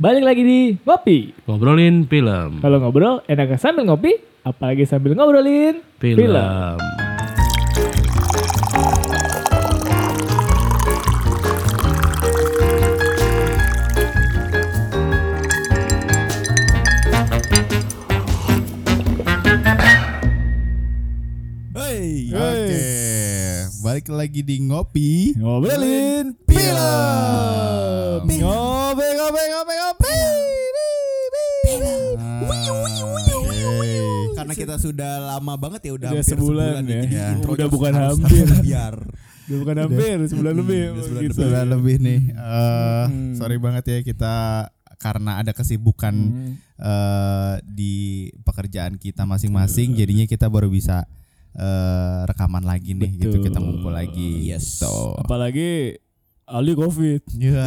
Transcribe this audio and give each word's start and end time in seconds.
Balik 0.00 0.24
lagi 0.24 0.40
di 0.40 0.60
Ngopi. 0.80 1.44
Ngobrolin 1.44 2.08
film. 2.08 2.64
Kalau 2.64 2.80
ngobrol 2.80 3.20
enaknya 3.28 3.60
sambil 3.60 3.84
ngopi, 3.84 4.16
apalagi 4.40 4.88
sambil 4.88 5.12
ngobrolin 5.12 5.84
Film. 6.00 6.80
Hey, 21.76 22.32
oke. 22.32 22.84
Balik 23.84 24.08
lagi 24.08 24.40
di 24.40 24.64
ngopi. 24.64 25.36
Ngobrolin 25.36 26.40
Film. 26.60 28.20
Ngopi, 28.36 29.06
ngopi, 29.16 29.42
ngopi, 29.48 29.74
ngopi. 29.74 30.14
Karena 34.32 34.54
kita 34.54 34.74
sudah 34.76 35.12
lama 35.30 35.54
banget 35.56 35.80
ya 35.82 35.92
udah, 35.94 36.08
Udah 36.10 36.20
hampir 36.20 36.32
sebulan 36.32 36.82
ya. 36.82 37.02
jadi 37.02 37.06
Ya. 37.10 37.28
Udah 37.38 37.68
bukan 37.68 37.92
hampir. 37.94 38.46
biar 38.60 38.94
Udah 39.46 39.58
bukan 39.58 39.76
hampir, 39.80 40.16
sebulan 40.26 40.54
lebih. 40.54 40.82
udah 40.90 41.02
sebulan 41.02 41.22
gitu. 41.24 41.34
Sudah 41.36 41.62
lebih 41.66 41.96
nih. 41.98 42.20
Eh, 42.30 43.04
Sorry 43.34 43.56
banget 43.56 43.84
ya 43.84 43.98
kita 44.02 44.34
karena 44.96 45.40
ada 45.40 45.50
kesibukan 45.50 46.12
Hmm. 46.14 46.52
eh, 46.76 47.54
di 47.64 47.94
pekerjaan 48.38 48.94
kita 48.94 49.24
masing-masing, 49.24 49.92
jadinya 49.94 50.24
kita 50.24 50.46
baru 50.46 50.68
bisa 50.68 51.04
eh, 51.50 52.20
rekaman 52.24 52.62
lagi 52.62 52.94
nih, 52.94 53.10
gitu 53.18 53.36
Betul. 53.36 53.44
kita 53.44 53.58
ngumpul 53.58 53.90
lagi. 53.90 54.46
Yes. 54.46 54.78
Gitu. 54.78 54.94
Apalagi 55.18 55.98
Ali 56.50 56.74
Covid. 56.74 57.22
Ya, 57.38 57.62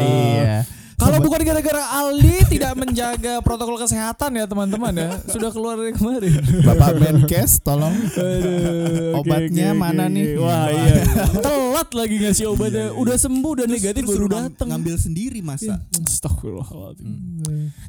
iya. 0.00 0.64
Kalau 0.98 1.18
bukan 1.18 1.40
gara-gara 1.42 1.82
Aldi 2.02 2.36
tidak 2.58 2.72
menjaga 2.78 3.40
protokol 3.40 3.76
kesehatan 3.80 4.38
ya 4.38 4.44
teman-teman 4.46 4.92
ya. 4.94 5.10
Sudah 5.34 5.50
keluar 5.50 5.76
dari 5.76 5.92
kemarin. 5.94 6.32
Bapak 6.62 6.96
Menkes 6.98 7.58
tolong 7.60 7.92
Aduh, 7.92 9.18
Obatnya 9.20 9.74
oke, 9.74 9.80
mana 9.80 10.06
oke, 10.06 10.14
nih? 10.14 10.24
Wah 10.38 10.66
iya. 10.70 10.94
Telat 11.40 11.88
lagi 11.92 12.16
ngasih 12.22 12.46
obatnya. 12.52 12.86
Udah 12.94 13.16
sembuh 13.18 13.52
dan 13.64 13.68
negatif 13.70 14.02
Terus 14.04 14.16
baru 14.18 14.26
datang. 14.30 14.68
ngambil 14.72 14.94
sendiri 14.98 15.40
masa. 15.42 15.82
Astagfirullahaladzim. 15.98 17.10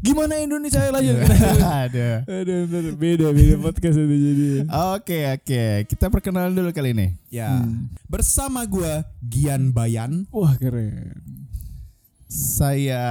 Gimana 0.02 0.42
Indonesia 0.42 0.82
lanjut? 0.90 1.16
Ada. 1.86 2.26
Ntar 2.26 2.86
beda 2.98 3.28
beda 3.32 3.56
podcast 3.62 3.98
itu 3.98 4.16
jadi. 4.16 4.48
Oke 4.98 5.20
oke, 5.32 5.64
kita 5.88 6.06
perkenalan 6.10 6.54
dulu 6.54 6.70
kali 6.74 6.92
ini. 6.92 7.08
Ya. 7.30 7.62
Bersama 8.10 8.66
gua 8.66 9.06
Gian 9.22 9.70
Bayan. 9.72 10.26
Wah 10.34 10.54
keren. 10.58 11.22
Saya 12.34 13.04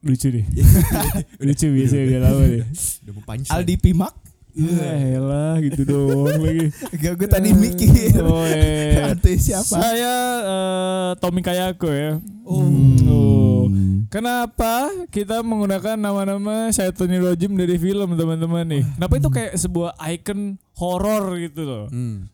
Lucu 0.00 0.32
nih. 0.32 0.46
Lucu 1.46 1.66
biasa 1.68 1.94
udah 2.00 2.20
lama 2.22 2.44
deh. 2.48 2.64
Udah 3.04 3.12
mau 3.12 3.22
punchline. 3.26 3.52
Aldi 3.52 3.74
Pimak. 3.76 4.14
Ya 4.58 5.20
lah 5.20 5.60
gitu 5.60 5.84
doang 5.84 6.40
lagi. 6.40 6.72
Gak 6.96 7.12
gue 7.18 7.28
tadi 7.28 7.50
mikir. 7.52 8.16
Oh. 8.24 8.42
Artis 9.12 9.52
siapa? 9.52 9.76
Saya 9.76 10.14
eh, 10.42 11.08
Tommy 11.20 11.44
Kayako 11.44 11.90
ya. 11.92 12.16
Oh. 12.48 12.64
Oh. 13.10 13.62
Kenapa 14.08 14.88
kita 15.12 15.44
menggunakan 15.44 16.00
nama-nama 16.00 16.72
Syaitani 16.72 17.20
Rojim 17.20 17.52
dari 17.58 17.76
film 17.76 18.16
teman-teman 18.16 18.64
nih? 18.64 18.82
Kenapa 18.96 19.14
itu 19.20 19.28
kayak 19.28 19.52
sebuah 19.60 19.92
icon 20.14 20.56
horor 20.80 21.36
gitu 21.36 21.68
loh? 21.68 21.84
Hmm. 21.92 22.32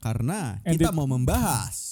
Karena 0.00 0.56
kita 0.64 0.88
it- 0.88 0.96
mau 0.96 1.04
membahas 1.04 1.89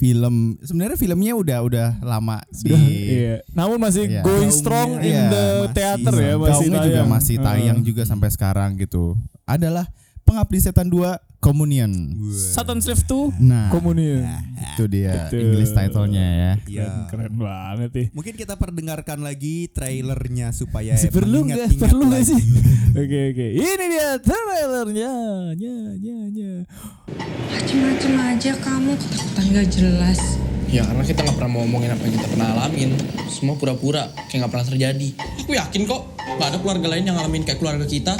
Film 0.00 0.56
sebenarnya 0.58 0.96
filmnya 0.96 1.36
udah 1.36 1.58
udah 1.60 1.88
lama 2.00 2.40
di 2.50 2.72
Iya. 2.72 3.44
Namun 3.52 3.76
masih 3.76 4.08
Iya. 4.08 4.24
going 4.24 4.48
Gaungnya, 4.48 4.56
strong 4.56 4.90
in 4.96 5.04
iya, 5.06 5.28
the 5.28 5.44
masih- 5.44 5.72
theater 5.76 6.14
ya, 6.16 6.34
masih 6.34 6.40
gaungnya 6.40 6.80
juga 6.80 6.88
tayang. 6.96 7.08
masih 7.10 7.36
tayang 7.38 7.76
Heeh. 7.76 7.86
juga 7.86 8.02
sampai 8.02 8.28
sekarang 8.30 8.70
gitu. 8.74 9.04
Adalah 9.44 9.84
Pengabdi 10.22 10.56
Setan 10.58 10.88
2 10.88 11.20
Communion. 11.40 11.88
Satan 12.28 12.84
Slave 12.84 13.00
2 13.08 13.40
Nah, 13.40 13.72
Communion. 13.72 14.28
itu 14.60 14.84
dia 14.84 15.24
Betul. 15.32 15.40
English 15.40 15.72
title-nya 15.72 16.26
ya. 16.28 16.52
ya. 16.68 16.88
Keren 17.08 17.32
banget 17.32 17.90
nih. 17.96 18.06
Mungkin 18.12 18.34
kita 18.36 18.60
perdengarkan 18.60 19.24
lagi 19.24 19.72
trailernya 19.72 20.52
supaya 20.52 21.00
Masih 21.00 21.08
perlu 21.08 21.48
nggak? 21.48 21.80
Perlu 21.80 22.12
nggak 22.12 22.24
sih? 22.28 22.40
Oke 23.00 23.32
oke. 23.32 23.46
Ini 23.56 23.84
dia 23.88 24.08
trailernya. 24.20 25.12
Nya 25.56 25.76
nya 25.96 26.18
nya. 26.28 26.52
Macem-macem 27.48 28.12
aja 28.18 28.52
kamu 28.60 28.92
ketakutan 28.98 29.46
gak 29.54 29.68
jelas 29.70 30.20
Ya 30.70 30.86
karena 30.86 31.02
kita 31.02 31.26
nggak 31.26 31.34
pernah 31.34 31.50
mau 31.50 31.60
ngomongin 31.66 31.90
apa 31.90 32.02
yang 32.06 32.14
kita 32.14 32.28
pernah 32.30 32.48
alamin. 32.54 32.90
Semua 33.26 33.58
pura-pura, 33.58 34.06
kayak 34.30 34.46
nggak 34.46 34.52
pernah 34.54 34.66
terjadi. 34.70 35.08
Aku 35.42 35.50
yakin 35.50 35.82
kok, 35.82 36.02
nggak 36.14 36.46
ada 36.46 36.58
keluarga 36.62 36.86
lain 36.86 37.10
yang 37.10 37.16
ngalamin 37.18 37.42
kayak 37.42 37.58
keluarga 37.58 37.86
kita. 37.88 38.14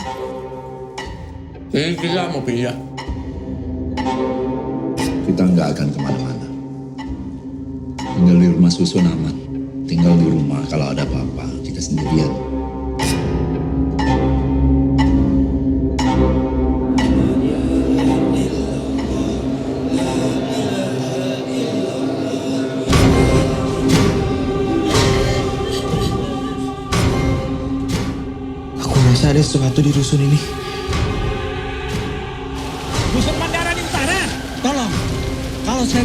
Eh, 1.70 1.94
kita 1.94 2.34
mau 2.34 2.42
pindah. 2.42 2.74
Kita 5.30 5.56
nggak 5.56 5.68
akan 5.72 5.88
ke 5.88 5.98
mana-mana. 6.04 6.46
Tinggal 7.96 8.36
di 8.36 8.48
rumah 8.52 8.68
susun 8.68 9.06
aman. 9.08 9.36
Tinggal 9.88 10.14
di 10.20 10.26
rumah 10.28 10.60
kalau 10.68 10.92
ada 10.92 11.06
apa-apa 11.08 11.48
kita 11.64 11.80
sendirian. 11.80 12.28
Aku 28.82 28.96
rasa 29.08 29.32
ada 29.32 29.40
sesuatu 29.40 29.80
di 29.80 29.88
rusun 29.88 30.20
ini. 30.20 30.69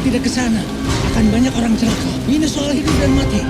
Tidak 0.06 0.22
ke 0.22 0.30
sana, 0.30 0.62
akan 1.12 1.26
banyak 1.34 1.54
orang 1.58 1.74
celaka. 1.74 2.14
Ini 2.30 2.46
soal 2.46 2.78
hidup 2.78 2.94
dan 3.02 3.12
mati. 3.18 3.42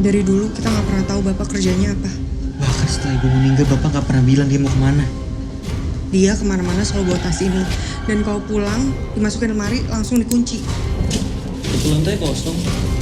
Dari 0.00 0.20
dulu 0.24 0.48
kita 0.56 0.68
gak 0.72 0.84
pernah 0.88 1.04
tahu 1.08 1.20
bapak 1.24 1.46
kerjanya 1.48 1.96
apa 1.96 2.12
Bahkan 2.60 2.88
setelah 2.92 3.14
ibu 3.16 3.28
meninggal, 3.40 3.64
bapak 3.72 3.88
nggak 3.88 4.04
pernah 4.04 4.24
bilang 4.26 4.48
dia 4.52 4.60
mau 4.60 4.68
ke 4.68 4.80
mana. 4.80 5.04
Dia 6.12 6.36
ke 6.36 6.44
mana-mana 6.44 6.84
selalu 6.84 7.10
bawa 7.10 7.18
tas 7.24 7.40
ini 7.40 7.62
Dan 8.04 8.20
kalau 8.20 8.38
pulang, 8.44 8.92
dimasukin 9.16 9.56
lemari 9.56 9.80
langsung 9.88 10.20
dikunci 10.20 10.60
Itu 11.72 11.86
lantai 11.88 12.20
kosong. 12.20 12.93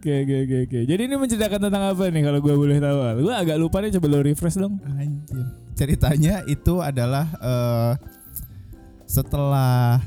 Oke 0.00 0.24
oke 0.24 0.36
oke 0.48 0.56
oke. 0.64 0.78
Jadi 0.88 1.02
ini 1.04 1.12
menceritakan 1.12 1.60
tentang 1.68 1.92
apa 1.92 2.08
nih 2.08 2.24
kalau 2.24 2.40
gue 2.40 2.54
boleh 2.56 2.80
tahu? 2.80 3.20
Gue 3.20 3.34
agak 3.36 3.60
lupa 3.60 3.84
nih 3.84 3.92
coba 4.00 4.06
lo 4.08 4.24
refresh 4.24 4.56
dong. 4.56 4.80
Anjir. 4.96 5.44
Ceritanya 5.76 6.40
itu 6.48 6.80
adalah 6.80 7.28
eh, 7.36 7.92
setelah 9.04 10.00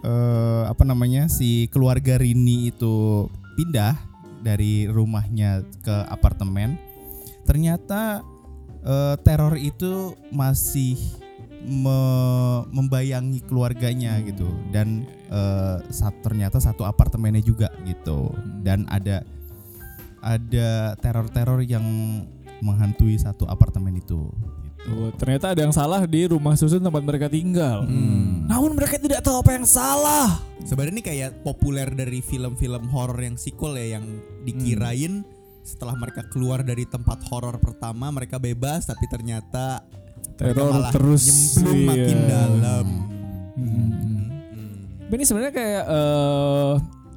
eh, 0.00 0.64
apa 0.64 0.88
namanya 0.88 1.28
si 1.28 1.68
keluarga 1.68 2.16
Rini 2.16 2.72
itu 2.72 3.28
pindah 3.60 3.92
dari 4.40 4.88
rumahnya 4.88 5.60
ke 5.84 5.96
apartemen, 6.08 6.80
ternyata 7.44 8.24
eh, 8.88 9.20
teror 9.20 9.60
itu 9.60 10.16
masih 10.32 10.96
me- 11.66 12.64
membayangi 12.70 13.42
keluarganya 13.44 14.22
gitu 14.22 14.46
dan 14.70 15.04
eh, 15.28 15.78
sat- 15.90 16.22
ternyata 16.22 16.62
satu 16.62 16.86
apartemennya 16.86 17.42
juga 17.42 17.68
gitu 17.84 18.30
dan 18.62 18.86
ada 18.88 19.26
ada 20.22 20.94
teror-teror 20.98 21.62
yang 21.62 21.84
menghantui 22.64 23.14
satu 23.20 23.44
apartemen 23.46 23.94
itu. 24.00 24.26
Gitu. 24.26 24.56
Tuh, 24.86 25.10
ternyata 25.18 25.50
ada 25.50 25.60
yang 25.66 25.74
salah 25.74 26.06
di 26.06 26.30
rumah 26.30 26.54
susun 26.54 26.78
tempat 26.78 27.02
mereka 27.02 27.26
tinggal. 27.26 27.82
Namun 28.46 28.78
mereka 28.78 29.02
tidak 29.02 29.18
tahu 29.18 29.42
apa 29.42 29.58
yang 29.58 29.66
salah. 29.66 30.38
Sebenarnya 30.62 30.94
ini 30.94 31.02
kayak 31.02 31.30
populer 31.42 31.90
dari 31.90 32.22
film-film 32.22 32.86
horor 32.94 33.18
yang 33.18 33.34
sequel 33.34 33.74
ya 33.74 33.98
yang 33.98 34.06
dikirain 34.46 35.26
setelah 35.66 35.98
mereka 35.98 36.22
keluar 36.30 36.62
dari 36.62 36.86
tempat 36.86 37.26
horor 37.26 37.58
pertama 37.58 38.14
mereka 38.14 38.38
bebas 38.38 38.86
tapi 38.86 39.10
ternyata 39.10 39.82
Teror 40.36 40.92
terus, 40.92 41.24
nyemplung 41.24 41.76
iya. 41.80 41.88
makin 41.88 42.18
dalam. 42.28 42.86
Tapi 45.06 45.14
ini 45.16 45.24
sebenarnya 45.24 45.54
kayak 45.54 45.84
eh 45.86 46.72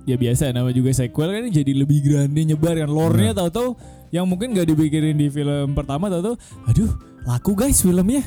ya 0.08 0.16
biasa 0.18 0.54
nama 0.54 0.70
juga 0.74 0.90
sequel 0.94 1.30
kan 1.30 1.44
jadi 1.54 1.72
lebih 1.74 2.00
grande 2.02 2.42
nyebar 2.42 2.78
kan 2.78 2.90
lore-nya 2.90 3.34
tahu-tahu 3.34 3.78
yang 4.10 4.26
mungkin 4.26 4.58
gak 4.58 4.66
dipikirin 4.66 5.14
di 5.14 5.30
film 5.30 5.78
pertama 5.78 6.10
tahu-tahu 6.10 6.34
aduh 6.66 6.92
laku 7.28 7.52
guys 7.54 7.84
filmnya. 7.84 8.24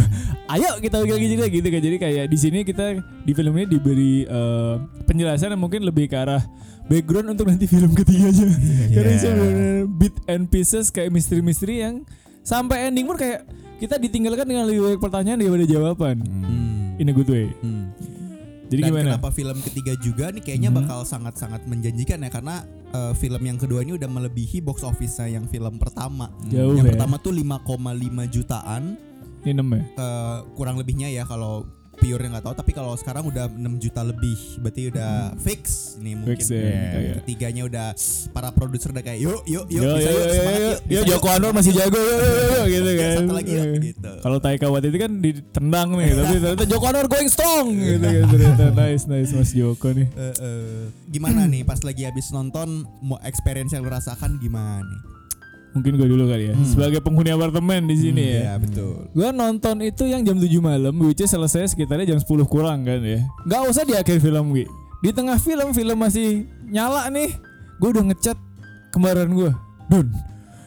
Ayo 0.52 0.76
kita 0.82 1.00
bagi 1.00 1.28
cerita 1.30 1.46
gitu 1.48 1.68
kan. 1.72 1.80
Jadi 1.80 1.96
kayak 1.96 2.24
di 2.28 2.38
sini 2.40 2.58
kita 2.66 3.00
di 3.00 3.32
film 3.32 3.54
ini 3.56 3.66
diberi 3.70 4.14
eh, 4.26 4.74
penjelasan 5.06 5.54
yang 5.54 5.62
mungkin 5.62 5.86
lebih 5.86 6.10
ke 6.10 6.16
arah 6.18 6.42
background 6.90 7.32
untuk 7.32 7.48
nanti 7.48 7.64
film 7.70 7.94
ketiganya. 7.96 8.48
Karena 8.94 9.08
ini 9.08 9.20
sebenarnya 9.20 9.70
bit 9.88 10.14
and 10.28 10.50
pieces 10.52 10.90
kayak 10.92 11.14
misteri-misteri 11.14 11.80
yang 11.80 12.04
sampai 12.42 12.90
ending 12.90 13.06
pun 13.08 13.16
kayak 13.16 13.46
kita 13.82 13.98
ditinggalkan 13.98 14.46
dengan 14.46 14.64
lebih 14.64 14.80
banyak 14.86 15.02
pertanyaan 15.02 15.38
daripada 15.42 15.66
jawaban. 15.66 16.22
In 16.96 17.10
a 17.10 17.12
good 17.12 17.26
way. 17.26 17.50
Hmm. 17.58 17.90
Jadi 18.70 18.78
Dan 18.78 18.88
gimana? 18.88 19.04
kenapa 19.18 19.28
film 19.28 19.58
ketiga 19.60 19.92
juga 20.00 20.32
nih 20.32 20.40
kayaknya 20.40 20.70
bakal 20.72 21.04
sangat-sangat 21.04 21.66
menjanjikan 21.66 22.24
ya 22.24 22.30
karena 22.30 22.64
eh, 22.88 23.12
film 23.12 23.42
yang 23.42 23.58
kedua 23.60 23.84
ini 23.84 23.98
udah 23.98 24.08
melebihi 24.08 24.64
box 24.64 24.80
office 24.80 25.20
yang 25.20 25.44
film 25.44 25.76
pertama. 25.76 26.30
Jauh 26.48 26.72
yang 26.72 26.86
ya. 26.86 26.96
pertama 26.96 27.18
tuh 27.18 27.34
5,5 27.34 27.68
jutaan 28.30 28.96
Ini 29.42 29.52
6 29.52 29.66
ya? 29.66 29.82
eh, 29.82 30.38
kurang 30.56 30.80
lebihnya 30.80 31.12
ya 31.12 31.28
kalau 31.28 31.68
pure 32.02 32.26
nggak 32.26 32.42
tahu 32.42 32.54
tapi 32.58 32.70
kalau 32.70 32.92
sekarang 32.92 33.22
udah 33.24 33.46
6 33.46 33.62
juta 33.78 34.02
lebih 34.02 34.34
berarti 34.58 34.90
udah 34.90 35.12
fix 35.38 35.62
nih 35.96 36.14
mungkin 36.14 36.34
Fix 36.34 36.50
ya, 36.50 36.58
Yang 36.58 36.74
kayak. 36.90 37.14
ketiganya 37.22 37.62
udah 37.62 37.86
para 38.28 38.48
produser 38.50 38.90
udah 38.90 39.00
kayak 39.00 39.20
yuk 39.20 39.38
yuk 39.44 39.64
yuk 39.70 39.84
yo, 39.84 39.94
bisa 39.94 40.02
yo, 40.02 40.12
yuk 40.12 40.18
yo, 40.18 40.34
semangat 40.34 40.58
yo, 40.58 40.66
yuk 40.66 40.80
yo, 40.82 40.98
bisa 40.98 41.08
Joko 41.08 41.22
yuk." 41.22 41.36
Anwar 41.38 41.52
masih 41.52 41.72
jago 41.72 41.96
yo, 41.96 42.10
yo, 42.10 42.26
yo, 42.26 42.62
gitu 42.74 42.90
Yuk, 42.90 42.98
kan. 42.98 43.14
satu 43.14 43.32
lagi 43.32 43.52
yuk, 43.52 43.62
Eh. 43.62 43.78
gitu. 43.84 44.12
Kalau 44.18 44.38
Taika 44.38 44.66
Waititi 44.66 44.98
kan 44.98 45.12
ditendang 45.16 45.88
nih, 45.94 46.10
tapi 46.18 46.34
ternyata 46.36 46.64
Joko 46.66 46.84
Anwar 46.84 47.06
going 47.06 47.30
strong 47.30 47.66
gitu 47.72 48.02
kan 48.02 48.24
ternyata. 48.26 48.64
Nice, 48.74 49.04
nice 49.06 49.30
Mas 49.30 49.50
Joko 49.52 49.88
nih. 49.90 50.08
Eh, 50.10 50.34
eh, 50.34 50.82
gimana 51.08 51.44
nih 51.44 51.62
pas 51.62 51.78
lagi 51.80 52.02
habis 52.02 52.26
nonton 52.28 52.68
mau 52.98 53.20
experience 53.22 53.70
yang 53.70 53.82
lu 53.82 53.90
rasakan 53.90 54.36
gimana 54.36 54.82
nih? 54.82 55.00
Mungkin 55.72 55.92
gue 55.96 56.04
dulu 56.04 56.28
kali 56.28 56.52
ya. 56.52 56.54
Sebagai 56.62 57.00
penghuni 57.00 57.32
apartemen 57.32 57.80
di 57.84 57.96
sini 57.96 58.22
ya. 58.28 58.40
Iya 58.44 58.54
betul. 58.60 59.08
Gue 59.10 59.28
nonton 59.32 59.76
itu 59.80 60.04
yang 60.04 60.20
jam 60.20 60.36
7 60.36 60.48
malam, 60.60 60.92
which 61.00 61.18
is 61.18 61.28
selesai 61.28 61.68
sekitarnya 61.68 62.12
jam 62.12 62.20
10 62.20 62.28
kurang 62.44 62.84
kan 62.84 63.00
ya. 63.00 63.24
Gak 63.48 63.60
usah 63.66 63.82
di 63.82 63.96
akhir 63.96 64.20
film 64.20 64.52
gue. 64.52 64.68
Di 65.00 65.10
tengah 65.10 65.36
film, 65.36 65.72
film 65.72 65.96
masih 65.96 66.44
nyala 66.68 67.08
nih. 67.08 67.32
Gue 67.80 67.88
udah 67.88 68.04
ngechat 68.04 68.36
kembaran 68.92 69.32
gue. 69.32 69.50
Don, 69.88 70.06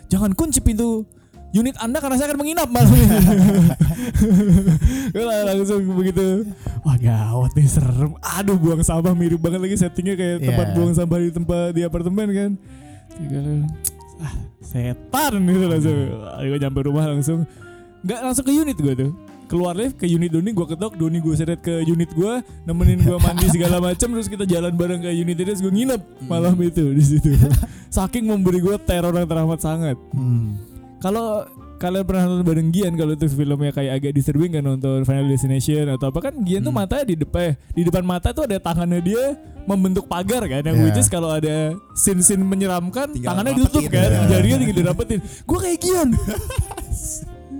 jangan 0.09 0.33
kunci 0.33 0.59
pintu 0.59 1.05
unit 1.53 1.77
anda 1.79 2.01
karena 2.01 2.17
saya 2.17 2.33
akan 2.33 2.39
menginap 2.41 2.67
malam 2.67 2.91
ini. 2.91 3.07
gue 5.13 5.23
langsung 5.23 5.79
begitu. 5.95 6.49
Wah 6.81 6.97
gawat 6.97 7.53
nih 7.53 7.69
serem. 7.69 8.17
Aduh 8.19 8.57
buang 8.57 8.81
sampah 8.81 9.13
mirip 9.13 9.39
banget 9.39 9.61
lagi 9.61 9.77
settingnya 9.77 10.17
kayak 10.17 10.37
tempat 10.43 10.67
Iya. 10.67 10.75
buang 10.75 10.91
sampah 10.91 11.17
di 11.21 11.29
tempat 11.31 11.67
di 11.71 11.81
apartemen 11.81 12.27
kan. 12.33 12.51
Tiga 13.15 13.39
ah 14.21 14.33
setan 14.63 15.33
gitu 15.43 15.65
langsung. 15.67 15.97
Gue 16.43 16.57
nyampe 16.59 16.79
rumah 16.85 17.05
langsung. 17.09 17.39
Nggak 18.05 18.19
langsung 18.21 18.45
ke 18.45 18.53
unit 18.53 18.77
gue 18.77 18.93
tuh. 18.95 19.11
Keluar 19.45 19.77
lift 19.77 20.01
ke 20.01 20.09
unit 20.09 20.33
Doni 20.33 20.57
gue 20.57 20.65
ketok 20.65 20.97
Doni 20.97 21.21
gue 21.21 21.35
seret 21.37 21.61
ke 21.61 21.85
unit 21.85 22.09
gue 22.17 22.33
nemenin 22.65 22.97
gue 22.97 23.13
mandi 23.21 23.45
segala 23.53 23.77
macam 23.77 24.09
terus 24.17 24.25
kita 24.25 24.41
jalan 24.41 24.73
bareng 24.73 25.05
ke 25.05 25.09
unit 25.13 25.37
itu 25.37 25.45
terus 25.45 25.61
gue 25.61 25.69
nginep 25.69 26.01
malam 26.25 26.57
itu 26.65 26.81
di 26.93 27.03
situ. 27.05 27.37
Saking 27.93 28.25
memberi 28.25 28.57
gue 28.57 28.73
teror 28.81 29.13
yang 29.13 29.29
teramat 29.29 29.61
sangat. 29.61 29.97
Kalau 30.97 31.45
kalian 31.85 32.01
pernah 32.03 32.23
nonton 32.25 32.43
bareng 32.43 32.69
Gian 32.69 32.93
kalau 32.93 33.13
itu 33.13 33.25
filmnya 33.27 33.69
kayak 33.69 33.93
agak 33.95 34.11
disturbing 34.11 34.51
kan 34.51 34.63
nonton 34.63 35.05
Final 35.05 35.29
Destination 35.29 35.85
atau 35.87 36.09
apa? 36.09 36.19
Kan 36.19 36.41
Gian 36.41 36.61
tuh 36.61 36.73
matanya 36.73 37.05
di 37.05 37.15
depan 37.15 37.53
di 37.71 37.81
depan 37.83 38.01
mata 38.01 38.33
tuh 38.33 38.43
ada 38.43 38.57
tangannya 38.57 38.99
dia 38.99 39.23
membentuk 39.63 40.05
pagar 40.05 40.41
kan 40.43 40.61
yang 40.61 40.75
Ya. 40.75 40.83
which 40.83 40.97
is 40.97 41.05
kalau 41.05 41.29
ada 41.29 41.73
scene-scene 41.93 42.37
menyeramkan 42.39 43.13
Tinggal 43.13 43.29
tangannya 43.31 43.53
ditutup 43.55 43.81
rapetin. 43.81 43.93
kan 43.93 44.09
Ya. 44.09 44.21
jarinya 44.31 44.57
tinggal 44.59 44.77
dirapetin 44.77 45.19
gue 45.21 45.59
kayak 45.59 45.79
Gian. 45.79 46.09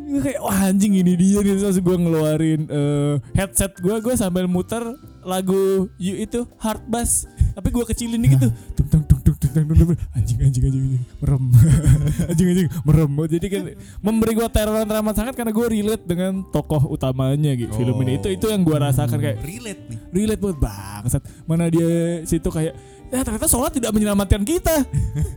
Gue 0.06 0.22
kayak 0.22 0.40
wah 0.40 0.60
anjing 0.64 0.94
ini 0.96 1.14
dia 1.14 1.42
nih. 1.42 1.54
Terus 1.56 1.78
gue 1.78 1.96
ngeluarin 1.96 2.62
eh, 2.66 3.14
headset 3.34 3.74
gue 3.76 3.96
gue 4.00 4.14
sambil 4.14 4.46
muter 4.46 4.86
lagu 5.22 5.90
you 5.98 6.16
itu 6.16 6.46
hard 6.56 6.86
bass. 6.86 7.26
Tapi 7.52 7.68
gue 7.68 7.84
kecilin 7.84 8.22
dikit 8.22 8.40
tuh. 8.40 8.52
Tung 8.78 9.04
tung 9.04 9.15
tung 9.26 9.34
tung 9.42 9.66
tung 9.66 9.78
tung. 9.90 9.98
anjing 10.14 10.38
anjing 10.38 10.64
anjing 10.64 10.84
anjing. 10.86 11.04
Merem. 11.18 11.44
Anjing 12.30 12.48
anjing. 12.48 12.68
Merem. 12.86 13.12
Jadi 13.26 13.46
kan 13.50 13.64
memberi 14.00 14.32
gue 14.34 14.48
teror 14.48 14.76
yang 14.76 14.86
teramat 14.86 15.16
sangat 15.18 15.34
karena 15.34 15.50
gue 15.50 15.66
relate 15.68 16.04
dengan 16.06 16.46
tokoh 16.46 16.86
utamanya 16.88 17.52
gitu. 17.58 17.74
Film 17.74 17.98
ini. 18.02 18.22
Itu 18.22 18.30
itu 18.30 18.46
yang 18.46 18.62
gue 18.62 18.78
rasakan 18.78 19.18
kayak 19.18 19.42
Relate 19.42 19.82
nih. 19.90 19.98
relate 20.14 20.40
banget 20.40 20.60
bangsat. 20.62 21.22
Mana 21.44 21.66
dia 21.68 21.90
situ 22.24 22.46
kayak 22.48 22.78
ya 23.06 23.22
ternyata 23.22 23.46
sholat 23.46 23.74
tidak 23.74 23.90
menyelamatkan 23.90 24.46
kita. 24.46 24.86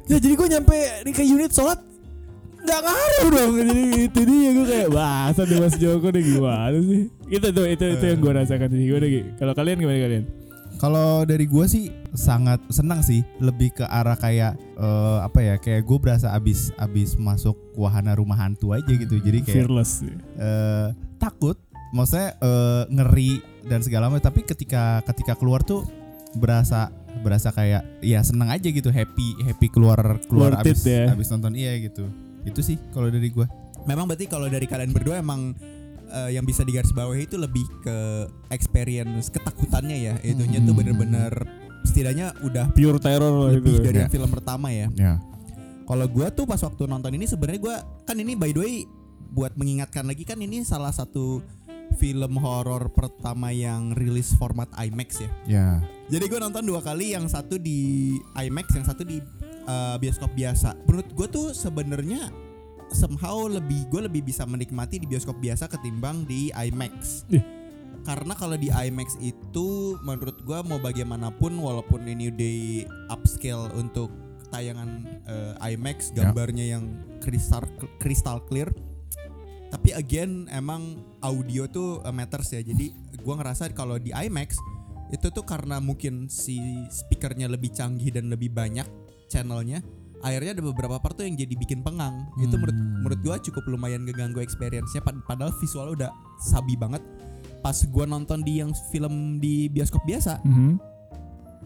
Ya 0.04 0.20
jadi 0.20 0.34
gue 0.36 0.48
nyampe 0.48 0.76
nih 1.02 1.12
ke 1.12 1.24
unit 1.24 1.50
sholat 1.50 1.80
nggak 2.58 2.80
ngaruh 2.84 3.26
dong. 3.32 3.52
Jadi 3.56 3.74
itu 4.04 4.20
dia 4.22 4.48
gue 4.52 4.66
kayak 4.66 4.88
bangsat 4.92 5.46
nih 5.48 5.58
mas 5.58 5.74
Joko 5.74 6.08
nih 6.10 6.22
gimana 6.22 6.78
sih? 6.78 7.02
Itu 7.28 7.46
tuh 7.48 7.64
itu 7.64 7.84
itu 7.88 8.04
yang 8.04 8.20
gue 8.20 8.32
rasakan 8.36 8.68
sih. 8.68 8.80
Gimana 8.84 9.06
Gi? 9.06 9.20
kalau 9.40 9.52
kalian 9.52 9.76
gimana 9.80 9.98
kalian 9.98 10.24
Kalau 10.78 11.26
dari 11.26 11.50
gue 11.50 11.66
sih 11.66 11.90
sangat 12.14 12.62
senang 12.70 13.02
sih, 13.02 13.26
lebih 13.42 13.74
ke 13.74 13.84
arah 13.84 14.14
kayak 14.14 14.54
eh, 14.78 15.18
apa 15.26 15.38
ya, 15.42 15.54
kayak 15.58 15.82
gue 15.82 15.98
berasa 15.98 16.30
abis 16.30 16.70
abis 16.78 17.18
masuk 17.18 17.58
wahana 17.74 18.14
rumah 18.14 18.38
hantu 18.38 18.70
aja 18.70 18.86
gitu. 18.86 19.18
Jadi 19.18 19.42
kayak 19.42 19.66
fearless 19.66 20.06
eh, 20.38 20.94
takut, 21.18 21.58
maksudnya 21.90 22.38
eh, 22.38 22.82
ngeri 22.94 23.42
dan 23.66 23.82
segala 23.82 24.06
macam. 24.06 24.30
Tapi 24.30 24.46
ketika 24.46 25.02
ketika 25.02 25.34
keluar 25.34 25.66
tuh 25.66 25.82
berasa 26.38 26.94
berasa 27.26 27.50
kayak 27.50 27.82
ya 27.98 28.22
senang 28.22 28.54
aja 28.54 28.70
gitu, 28.70 28.94
happy 28.94 29.50
happy 29.50 29.66
keluar 29.74 29.98
keluar 30.30 30.62
Worth 30.62 30.70
it 30.70 30.78
abis 30.78 30.86
ya. 30.86 31.04
abis 31.10 31.26
nonton 31.34 31.58
iya 31.58 31.74
gitu. 31.82 32.06
Itu 32.46 32.62
sih 32.62 32.78
kalau 32.94 33.10
dari 33.10 33.34
gue. 33.34 33.46
Memang 33.82 34.06
berarti 34.06 34.30
kalau 34.30 34.46
dari 34.46 34.70
kalian 34.70 34.94
berdua 34.94 35.18
emang 35.18 35.58
eh, 36.08 36.30
yang 36.36 36.44
bisa 36.44 36.64
digarisbawahi 36.64 37.28
itu 37.28 37.36
lebih 37.36 37.64
ke 37.84 38.28
experience 38.52 39.28
ketakutannya 39.28 39.96
ya. 39.96 40.14
Itunya 40.24 40.58
tuh 40.64 40.74
bener-bener 40.74 41.32
setidaknya 41.86 42.34
udah 42.44 42.72
pure 42.74 43.00
terror 43.00 43.52
lebih 43.54 43.78
itu 43.78 43.84
dari 43.84 44.04
yang 44.04 44.12
film 44.12 44.30
pertama 44.32 44.68
ya. 44.72 44.88
Ya. 44.96 45.20
Kalau 45.88 46.04
gua 46.10 46.28
tuh 46.28 46.44
pas 46.44 46.60
waktu 46.60 46.84
nonton 46.84 47.16
ini 47.16 47.24
sebenarnya 47.24 47.60
gua 47.60 47.76
kan 48.04 48.16
ini 48.20 48.36
by 48.36 48.52
the 48.52 48.60
way 48.60 48.74
buat 49.32 49.56
mengingatkan 49.56 50.08
lagi 50.08 50.24
kan 50.24 50.40
ini 50.40 50.64
salah 50.64 50.92
satu 50.92 51.40
film 51.96 52.36
horor 52.36 52.92
pertama 52.92 53.48
yang 53.48 53.96
rilis 53.96 54.36
format 54.36 54.68
IMAX 54.76 55.24
ya. 55.24 55.30
Ya. 55.48 55.68
Jadi 56.12 56.24
gue 56.28 56.40
nonton 56.40 56.64
dua 56.64 56.84
kali, 56.84 57.16
yang 57.16 57.24
satu 57.28 57.56
di 57.56 58.12
IMAX, 58.36 58.76
yang 58.76 58.84
satu 58.84 59.02
di 59.08 59.24
uh, 59.64 59.96
bioskop 59.96 60.32
biasa. 60.36 60.76
Menurut 60.84 61.08
gue 61.12 61.26
tuh 61.28 61.46
sebenarnya 61.56 62.28
somehow 62.92 63.46
lebih 63.46 63.88
gue 63.92 64.04
lebih 64.08 64.24
bisa 64.26 64.44
menikmati 64.48 65.00
di 65.02 65.06
bioskop 65.06 65.36
biasa 65.38 65.68
ketimbang 65.68 66.24
di 66.24 66.50
IMAX. 66.52 67.24
Ih. 67.32 67.44
Karena 68.06 68.32
kalau 68.32 68.56
di 68.56 68.72
IMAX 68.72 69.20
itu 69.20 69.98
menurut 70.00 70.40
gue 70.40 70.58
mau 70.64 70.80
bagaimanapun 70.80 71.52
walaupun 71.60 72.08
ini 72.08 72.32
udah 72.32 72.56
upscale 73.12 73.68
untuk 73.76 74.08
tayangan 74.48 75.04
uh, 75.28 75.54
IMAX 75.60 76.12
Ya. 76.16 76.28
gambarnya 76.32 76.64
yang 76.64 76.84
kristal 77.20 77.68
kristal 78.00 78.40
clear 78.48 78.72
tapi 79.68 79.92
again 79.92 80.48
emang 80.48 81.04
audio 81.20 81.68
tuh 81.68 82.00
uh, 82.00 82.12
matters 82.12 82.56
ya 82.56 82.64
jadi 82.64 82.88
gua 83.20 83.36
ngerasa 83.36 83.68
kalau 83.76 84.00
di 84.00 84.08
IMAX 84.16 84.56
itu 85.12 85.28
tuh 85.28 85.44
karena 85.44 85.80
mungkin 85.80 86.32
si 86.32 86.56
speakernya 86.88 87.48
lebih 87.48 87.72
canggih 87.76 88.12
dan 88.12 88.32
lebih 88.32 88.52
banyak 88.52 88.88
channelnya 89.28 89.84
akhirnya 90.18 90.50
ada 90.52 90.62
beberapa 90.62 90.98
part 90.98 91.14
tuh 91.14 91.22
yang 91.22 91.34
jadi 91.34 91.54
bikin 91.54 91.80
pengang. 91.80 92.26
Itu 92.36 92.58
menurut 92.58 92.74
menurut 92.74 93.18
gua 93.22 93.36
cukup 93.38 93.62
lumayan 93.66 94.02
ngeganggu 94.02 94.38
experience-nya. 94.38 95.00
Pad- 95.00 95.22
padahal 95.22 95.54
visual 95.56 95.94
udah 95.94 96.10
sabi 96.38 96.74
banget. 96.74 97.00
Pas 97.58 97.74
gua 97.86 98.04
nonton 98.04 98.42
di 98.42 98.58
yang 98.58 98.70
film 98.90 99.38
di 99.38 99.66
bioskop 99.66 100.02
biasa 100.02 100.42
Mhm. 100.42 100.72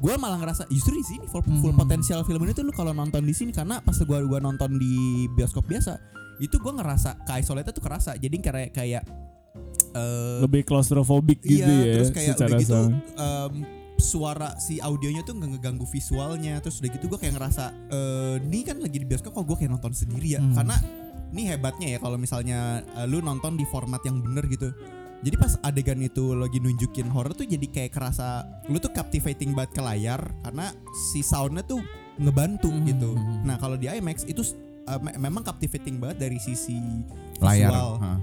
gue 0.02 0.14
malah 0.18 0.34
ngerasa 0.34 0.66
justru 0.66 0.98
di 0.98 1.06
sini 1.06 1.24
full, 1.30 1.46
full 1.62 1.70
potensial 1.72 2.26
film 2.26 2.42
ini 2.42 2.50
tuh 2.50 2.66
lu 2.66 2.74
kalau 2.74 2.90
nonton 2.90 3.22
di 3.22 3.30
sini. 3.30 3.54
Karena 3.54 3.78
pas 3.78 3.94
gua 4.02 4.18
gua 4.22 4.42
nonton 4.42 4.74
di 4.74 5.24
bioskop 5.30 5.62
biasa 5.64 5.94
itu 6.38 6.58
gua 6.58 6.74
ngerasa 6.74 7.22
ke 7.22 7.38
isolate 7.38 7.70
tuh 7.70 7.84
kerasa. 7.84 8.18
Jadi 8.18 8.36
kayak 8.36 8.74
kayak 8.74 9.04
eh, 9.94 10.36
lebih 10.42 10.64
claustrophobic 10.64 11.38
gitu 11.40 11.68
iya, 11.68 11.84
ya 11.86 11.94
terus 11.94 12.10
kayak 12.10 12.28
secara 12.34 12.48
udah 12.50 12.60
gitu. 12.60 12.80
Suara 14.02 14.58
si 14.58 14.82
audionya 14.82 15.22
tuh 15.22 15.38
nggak 15.38 15.56
ngeganggu 15.56 15.86
visualnya. 15.86 16.58
Terus 16.58 16.82
udah 16.82 16.90
gitu 16.90 17.06
gue 17.06 17.18
kayak 17.22 17.38
ngerasa 17.38 17.64
eh, 17.88 18.34
ini 18.42 18.66
kan 18.66 18.76
lagi 18.82 18.98
di 18.98 19.06
bioskop 19.06 19.32
kok 19.32 19.46
gue 19.46 19.56
kayak 19.62 19.72
nonton 19.72 19.94
sendiri 19.94 20.36
ya? 20.36 20.40
Hmm. 20.42 20.58
karena 20.58 20.76
ini 21.32 21.48
hebatnya 21.48 21.96
ya 21.96 21.98
kalau 21.98 22.20
misalnya 22.20 22.84
uh, 22.92 23.08
lu 23.08 23.24
nonton 23.24 23.56
di 23.56 23.64
format 23.64 24.04
yang 24.04 24.20
bener 24.20 24.44
gitu. 24.52 24.68
Jadi 25.22 25.36
pas 25.38 25.54
adegan 25.62 26.02
itu 26.02 26.34
lagi 26.34 26.58
nunjukin 26.58 27.06
horror 27.08 27.32
tuh 27.32 27.46
jadi 27.46 27.62
kayak 27.70 27.94
kerasa 27.94 28.42
lu 28.68 28.76
tuh 28.82 28.90
captivating 28.90 29.54
banget 29.54 29.78
ke 29.78 29.82
layar 29.82 30.20
karena 30.42 30.74
si 31.14 31.22
soundnya 31.22 31.62
tuh 31.62 31.80
ngebantu 32.18 32.68
gitu. 32.84 33.16
nah 33.46 33.56
kalau 33.56 33.78
di 33.80 33.88
IMAX 33.88 34.28
itu 34.28 34.44
uh, 34.90 34.98
me- 35.00 35.16
memang 35.16 35.46
captivating 35.46 35.96
banget 36.02 36.26
dari 36.28 36.38
sisi 36.42 36.76
layar 37.38 37.70
visual. 37.70 37.90
Hah. 38.02 38.18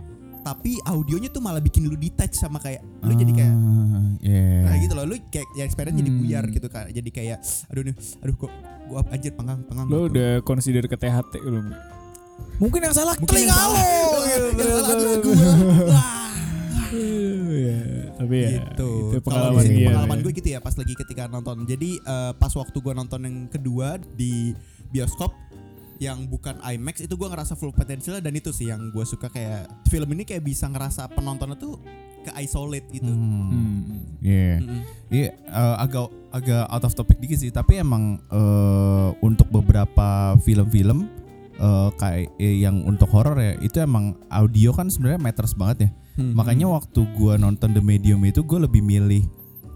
Tapi 0.49 0.81
audionya 0.81 1.29
tuh 1.29 1.45
malah 1.45 1.61
bikin 1.61 1.85
lu 1.85 1.93
detach 1.93 2.33
sama 2.33 2.57
kayak 2.57 2.81
lu 3.05 3.13
jadi 3.13 3.33
kayak 3.37 3.53
Ah, 3.53 4.01
yeah. 4.25 4.65
Nah 4.65 4.75
gitu 4.81 4.93
loh, 4.97 5.05
lu 5.05 5.15
kayak 5.29 5.45
ya 5.53 5.63
experience 5.63 5.97
jadi 6.01 6.09
Hmm. 6.09 6.19
buyar 6.25 6.43
gitu 6.49 6.67
kan. 6.67 6.89
Jadi 6.89 7.09
kayak 7.13 7.37
aduh 7.69 7.83
nih, 7.85 7.95
aduh 8.25 8.35
kok 8.35 8.51
gua 8.89 9.05
anjir 9.13 9.31
pengang 9.37 9.61
pengang. 9.69 9.85
Lo 9.85 10.09
gitu. 10.09 10.17
udah 10.17 10.31
consider 10.41 10.83
ke 10.89 10.97
THT 10.97 11.37
belum? 11.37 11.69
Mungkin 12.57 12.79
yang 12.81 12.95
salah 12.97 13.13
Mungkin 13.15 13.29
telinga 13.29 13.55
lo. 13.55 13.77
Yang 14.25 14.43
salah 14.57 14.89
adalah 14.89 15.17
gua. 15.21 15.51
Wah, 15.93 16.29
ya, 17.53 17.79
tapi 18.17 18.35
ya 18.41 18.49
gitu. 18.57 18.89
itu 19.13 19.17
pengalaman 19.21 19.63
dia. 19.69 19.87
pengalaman 19.93 20.17
ya. 20.17 20.23
gue 20.25 20.33
gitu 20.41 20.49
ya 20.49 20.59
pas 20.59 20.73
lagi 20.73 20.93
ketika 20.97 21.23
nonton. 21.29 21.57
Jadi 21.69 21.89
eh, 22.01 22.31
pas 22.33 22.51
waktu 22.57 22.77
gua 22.81 22.93
nonton 22.97 23.21
yang 23.21 23.37
kedua 23.47 24.01
di 24.17 24.51
bioskop 24.89 25.29
yang 25.99 26.25
bukan 26.31 26.55
IMAX 26.63 27.03
itu 27.03 27.13
gua 27.19 27.27
ngerasa 27.35 27.59
full 27.59 27.75
potensial 27.75 28.23
dan 28.23 28.31
itu 28.31 28.55
sih 28.55 28.71
yang 28.71 28.87
gua 28.95 29.03
suka 29.03 29.27
kayak 29.27 29.67
film 29.91 30.07
ini 30.15 30.23
kayak 30.23 30.47
bisa 30.47 30.71
ngerasa 30.71 31.11
penontonnya 31.11 31.59
tuh 31.59 31.75
ke 32.23 32.31
isolate 32.39 32.87
gitu. 32.91 33.11
Hmm. 33.11 33.51
Hmm. 33.51 33.99
Iya. 34.23 34.55
Mm-mm. 34.59 34.81
Iya, 35.11 35.29
eh, 35.35 35.75
agak 35.79 36.07
agak 36.31 36.63
out 36.71 36.83
of 36.87 36.95
topic 36.95 37.17
dikit 37.19 37.39
sih, 37.39 37.51
tapi 37.51 37.79
emang 37.79 38.19
eh, 38.31 39.09
untuk 39.19 39.47
beberapa 39.51 40.39
film-film 40.43 41.07
eh, 41.59 41.89
kayak 41.99 42.31
eh, 42.39 42.63
yang 42.63 42.83
untuk 42.87 43.11
horor 43.11 43.35
ya, 43.39 43.59
itu 43.59 43.83
emang 43.83 44.15
audio 44.31 44.71
kan 44.71 44.87
sebenarnya 44.87 45.19
matters 45.19 45.55
banget 45.55 45.87
ya. 45.87 45.89
Hmm. 46.19 46.35
Makanya 46.35 46.67
waktu 46.67 47.07
gua 47.15 47.39
nonton 47.39 47.71
The 47.71 47.83
Medium 47.83 48.23
itu 48.27 48.43
gue 48.43 48.59
lebih 48.59 48.83
milih 48.83 49.23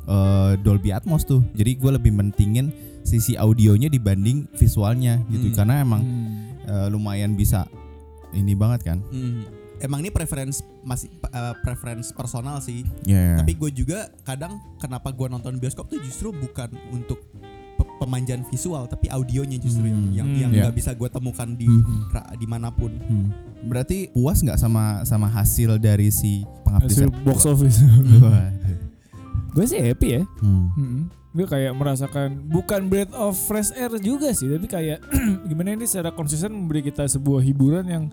eh, 0.07 0.51
Dolby 0.59 0.91
Atmos 0.91 1.23
tuh. 1.23 1.43
Jadi 1.55 1.79
gue 1.79 1.91
lebih 1.95 2.11
mentingin 2.11 2.71
sisi 3.03 3.35
audionya 3.35 3.87
dibanding 3.87 4.47
visualnya 4.53 5.19
gitu, 5.27 5.47
Hmm. 5.47 5.55
karena 5.55 5.75
emang 5.79 6.01
Hmm. 6.01 6.55
eh, 6.63 6.87
lumayan 6.87 7.35
bisa 7.35 7.67
ini 8.31 8.51
banget 8.51 8.81
kan. 8.85 8.99
Hmm. 9.05 9.43
Emang 9.77 9.99
ini 9.99 10.09
preference 10.09 10.63
masih 10.81 11.11
eh, 11.25 11.53
preference 11.59 12.09
personal 12.09 12.57
sih. 12.59 12.87
Ya. 13.03 13.35
Tapi 13.35 13.51
gue 13.53 13.71
juga 13.75 14.07
kadang 14.21 14.57
kenapa 14.77 15.09
gue 15.09 15.27
nonton 15.27 15.57
bioskop 15.57 15.85
tuh 15.85 15.99
justru 15.99 16.31
bukan 16.31 16.71
untuk 16.89 17.19
pe- 17.73 17.91
pemanjaan 17.97 18.47
visual, 18.47 18.85
tapi 18.85 19.09
audionya 19.09 19.57
justru 19.57 19.83
yang 19.83 19.99
Hmm. 19.99 20.13
yang 20.13 20.27
Hmm. 20.29 20.39
yang 20.39 20.51
Ya. 20.51 20.61
nggak 20.63 20.75
bisa 20.75 20.91
gue 20.91 21.09
temukan 21.09 21.49
di 21.51 21.67
Hmm. 21.67 22.07
ra- 22.09 22.31
di 22.31 22.45
mana 22.45 22.69
pun. 22.69 22.95
Hmm. 22.95 23.27
Berarti 23.63 24.07
puas 24.09 24.39
nggak 24.39 24.55
sama 24.55 25.03
sama 25.03 25.27
hasil 25.27 25.75
dari 25.77 26.07
si 26.09 26.43
pengabdi 26.63 27.03
box 27.21 27.43
office. 27.43 27.79
Gue 29.53 29.65
sih 29.65 29.77
happy 29.79 30.07
ya. 30.11 30.21
Hmm. 30.39 30.67
Hmm. 30.73 31.01
Gue 31.33 31.49
kayak 31.49 31.73
merasakan 31.73 32.45
bukan 32.45 32.85
breath 32.85 33.13
of 33.17 33.33
fresh 33.33 33.73
air 33.73 33.89
juga 33.97 34.29
sih, 34.37 34.53
tapi 34.53 34.69
kayak 34.69 35.01
gimana 35.49 35.73
ini 35.73 35.89
secara 35.89 36.13
konsisten 36.13 36.53
memberi 36.53 36.85
kita 36.85 37.09
sebuah 37.09 37.41
hiburan 37.41 37.85
yang 37.89 38.03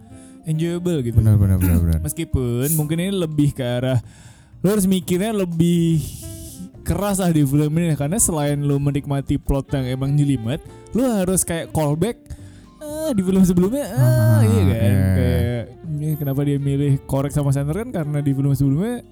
enjoyable 0.48 1.04
gitu. 1.04 1.20
Benar 1.20 1.36
benar 1.36 1.60
benar 1.60 1.78
benar. 1.84 1.98
Meskipun 2.08 2.72
mungkin 2.80 2.96
ini 2.96 3.12
lebih 3.12 3.52
ke 3.52 3.60
arah 3.60 4.00
lo 4.60 4.76
harus 4.76 4.84
mikirnya 4.84 5.32
lebih 5.32 6.00
keras 6.84 7.20
lah 7.20 7.32
di 7.32 7.44
film 7.44 7.72
ini 7.76 7.96
karena 7.96 8.16
selain 8.16 8.60
lo 8.60 8.76
menikmati 8.80 9.36
plot 9.36 9.72
yang 9.72 10.00
emang 10.00 10.16
nyelimet, 10.16 10.60
lo 10.96 11.04
harus 11.04 11.44
kayak 11.44 11.72
callback 11.76 12.16
ah, 12.80 13.12
di 13.12 13.20
film 13.20 13.44
sebelumnya 13.44 13.84
ah, 13.94 14.40
Ah, 14.40 14.40
iya 14.44 14.62
kan 14.64 14.74
iya. 14.80 15.08
kayak 15.16 15.64
kenapa 16.16 16.40
dia 16.44 16.56
milih 16.56 17.00
korek 17.04 17.32
sama 17.32 17.52
center 17.52 17.76
kan 17.76 17.88
karena 17.92 18.18
di 18.24 18.32
film 18.32 18.52
sebelumnya 18.56 19.04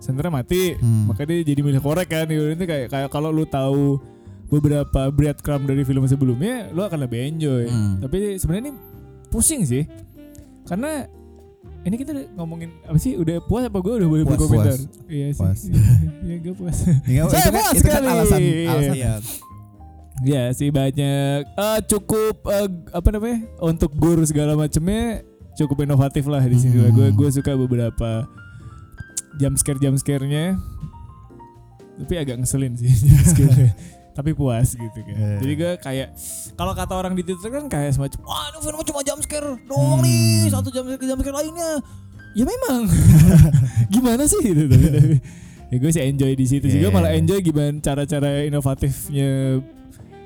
senternya 0.00 0.32
mati 0.34 0.74
Hmm. 0.74 1.06
maka 1.06 1.22
dia 1.22 1.40
jadi 1.40 1.60
milih 1.60 1.78
korek 1.78 2.08
kan. 2.08 2.24
Ini 2.24 2.56
kayak 2.58 2.86
kayak 2.88 3.08
kalau 3.08 3.28
lu 3.28 3.44
tahu 3.44 4.00
beberapa 4.48 5.06
breadcrumb 5.08 5.62
dari 5.62 5.84
film 5.84 6.02
sebelumnya 6.04 6.68
lu 6.68 6.80
akan 6.80 6.98
lebih 7.00 7.22
enjoy 7.24 7.64
Hmm. 7.64 8.00
tapi 8.00 8.34
sebenarnya 8.34 8.64
ini 8.64 8.72
pusing 9.28 9.62
sih 9.62 9.86
karena 10.64 11.06
ini 11.80 11.94
kita 11.94 12.10
ngomongin 12.34 12.74
apa 12.82 12.96
sih 12.96 13.14
udah 13.14 13.38
puas 13.40 13.64
apa 13.64 13.78
gue 13.78 13.94
udah 13.96 14.08
boleh 14.08 14.24
Puas, 14.24 14.34
berkomentar 14.34 14.74
puas. 14.74 15.06
iya 15.06 15.26
sih 15.28 15.38
Puas. 15.38 15.60
iya 16.26 16.36
gue 16.36 16.52
puas 16.52 16.76
Ya, 17.06 17.22
Saya 17.24 17.40
itu 17.40 17.46
kan, 17.46 17.52
puas 17.54 17.70
itu 17.70 17.86
kan 17.86 17.92
sekali. 17.94 18.08
alasan 18.10 18.40
alasan 18.66 18.94
Iya. 18.96 19.12
ya 20.20 20.42
sih 20.50 20.68
banyak 20.68 21.38
Eh, 21.46 21.78
cukup 21.86 22.34
eh, 22.44 22.66
apa 22.90 23.08
namanya 23.08 23.38
untuk 23.60 23.94
gur 23.94 24.18
segala 24.24 24.52
macemnya 24.52 25.22
cukup 25.54 25.80
inovatif 25.80 26.26
lah 26.26 26.42
di 26.42 26.58
sini 26.58 26.74
Hmm. 26.76 26.90
gue 26.90 27.08
gue 27.12 27.28
suka 27.32 27.54
beberapa 27.54 28.26
jump 29.36 29.54
scare 29.54 29.78
jump 29.78 29.96
scare-nya. 29.96 30.58
Tapi 31.98 32.14
agak 32.16 32.36
ngeselin 32.38 32.74
sih 32.74 32.88
jump 33.06 33.24
scare 33.26 33.70
tapi 34.10 34.34
puas 34.34 34.74
gitu 34.74 35.00
kan. 35.00 35.14
Iya. 35.14 35.36
jadi 35.38 35.52
gue 35.54 35.72
kayak 35.80 36.08
kalau 36.52 36.74
kata 36.74 36.92
orang 36.92 37.14
di 37.14 37.22
Twitter 37.22 37.46
kan 37.48 37.64
kayak 37.66 37.94
semacam 37.94 38.18
wah 38.22 38.42
ini 38.48 38.58
film 38.58 38.78
cuma 38.82 39.00
jump 39.00 39.20
scare 39.22 39.48
doang 39.64 40.02
nih 40.02 40.44
Hmm. 40.44 40.52
satu 40.52 40.68
jump 40.68 40.86
scare 40.88 41.06
jump 41.06 41.20
scare 41.20 41.36
lainnya. 41.36 41.70
Ya 42.30 42.44
memang. 42.44 42.86
Gimana 43.94 44.22
sih 44.24 44.38
gitu 44.40 44.66
tapi, 44.66 44.86
tapi. 44.88 45.16
Ya 45.66 45.76
gue 45.78 45.90
sih 45.90 46.02
enjoy 46.04 46.32
di 46.32 46.44
situ 46.44 46.66
sih. 46.66 46.78
Gue 46.78 46.90
Iya. 46.90 46.92
malah 46.92 47.12
enjoy 47.12 47.38
gimana 47.38 47.78
cara-cara 47.78 48.42
inovatifnya 48.42 49.62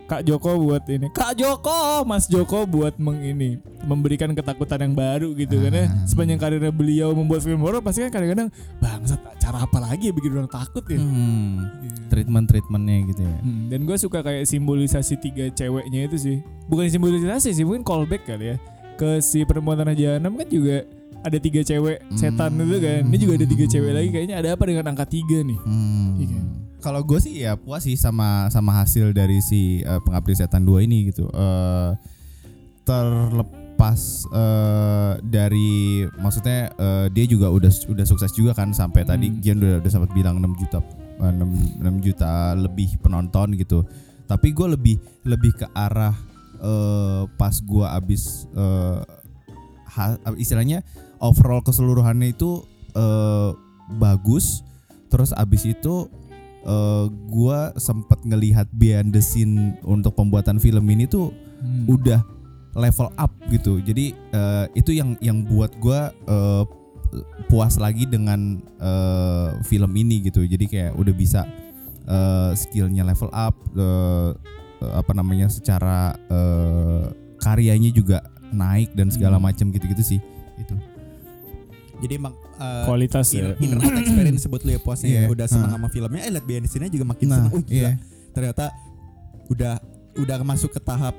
Kak 0.05 0.21
Joko 0.23 0.61
buat 0.61 0.85
ini 0.85 1.09
Kak 1.11 1.33
Joko 1.35 2.05
Mas 2.05 2.25
Joko 2.27 2.65
buat 2.65 2.93
meng 2.97 3.19
ini 3.19 3.57
memberikan 3.83 4.31
ketakutan 4.31 4.77
yang 4.79 4.93
baru 4.93 5.33
gitu 5.33 5.57
karena 5.59 5.87
Ah. 5.87 6.05
sepanjang 6.05 6.37
karirnya 6.37 6.69
beliau 6.69 7.13
membuat 7.13 7.41
film 7.41 7.59
horor 7.59 7.81
pasti 7.81 8.03
kan 8.03 8.13
kadang-kadang 8.13 8.49
bangsat 8.79 9.17
cara 9.37 9.61
apa 9.61 9.79
lagi 9.79 10.09
ya 10.09 10.13
bikin 10.13 10.33
orang 10.35 10.47
takut 10.47 10.85
ya 10.87 10.97
Hmm. 10.97 11.65
treatment 12.07 12.47
treatmentnya 12.47 12.97
gitu 13.09 13.23
ya. 13.23 13.37
Hmm, 13.39 13.63
dan 13.67 13.81
gue 13.83 13.97
suka 13.97 14.21
kayak 14.21 14.45
simbolisasi 14.45 15.17
tiga 15.19 15.49
ceweknya 15.51 16.05
itu 16.05 16.17
sih 16.17 16.37
bukan 16.65 16.85
simbolisasi 16.87 17.51
sih 17.51 17.65
mungkin 17.65 17.81
callback 17.83 18.25
kali 18.25 18.53
ya 18.53 18.57
ke 18.95 19.19
si 19.19 19.43
perempuan 19.43 19.77
tanah 19.77 19.93
jahanam 19.93 20.33
kan 20.35 20.47
juga 20.47 20.85
ada 21.19 21.39
tiga 21.39 21.61
cewek 21.61 22.05
setan 22.13 22.53
Hmm. 22.53 22.63
itu 22.63 22.77
kan 22.79 23.01
ini 23.03 23.17
juga 23.19 23.33
ada 23.35 23.47
tiga 23.47 23.65
cewek 23.67 23.91
lagi 23.91 24.09
kayaknya 24.11 24.37
ada 24.37 24.49
apa 24.53 24.65
dengan 24.65 24.85
angka 24.87 25.07
tiga 25.07 25.41
nih 25.41 25.59
Hmm. 25.59 26.09
Iya 26.15 26.27
kan? 26.31 26.45
Kalau 26.85 27.01
gue 27.01 27.17
sih 27.17 27.41
ya 27.41 27.57
puas 27.57 27.81
sih 27.81 27.97
sama 27.97 28.53
sama 28.53 28.77
hasil 28.77 29.17
dari 29.17 29.41
si 29.41 29.81
eh, 29.81 30.01
pengabdi 30.05 30.37
setan 30.37 30.69
2 30.69 30.85
ini 30.85 31.09
gitu. 31.09 31.25
Eh 31.33 31.91
terlepas 32.85 34.01
eh, 34.29 35.13
dari 35.25 36.05
maksudnya 36.21 36.69
eh, 36.77 37.07
dia 37.09 37.25
juga 37.25 37.49
udah 37.49 37.73
udah 37.89 38.05
sukses 38.05 38.31
juga 38.37 38.53
kan 38.53 38.77
sampai 38.77 39.03
tadi 39.03 39.33
Hmm. 39.33 39.41
Gian 39.41 39.57
udah 39.65 39.81
udah 39.81 39.91
sempat 39.91 40.13
bilang 40.13 40.37
6 40.37 40.61
juta 40.61 40.79
eh, 41.25 41.33
6, 41.33 41.81
6 41.81 42.05
juta 42.07 42.53
lebih 42.53 43.01
penonton 43.01 43.57
gitu. 43.57 43.89
Tapi 44.29 44.53
gue 44.53 44.69
lebih 44.77 44.97
lebih 45.25 45.57
ke 45.57 45.67
arah 45.73 46.13
eh, 46.61 47.23
pas 47.41 47.57
gue 47.57 47.87
abis 47.89 48.45
eh, 48.53 49.01
ha- 49.97 50.21
istilahnya 50.37 50.85
overall 51.17 51.65
keseluruhannya 51.65 52.37
itu 52.37 52.61
eh, 52.93 53.51
bagus. 53.97 54.61
Terus 55.09 55.31
abis 55.31 55.63
itu 55.65 56.11
eh, 56.65 57.07
gua 57.29 57.73
sempat 57.77 58.21
ngelihat 58.25 58.69
behind 58.73 59.13
the 59.13 59.21
scene 59.21 59.77
untuk 59.85 60.17
pembuatan 60.17 60.57
film 60.59 60.85
ini 60.89 61.05
tuh 61.05 61.31
Hmm. 61.65 61.89
udah 61.89 62.21
level 62.77 63.09
up 63.17 63.33
gitu. 63.49 63.81
Jadi 63.81 64.13
eh, 64.13 64.65
itu 64.75 64.93
yang 64.93 65.17
yang 65.23 65.47
buat 65.47 65.73
gua 65.79 66.11
eh, 66.11 66.65
puas 67.47 67.79
lagi 67.79 68.05
dengan 68.05 68.59
eh, 68.81 69.49
film 69.63 69.93
ini 69.95 70.25
gitu. 70.27 70.45
Jadi 70.45 70.67
kayak 70.67 70.93
udah 70.99 71.15
bisa 71.15 71.47
eh, 72.05 72.53
skillnya 72.53 73.07
level 73.07 73.33
up, 73.33 73.55
eh, 73.73 74.31
apa 74.85 75.13
namanya 75.17 75.49
secara 75.49 76.13
eh, 76.29 77.05
karyanya 77.41 77.89
juga 77.89 78.19
naik 78.53 78.93
dan 78.93 79.09
segala 79.09 79.41
Hmm. 79.41 79.49
macam 79.49 79.67
gitu-gitu 79.73 80.05
sih. 80.05 80.21
Itu. 80.61 80.77
Jadi 82.03 82.13
emang 82.19 82.35
uh, 82.65 82.85
kualitas 82.85 83.27
inner, 83.31 83.53
ya 83.53 83.63
inner 83.63 83.79
out 83.79 83.95
experience 83.97 84.41
sebut 84.41 84.61
lu 84.63 84.71
ya 84.71 84.81
puasnya 84.81 85.07
Iya. 85.07 85.21
ya. 85.21 85.29
udah 85.29 85.47
senang 85.47 85.69
Hah. 85.69 85.77
sama 85.77 85.89
filmnya 85.89 86.21
eh 86.21 86.31
lihat 86.31 86.45
behind 86.45 86.67
scene-nya 86.67 86.89
juga 86.89 87.05
makin 87.07 87.27
Nah, 87.27 87.37
senang. 87.39 87.53
Oh 87.53 87.61
gila. 87.61 87.75
iya. 87.75 87.91
Ternyata 88.31 88.65
udah 89.47 89.75
udah 90.15 90.37
masuk 90.43 90.71
ke 90.71 90.81
tahap 90.81 91.15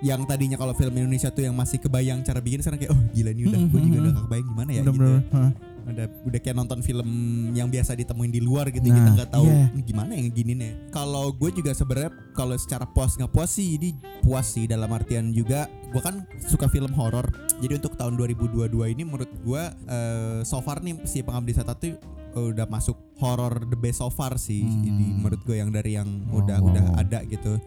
yang 0.00 0.20
tadinya 0.22 0.54
kalau 0.54 0.72
film 0.72 0.92
Indonesia 0.92 1.28
tuh 1.28 1.42
yang 1.42 1.54
masih 1.54 1.78
kebayang 1.78 2.20
cara 2.20 2.36
bikin 2.38 2.60
sekarang 2.60 2.76
kayak 2.78 2.92
oh 2.92 3.00
gila 3.10 3.30
ini 3.30 3.42
udah 3.46 3.60
gue 3.62 3.80
juga 3.80 3.98
udah 4.02 4.14
kebayang 4.22 4.46
gimana 4.46 4.70
ya 4.70 4.82
gitu. 4.82 4.90
Bener-bener, 4.92 5.22
hah. 5.30 5.50
Udah 5.84 6.06
udah 6.24 6.38
kayak 6.40 6.56
nonton 6.56 6.80
film 6.80 7.08
yang 7.52 7.68
biasa 7.68 7.92
ditemuin 7.94 8.32
di 8.32 8.40
luar 8.40 8.72
gitu 8.72 8.84
Nah, 8.84 8.96
kita 8.96 9.10
nggak 9.14 9.30
tahu. 9.30 9.46
"Ini 9.46 9.82
gimana 9.84 10.12
yang 10.16 10.28
gininya. 10.32 10.70
Kalau 10.90 11.30
gue 11.30 11.50
juga 11.52 11.76
sebenarnya 11.76 12.12
kalau 12.32 12.56
secara 12.56 12.88
puas 12.88 13.14
nggak 13.14 13.30
puas 13.30 13.50
sih 13.52 13.76
ini 13.76 13.94
puas 14.20 14.48
sih 14.48 14.64
dalam 14.64 14.88
artian 14.90 15.30
juga 15.30 15.68
gue 15.92 16.02
kan 16.02 16.24
suka 16.40 16.66
film 16.66 16.90
horor. 16.96 17.28
Jadi 17.60 17.78
untuk 17.78 17.94
tahun 17.94 18.16
2022 18.18 18.90
ini 18.90 19.02
menurut 19.04 19.30
gue 19.44 19.62
eh, 19.86 20.38
so 20.42 20.58
far 20.58 20.80
nih 20.80 20.98
si 21.06 21.22
Pengabdi 21.22 21.52
Setan 21.54 21.76
tuh 21.78 21.94
udah 22.34 22.66
masuk 22.66 22.98
horror 23.22 23.62
the 23.62 23.78
best 23.78 24.02
so 24.02 24.10
far 24.10 24.34
sih 24.34 24.66
Hmm. 24.66 24.82
Jadi 24.82 25.06
menurut 25.14 25.40
gue 25.46 25.56
yang 25.62 25.70
dari 25.70 25.94
yang 25.94 26.08
Wow, 26.26 26.42
udah 26.42 26.58
wow, 26.58 26.68
udah 26.72 26.84
ada 26.98 27.18
gitu. 27.30 27.62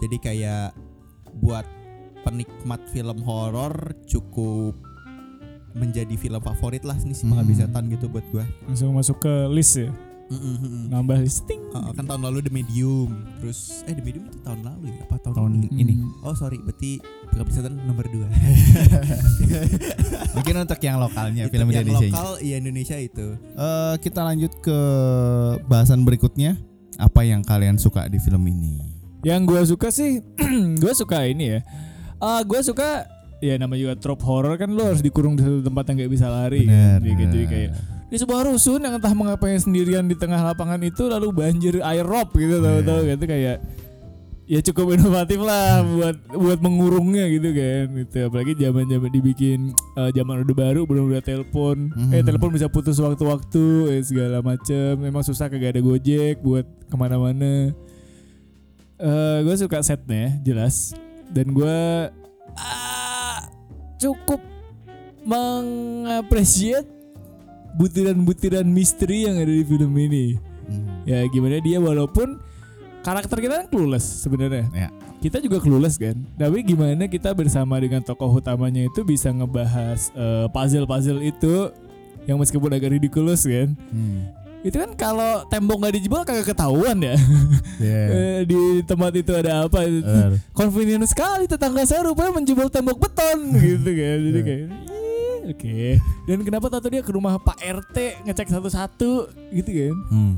Jadi 0.00 0.16
kayak 0.18 0.74
buat 1.38 1.62
penikmat 2.20 2.82
film 2.90 3.22
horor 3.22 3.94
cukup 4.04 4.74
menjadi 5.72 6.14
film 6.14 6.38
favorit 6.38 6.82
lah 6.82 6.96
nih 6.96 7.12
si 7.12 7.22
Hmm. 7.22 7.32
Pengabdi 7.32 7.54
Setan 7.56 7.84
gitu 7.88 8.06
buat 8.06 8.24
gua. 8.30 8.44
Langsung 8.64 8.90
masuk 8.92 9.16
ke 9.18 9.32
list 9.48 9.76
ya. 9.76 9.90
Mm-mm. 10.30 10.86
Nambah 10.88 11.18
listing. 11.20 11.58
Uh, 11.70 11.90
kan 11.90 12.06
tahun 12.06 12.22
lalu 12.22 12.38
The 12.40 12.52
Medium, 12.52 13.10
terus 13.36 13.82
eh 13.82 13.90
The 13.90 13.98
Medium 13.98 14.24
itu 14.24 14.38
tahun 14.40 14.62
lalu 14.62 14.94
ya? 14.94 15.02
Apa 15.02 15.18
tahun, 15.18 15.34
tahun 15.34 15.50
ini? 15.56 15.66
ini. 15.76 15.94
Oh 16.22 16.30
sorry, 16.32 16.58
berarti 16.58 17.02
Pengabdi 17.28 17.50
Setan 17.50 17.74
nomor 17.82 18.06
2 18.06 18.30
Mungkin 20.32 20.54
untuk 20.56 20.80
yang 20.80 20.96
lokalnya 20.98 21.42
Itu 21.44 21.52
film 21.52 21.68
yang 21.68 21.82
Indonesia. 21.82 22.06
lokal 22.08 22.28
iya 22.40 22.56
Indonesia 22.56 22.96
itu. 22.96 23.26
Eh, 23.36 23.94
kita 23.98 24.20
lanjut 24.22 24.52
ke 24.60 24.78
bahasan 25.66 26.02
berikutnya. 26.02 26.54
Apa 26.94 27.24
yang 27.24 27.40
kalian 27.40 27.74
suka 27.74 28.06
di 28.06 28.20
film 28.20 28.44
ini? 28.44 28.76
Yang 29.22 29.42
gue 29.46 29.60
suka 29.66 29.88
sih, 29.90 30.20
gue 30.82 30.92
suka 30.92 31.26
ini 31.26 31.56
ya. 31.56 31.60
Ah, 32.18 32.40
gue 32.40 32.60
suka 32.60 33.08
ya 33.40 33.56
namanya 33.56 33.80
juga 33.82 33.94
trope 33.96 34.22
horror 34.22 34.54
kan 34.54 34.68
lo 34.68 34.84
harus 34.86 35.00
dikurung 35.00 35.34
di 35.34 35.42
satu 35.42 35.60
tempat 35.60 35.84
yang 35.88 35.96
nggak 36.04 36.12
bisa 36.12 36.26
lari. 36.28 36.64
Bener, 36.64 36.96
kan. 36.96 36.98
Jadi, 37.00 37.10
jadi 37.10 37.28
bener. 37.32 37.48
kayak 37.48 37.70
di 38.10 38.16
sebuah 38.18 38.42
rusun 38.44 38.80
yang 38.80 38.94
entah 38.94 39.14
mengapa 39.14 39.46
sendirian 39.54 40.04
di 40.04 40.14
tengah 40.14 40.42
lapangan 40.42 40.82
itu 40.82 41.06
lalu 41.06 41.30
banjir 41.30 41.78
air 41.80 42.02
rob 42.02 42.26
gitu 42.32 42.58
tahu-tahu 42.58 43.06
gitu 43.06 43.24
kayak 43.24 43.62
ya 44.50 44.58
cukup 44.66 44.98
inovatif 44.98 45.38
lah 45.38 45.78
buat 45.86 46.16
buat 46.26 46.58
mengurungnya 46.58 47.30
gitu 47.30 47.54
kan 47.54 47.86
gitu 48.02 48.18
apalagi 48.26 48.58
zaman 48.58 48.82
zaman 48.90 49.10
dibikin 49.14 49.60
eh, 49.94 50.10
zaman 50.10 50.42
udah 50.42 50.56
baru 50.58 50.82
belum 50.90 51.06
udah 51.06 51.22
telepon 51.22 51.94
eh 52.10 52.18
Mhm. 52.18 52.26
telepon 52.26 52.50
bisa 52.50 52.66
putus 52.66 52.98
waktu-waktu 52.98 53.64
eh, 53.94 54.02
segala 54.02 54.42
macem 54.42 54.98
memang 54.98 55.22
susah 55.22 55.46
kagak 55.46 55.78
ada 55.78 55.80
gojek 55.80 56.42
buat 56.42 56.66
ke 56.66 56.96
mana-mana 56.98 57.70
eh 58.98 59.38
gue 59.40 59.54
suka 59.54 59.80
setnya 59.80 60.34
jelas 60.42 60.98
dan 61.30 61.54
gue 61.54 61.78
ah, 62.58 62.99
cukup 64.00 64.40
mengapresiasi 65.22 66.88
butiran-butiran 67.70 68.66
misteri 68.66 69.28
yang 69.28 69.38
ada 69.38 69.46
di 69.46 69.62
film 69.62 69.92
ini 69.94 70.34
Hmm. 70.64 71.02
ya 71.02 71.26
gimana 71.26 71.58
dia 71.58 71.82
walaupun 71.82 72.38
karakter 73.02 73.42
kita 73.42 73.54
kan 73.58 73.66
clueless 73.66 74.22
sebenarnya 74.22 74.70
Ya. 74.70 74.86
kita 75.18 75.42
juga 75.42 75.58
clueless 75.58 75.98
kan 75.98 76.14
tapi 76.34 76.62
gimana 76.62 77.04
kita 77.04 77.34
bersama 77.34 77.74
dengan 77.76 77.98
tokoh 78.00 78.30
utamanya 78.32 78.86
itu 78.86 79.02
bisa 79.02 79.28
ngebahas 79.28 80.14
eh, 80.14 80.46
puzzle-puzzle 80.48 81.18
itu 81.20 81.74
yang 82.22 82.38
meskipun 82.38 82.70
agak 82.70 82.94
ridiculous 82.94 83.42
kan 83.42 83.74
Hmm. 83.90 84.30
Itu 84.60 84.76
kan 84.76 84.90
kalau 84.92 85.48
tembok 85.48 85.80
nggak 85.80 85.94
dijebol 85.96 86.22
kagak 86.22 86.52
ketahuan 86.52 86.98
ya. 87.00 87.16
Yeah. 87.80 88.08
Eh, 88.20 88.40
di 88.44 88.60
tempat 88.84 89.12
itu 89.16 89.32
ada 89.32 89.64
apa? 89.64 89.88
Benar. 89.88 90.36
convenient 90.52 91.04
sekali 91.08 91.48
tetangga 91.48 91.80
saya 91.88 92.04
rupanya 92.04 92.36
menjebol 92.36 92.68
tembok 92.68 93.00
beton 93.00 93.38
gitu 93.64 93.90
kan. 93.90 94.18
Jadi 94.20 94.40
kayak 94.44 94.64
"Ih, 94.68 95.40
oke. 95.48 95.80
Dan 96.28 96.38
kenapa 96.44 96.66
tato 96.68 96.92
dia 96.92 97.00
ke 97.00 97.08
rumah 97.08 97.40
Pak 97.40 97.56
RT 97.56 97.96
ngecek 98.28 98.52
satu-satu 98.52 99.12
gitu 99.52 99.70
kan. 99.70 99.96
Hmm. 100.12 100.34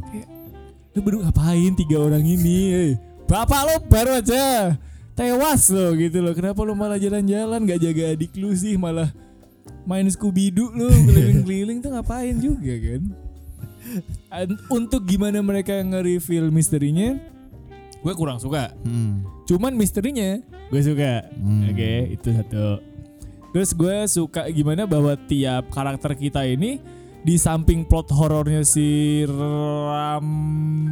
lu 0.93 1.00
berdua 1.00 1.33
ngapain 1.33 1.73
tiga 1.73 1.97
orang 2.05 2.21
ini? 2.21 2.59
Eh? 2.71 2.93
bapak 3.25 3.61
lo 3.64 3.75
baru 3.88 4.21
aja 4.21 4.76
tewas 5.17 5.73
lo 5.73 5.97
gitu 5.97 6.21
loh. 6.21 6.37
Kenapa 6.37 6.61
lo 6.62 6.76
malah 6.76 7.00
jalan-jalan? 7.00 7.64
Gak 7.64 7.81
jaga 7.81 8.12
adik 8.12 8.37
lu 8.37 8.52
sih 8.52 8.76
malah 8.76 9.09
main 9.88 10.05
Scooby 10.12 10.52
Doo 10.52 10.69
lo 10.69 10.93
keliling-keliling 11.09 11.81
tuh 11.81 11.97
ngapain 11.97 12.37
juga 12.37 12.75
kan? 12.76 13.02
An- 13.09 13.32
untuk 14.69 15.03
gimana 15.03 15.39
mereka 15.39 15.75
nge-reveal 15.75 16.49
misterinya 16.49 17.19
gue 17.99 18.15
kurang 18.15 18.37
suka 18.37 18.75
Hmm. 18.81 19.23
cuman 19.45 19.73
misterinya 19.73 20.39
gue 20.69 20.81
suka 20.81 21.27
Hmm. 21.33 21.69
oke 21.69 21.91
itu 22.11 22.29
satu 22.33 22.67
terus 23.51 23.71
gue 23.73 23.97
suka 24.07 24.49
gimana 24.49 24.85
bahwa 24.85 25.15
tiap 25.21 25.69
karakter 25.69 26.15
kita 26.15 26.43
ini 26.43 26.81
di 27.21 27.37
samping 27.37 27.85
plot 27.85 28.11
horornya 28.11 28.62
si 28.62 29.23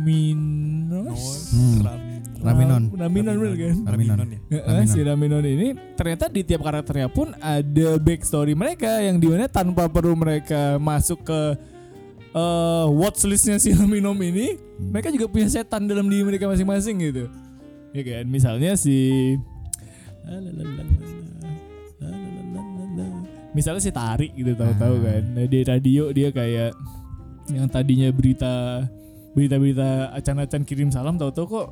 Raminos 0.01 1.23
Hmm. 1.51 1.83
Raminon. 2.41 2.89
Raminon 2.97 3.37
bener 3.37 3.53
kan 3.53 3.77
Raminon. 3.85 4.17
ya. 4.25 4.39
Heeh, 4.51 4.65
Raminon. 4.65 4.89
si 4.89 4.99
Raminon 5.03 5.45
ini 5.45 5.69
ternyata 5.93 6.25
di 6.25 6.41
tiap 6.41 6.63
karakternya 6.63 7.13
pun 7.13 7.37
ada 7.37 7.89
backstory 7.99 8.55
mereka 8.55 8.97
yang 8.99 9.21
di 9.21 9.29
mana 9.29 9.45
tanpa 9.45 9.93
perlu 9.93 10.17
mereka 10.17 10.81
masuk 10.81 11.21
ke 11.21 11.41
eh 12.31 12.87
watchlistnya 12.89 13.59
si 13.59 13.75
Raminon 13.77 14.15
ini 14.21 14.55
mereka 14.81 15.11
juga 15.11 15.27
punya 15.27 15.47
setan 15.47 15.87
dalam 15.87 16.07
diri 16.07 16.23
mereka 16.23 16.47
masing-masing 16.47 16.97
gitu. 17.03 17.25
Ya 17.91 18.03
kan? 18.03 18.25
Misalnya 18.27 18.79
si 18.79 19.35
misalnya 23.51 23.83
si 23.83 23.91
Tarik 23.91 24.31
gitu 24.33 24.55
tahu-tahu 24.55 24.95
Ah. 24.97 25.03
kan? 25.11 25.23
Nah, 25.35 25.45
di 25.47 25.59
radio 25.67 26.15
dia 26.15 26.31
kayak 26.31 26.71
yang 27.51 27.67
tadinya 27.67 28.09
berita 28.15 28.87
berita-berita 29.35 30.15
acan-acan 30.15 30.63
kirim 30.63 30.91
salam 30.91 31.19
tahu-tahu 31.19 31.47
kok 31.49 31.69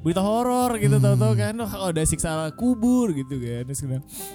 berita 0.00 0.24
horor 0.24 0.80
gitu 0.80 0.96
Hmm. 0.96 1.04
tahu-tahu 1.04 1.32
kan? 1.36 1.54
Oh 1.58 1.92
ada 1.92 2.00
siksa 2.00 2.48
kubur 2.56 3.12
gitu 3.12 3.36
kan? 3.36 3.68
Terus 3.68 3.80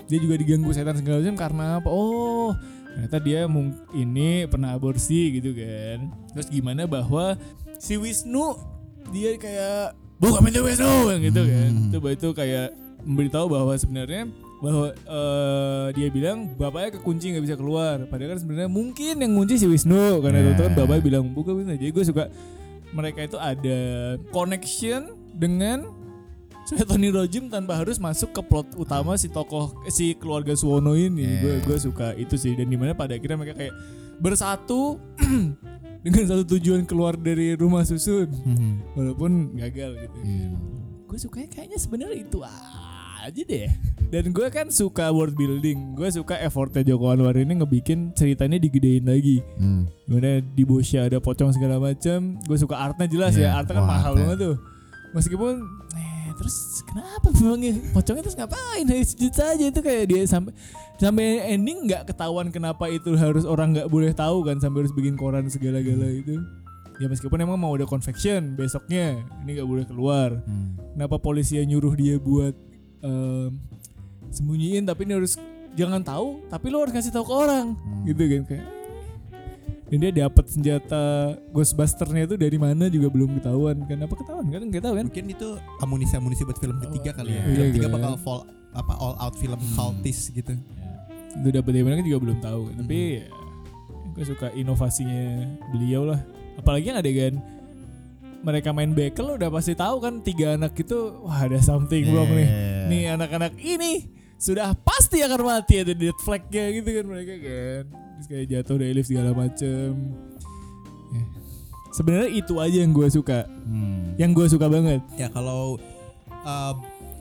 dia 0.05 0.17
juga 0.21 0.35
diganggu 0.37 0.69
setan 0.69 0.93
segala 0.93 1.17
macam 1.17 1.35
karena 1.35 1.65
apa? 1.81 1.89
Oh 1.89 2.53
ternyata 2.93 3.17
dia 3.17 3.49
ini 3.91 4.45
pernah 4.45 4.71
aborsi 4.71 5.33
gitu 5.33 5.51
kan 5.51 6.07
terus 6.31 6.47
gimana 6.47 6.85
bahwa 6.85 7.33
si 7.75 7.97
Wisnu 7.97 8.53
dia 9.09 9.35
kayak 9.35 9.97
bukan 10.17 10.39
pintu 10.41 10.61
Wisnu 10.61 10.93
gitu 11.19 11.41
kan 11.41 11.71
Hmm. 11.73 11.89
coba 11.91 12.07
itu 12.11 12.27
kayak 12.31 12.67
memberitahu 13.03 13.45
bahwa 13.49 13.73
sebenarnya 13.73 14.29
bahwa 14.63 14.95
eh, 14.95 15.87
dia 15.91 16.07
bilang 16.07 16.47
bapaknya 16.55 16.95
kekunci 16.95 17.35
nggak 17.35 17.43
bisa 17.43 17.57
keluar 17.57 18.07
padahal 18.07 18.31
kan 18.31 18.39
sebenarnya 18.39 18.69
mungkin 18.71 19.13
yang 19.19 19.33
kunci 19.35 19.59
si 19.59 19.67
Wisnu 19.67 20.21
karena 20.21 20.39
Yeah. 20.39 20.53
itu 20.55 20.61
kan 20.63 20.73
bapaknya 20.77 21.03
bilang 21.03 21.23
buka 21.33 21.51
Wisnu 21.51 21.75
jadi 21.75 21.91
gue 21.91 22.05
suka 22.05 22.31
mereka 22.93 23.25
itu 23.25 23.35
ada 23.35 23.79
connection 24.29 25.11
dengan 25.33 25.89
Rojim 27.13 27.51
tanpa 27.51 27.75
harus 27.75 27.99
masuk 27.99 28.31
ke 28.31 28.41
plot 28.41 28.79
utama 28.79 29.19
si 29.19 29.27
tokoh 29.27 29.75
si 29.91 30.15
keluarga 30.15 30.55
Suwono 30.55 30.95
ini. 30.95 31.23
Yeah. 31.23 31.41
gue 31.41 31.53
gue 31.67 31.77
suka 31.77 32.15
itu 32.15 32.39
sih. 32.39 32.55
Dan 32.55 32.71
di 32.71 32.77
mana 32.79 32.95
pada 32.95 33.13
akhirnya 33.19 33.35
mereka 33.35 33.59
kayak 33.59 33.75
bersatu 34.23 34.97
dengan 36.05 36.23
satu 36.23 36.43
tujuan 36.55 36.87
keluar 36.87 37.19
dari 37.19 37.59
rumah 37.59 37.83
susun. 37.83 38.31
Hmm. 38.31 38.79
walaupun 38.95 39.59
gagal 39.59 40.07
gitu. 40.07 40.19
Iya. 40.23 40.49
gue 41.13 41.21
sukanya 41.21 41.49
kayaknya 41.53 41.77
sebenarnya 41.77 42.17
itu 42.25 42.39
aja 42.41 43.41
deh. 43.45 43.69
Dan 44.09 44.29
gue 44.29 44.47
kan 44.49 44.69
suka 44.69 45.09
world 45.09 45.33
building. 45.33 45.93
Gue 45.97 46.09
suka 46.09 46.37
effortnya 46.41 46.85
Joko 46.85 47.13
Anwar 47.13 47.33
ini 47.37 47.57
ngebikin 47.57 48.13
ceritanya 48.13 48.57
digedein 48.61 49.05
lagi. 49.05 49.41
Hmm. 49.57 49.89
Gimana 50.05 50.41
di 50.41 50.63
Bosya 50.65 51.09
ada 51.09 51.17
pocong 51.21 51.53
segala 51.53 51.77
macam 51.77 52.37
gue 52.41 52.57
suka 52.57 52.77
artnya 52.77 53.05
jelas 53.09 53.33
Iya, 53.37 53.51
ya 53.53 53.61
artnya 53.61 53.77
kan 53.77 53.85
wah, 53.85 53.91
mahal 53.93 54.13
banget 54.17 54.37
tuh. 54.41 54.55
Meskipun 55.13 55.53
eh 55.97 56.12
terus 56.35 56.81
kenapa 56.85 57.31
memangnya 57.33 57.79
pocongnya 57.93 58.23
terus 58.25 58.37
ngapain? 58.37 58.85
Hanya 58.85 59.05
sejuta 59.05 59.43
aja 59.53 59.65
itu 59.69 59.79
kayak 59.79 60.03
dia 60.09 60.21
sampai 60.27 60.51
sampai 60.97 61.25
ending 61.53 61.89
nggak 61.89 62.09
ketahuan 62.09 62.51
kenapa 62.53 62.89
itu 62.89 63.15
harus 63.17 63.47
orang 63.47 63.73
nggak 63.73 63.89
boleh 63.89 64.11
tahu 64.11 64.45
kan 64.45 64.57
sampai 64.59 64.85
harus 64.85 64.93
bikin 64.93 65.15
koran 65.15 65.47
segala-gala 65.47 66.09
itu. 66.09 66.41
Ya 67.01 67.09
meskipun 67.09 67.41
emang 67.41 67.57
mau 67.57 67.73
ada 67.73 67.89
convection 67.89 68.53
besoknya 68.53 69.21
ini 69.45 69.57
nggak 69.57 69.69
boleh 69.69 69.85
keluar. 69.87 70.29
Hmm. 70.45 70.77
kenapa 70.93 71.17
polisi 71.17 71.57
yang 71.57 71.73
nyuruh 71.73 71.93
dia 71.97 72.15
buat 72.21 72.53
em, 73.01 73.57
sembunyiin 74.29 74.85
tapi 74.85 75.09
ini 75.09 75.17
harus 75.17 75.39
jangan 75.73 76.05
tahu 76.05 76.45
tapi 76.53 76.69
lo 76.69 76.85
harus 76.85 76.93
kasih 76.93 77.09
tahu 77.09 77.25
ke 77.25 77.33
orang. 77.33 77.73
Hmm. 77.73 78.03
gitu 78.05 78.21
kan 78.29 78.41
kayak 78.45 78.82
dan 79.93 80.01
dia 80.01 80.25
dapat 80.25 80.49
senjata 80.49 81.03
Ghostbusternya 81.53 82.25
itu 82.25 82.33
dari 82.33 82.57
mana 82.57 82.89
juga 82.89 83.13
belum 83.13 83.37
ketahuan 83.37 83.77
kan 83.85 84.01
apa 84.01 84.15
ketahuan 84.17 84.49
kan 84.49 84.61
nggak 84.65 84.81
tahu 84.81 84.93
kan 84.97 85.05
Mungkin 85.05 85.25
itu 85.29 85.49
amunisi-amunisi 85.77 86.41
buat 86.43 86.57
film 86.57 86.81
ketiga 86.81 87.13
kali 87.13 87.29
ya. 87.29 87.37
iya, 87.37 87.43
Film 87.45 87.67
ketiga 87.69 87.87
iya. 87.87 87.93
bakal 87.93 88.13
fall 88.17 88.41
apa 88.73 88.93
all 88.97 89.13
out 89.21 89.37
film 89.37 89.61
cultist 89.77 90.33
gitu. 90.33 90.57
itu 91.33 91.49
dapat 91.49 91.71
dari 91.71 91.83
mana 91.85 92.01
kan 92.01 92.05
juga 92.05 92.19
belum 92.25 92.37
tahu 92.41 92.61
kan. 92.67 92.75
tapi 92.81 92.97
Hmm. 92.97 93.13
ya, 93.13 93.25
gue 94.13 94.25
suka 94.25 94.47
inovasinya 94.51 95.23
beliau 95.69 96.01
lah 96.05 96.21
apalagi 96.55 96.89
yang 96.89 96.97
adegan 96.97 97.33
mereka 98.41 98.69
main 98.69 98.91
bekel 98.91 99.23
lo 99.23 99.33
udah 99.37 99.49
pasti 99.49 99.73
tahu 99.73 99.97
kan 99.99 100.19
tiga 100.19 100.53
anak 100.53 100.73
itu 100.75 100.97
wah 101.21 101.37
ada 101.39 101.57
something 101.57 102.09
wrong 102.09 102.29
nih 102.29 102.49
Yeah. 102.49 102.85
nih 102.89 103.03
anak-anak 103.13 103.53
ini 103.55 103.93
sudah 104.43 104.75
pasti 104.77 105.23
akan 105.23 105.39
mati 105.41 105.79
ada 105.79 105.93
dead 105.93 106.17
flagnya 106.19 106.67
gitu 106.73 106.89
kan 106.91 107.05
mereka 107.07 107.33
kan 107.39 107.83
terus 107.87 108.27
kayak 108.27 108.45
jatuh 108.49 108.75
dari 108.75 108.91
lift 108.91 109.07
segala 109.07 109.31
macem 109.31 109.91
Ya. 111.09 111.23
sebenarnya 111.91 112.29
itu 112.33 112.53
aja 112.57 112.77
yang 112.79 112.91
gue 112.91 113.07
suka 113.07 113.45
Hmm. 113.63 114.17
yang 114.17 114.33
gue 114.33 114.43
suka 114.45 114.65
banget 114.65 114.99
Ya 115.13 115.29
kalau 115.29 115.77
uh, 116.41 116.73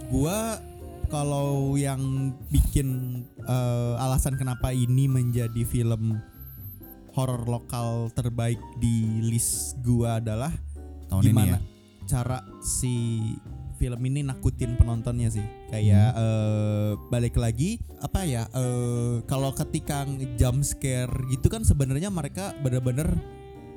gua 0.09 0.59
kalau 1.07 1.77
yang 1.77 2.01
bikin 2.49 3.21
uh, 3.45 4.01
alasan 4.01 4.35
kenapa 4.35 4.73
ini 4.73 5.07
menjadi 5.07 5.61
film 5.63 6.17
horor 7.13 7.45
lokal 7.45 8.09
terbaik 8.11 8.57
di 8.79 9.21
list 9.23 9.77
gua 9.79 10.17
adalah 10.17 10.51
Tahun 11.07 11.21
ini 11.21 11.29
gimana 11.29 11.49
ya. 11.53 11.61
cara 12.09 12.41
si 12.59 13.21
film 13.83 13.99
ini 14.07 14.23
nakutin 14.23 14.79
penontonnya 14.79 15.35
sih. 15.35 15.43
Kayak 15.75 16.15
eh, 16.15 16.91
balik 17.11 17.35
lagi 17.35 17.83
apa 17.99 18.23
ya? 18.23 18.47
eh, 18.55 19.27
kalau 19.27 19.51
ketika 19.51 20.07
jump 20.39 20.63
scare 20.63 21.11
gitu 21.35 21.51
kan 21.51 21.67
sebenarnya 21.67 22.15
mereka 22.15 22.55
bener-bener 22.63 23.19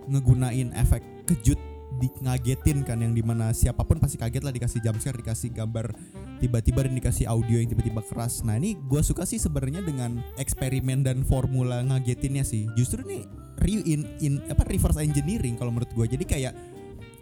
ngegunain 0.06 0.70
efek 0.78 1.02
kejut 1.26 1.58
di 1.96 2.12
ngagetin 2.22 2.84
kan 2.84 3.00
yang 3.00 3.16
di 3.16 3.24
mana 3.24 3.56
siapa 3.56 3.88
pun 3.88 3.98
pasti 4.04 4.20
kaget 4.20 4.44
lah 4.44 4.52
dikasih 4.52 4.84
jump 4.84 5.00
scare 5.00 5.16
dikasih 5.16 5.50
gambar 5.56 5.96
tiba-tiba 6.44 6.84
dan 6.84 6.94
dikasih 7.00 7.26
audio 7.32 7.56
yang 7.64 7.72
tiba-tiba 7.72 8.04
keras 8.04 8.44
nah 8.44 8.60
ini 8.60 8.76
gue 8.76 9.00
suka 9.00 9.24
sih 9.24 9.40
sebenarnya 9.40 9.80
dengan 9.80 10.20
eksperimen 10.36 11.08
dan 11.08 11.24
formula 11.24 11.80
ngagetinnya 11.88 12.44
sih 12.44 12.68
justru 12.76 13.00
ini 13.08 13.24
re 13.64 13.80
in, 13.88 14.04
in 14.20 14.44
apa 14.52 14.68
reverse 14.68 15.00
engineering 15.00 15.56
kalau 15.56 15.72
menurut 15.72 15.88
gue 15.96 16.06
jadi 16.20 16.26
kayak 16.28 16.54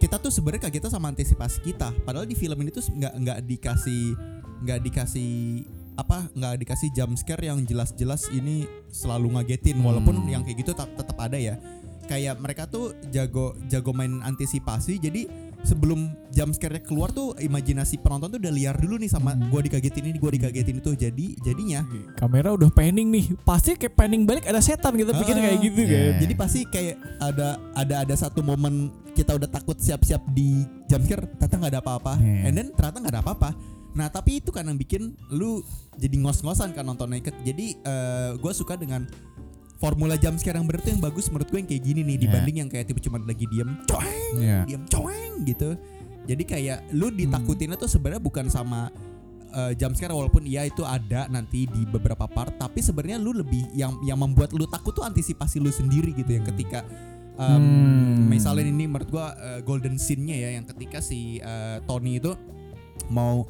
kita 0.04 0.20
tuh 0.20 0.36
sebenarnya 0.36 0.68
kagetnya 0.68 0.92
sama 0.92 1.16
antisipasi 1.16 1.64
kita. 1.64 1.96
Padahal 2.04 2.28
di 2.28 2.36
film 2.36 2.60
ini 2.60 2.76
tuh 2.76 2.84
nggak 2.92 3.14
nggak 3.24 3.40
dikasih 3.48 4.20
nggak 4.68 4.80
dikasih 4.84 5.64
apa 5.96 6.28
nggak 6.36 6.60
dikasih 6.60 6.92
jump 6.92 7.16
scare 7.16 7.48
yang 7.48 7.64
jelas-jelas 7.64 8.28
ini 8.36 8.68
selalu 8.92 9.40
ngagetin. 9.40 9.80
Walaupun 9.80 10.28
yang 10.28 10.44
kayak 10.44 10.60
gitu 10.60 10.76
tetap 10.76 11.16
ada 11.16 11.40
ya. 11.40 11.56
Kayak 12.12 12.36
mereka 12.44 12.68
tuh 12.68 12.92
jago 13.16 13.56
jago 13.72 13.96
main 13.96 14.20
antisipasi 14.28 15.00
jadi 15.00 15.24
sebelum 15.64 16.00
jump 16.30 16.52
scare 16.52 16.80
keluar 16.80 17.10
tuh 17.10 17.34
imajinasi 17.36 17.98
penonton 17.98 18.28
tuh 18.30 18.40
udah 18.40 18.52
liar 18.52 18.76
dulu 18.76 18.96
nih 18.96 19.08
sama 19.08 19.32
gua 19.48 19.60
dikagetin 19.60 20.06
ini 20.06 20.18
gua 20.18 20.30
dikagetin 20.30 20.78
itu 20.78 20.92
jadi 20.94 21.26
jadinya 21.40 21.82
Kamera 22.14 22.52
udah 22.52 22.68
panning 22.70 23.10
nih. 23.10 23.26
Pasti 23.42 23.74
kayak 23.74 23.96
panning 23.96 24.24
balik 24.24 24.44
ada 24.44 24.60
setan 24.60 24.94
kita 24.94 25.12
pikir 25.14 25.34
Ah, 25.34 25.42
kayak 25.42 25.60
gitu 25.60 25.82
iya. 25.82 25.88
kan. 25.88 26.14
jadi 26.22 26.34
pasti 26.36 26.60
kayak 26.66 26.96
ada 27.18 27.48
ada 27.74 27.96
ada 28.04 28.16
satu 28.16 28.40
momen 28.40 28.92
kita 29.14 29.34
udah 29.34 29.46
takut 29.46 29.78
siap-siap 29.78 30.22
di 30.30 30.62
jump 30.86 31.04
scare 31.04 31.26
ternyata 31.34 31.56
nggak 31.58 31.72
ada 31.72 31.82
apa-apa 31.82 32.14
Iya. 32.18 32.40
and 32.44 32.54
then 32.54 32.68
ternyata 32.72 32.98
nggak 33.00 33.14
ada 33.14 33.22
apa-apa 33.22 33.50
nah 33.94 34.10
tapi 34.10 34.42
itu 34.42 34.50
kan 34.50 34.66
yang 34.66 34.74
bikin 34.74 35.14
lu 35.30 35.62
jadi 35.96 36.18
ngos-ngosan 36.18 36.74
kan 36.74 36.82
nonton 36.82 37.06
naked 37.08 37.30
jadi 37.42 37.78
gue 38.36 38.52
suka 38.52 38.74
dengan 38.74 39.06
formula 39.84 40.16
yang 40.16 40.64
bener 40.64 40.80
tuh 40.80 40.96
yang 40.96 41.04
bagus 41.04 41.28
menurut 41.28 41.52
gue 41.52 41.60
yang 41.60 41.68
kayak 41.68 41.84
gini 41.84 42.02
nih 42.08 42.16
Iya. 42.16 42.22
dibanding 42.24 42.56
yang 42.64 42.70
kayak 42.72 42.86
tipe 42.88 43.04
cuma 43.04 43.20
lagi 43.20 43.44
diem 43.52 43.76
coeng 43.84 44.34
Iya. 44.40 44.60
diem 44.64 44.84
coeng 44.88 45.34
gitu 45.44 45.76
jadi 46.24 46.44
kayak 46.48 46.78
lu 46.96 47.12
ditakutinnya 47.12 47.76
tuh 47.76 47.92
sebenarnya 47.92 48.24
bukan 48.24 48.48
sama 48.48 48.88
uh, 49.52 49.76
jump 49.76 49.92
scare 49.94 50.16
walaupun 50.16 50.48
iya 50.48 50.64
itu 50.64 50.88
ada 50.88 51.28
nanti 51.28 51.68
di 51.68 51.84
beberapa 51.84 52.24
part 52.26 52.56
tapi 52.56 52.80
sebenarnya 52.80 53.20
lu 53.20 53.36
lebih 53.36 53.68
yang 53.76 54.00
yang 54.08 54.16
membuat 54.16 54.56
lu 54.56 54.64
takut 54.64 54.96
tuh 54.96 55.04
antisipasi 55.04 55.60
lu 55.60 55.68
sendiri 55.68 56.16
gitu 56.16 56.32
yang 56.32 56.48
ketika 56.48 56.88
um, 57.36 57.60
Hmm. 57.60 58.32
misalnya 58.32 58.72
ini 58.72 58.88
menurut 58.88 59.10
gua 59.12 59.36
uh, 59.36 59.60
golden 59.62 60.00
scene-nya 60.00 60.38
ya 60.38 60.50
yang 60.56 60.64
ketika 60.64 61.04
si 61.04 61.44
uh, 61.44 61.84
Tony 61.84 62.24
itu 62.24 62.32
mau 63.12 63.44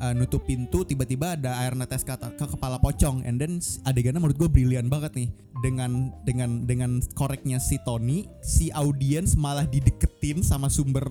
uh, 0.00 0.12
nutup 0.12 0.44
pintu 0.44 0.84
tiba-tiba 0.84 1.36
ada 1.36 1.60
air 1.64 1.72
netes 1.76 2.04
ke, 2.04 2.12
ke 2.14 2.46
kepala 2.46 2.76
pocong. 2.80 3.24
And 3.24 3.40
then 3.40 3.58
adegannya 3.84 4.20
menurut 4.20 4.36
gue 4.36 4.48
brilian 4.50 4.88
banget 4.88 5.12
nih. 5.16 5.28
Dengan 5.64 6.12
dengan 6.28 6.68
dengan 6.68 6.90
koreknya 7.16 7.56
si 7.56 7.80
Tony 7.80 8.28
si 8.44 8.68
audiens 8.76 9.34
malah 9.40 9.64
dideketin 9.64 10.44
sama 10.44 10.68
sumber 10.68 11.04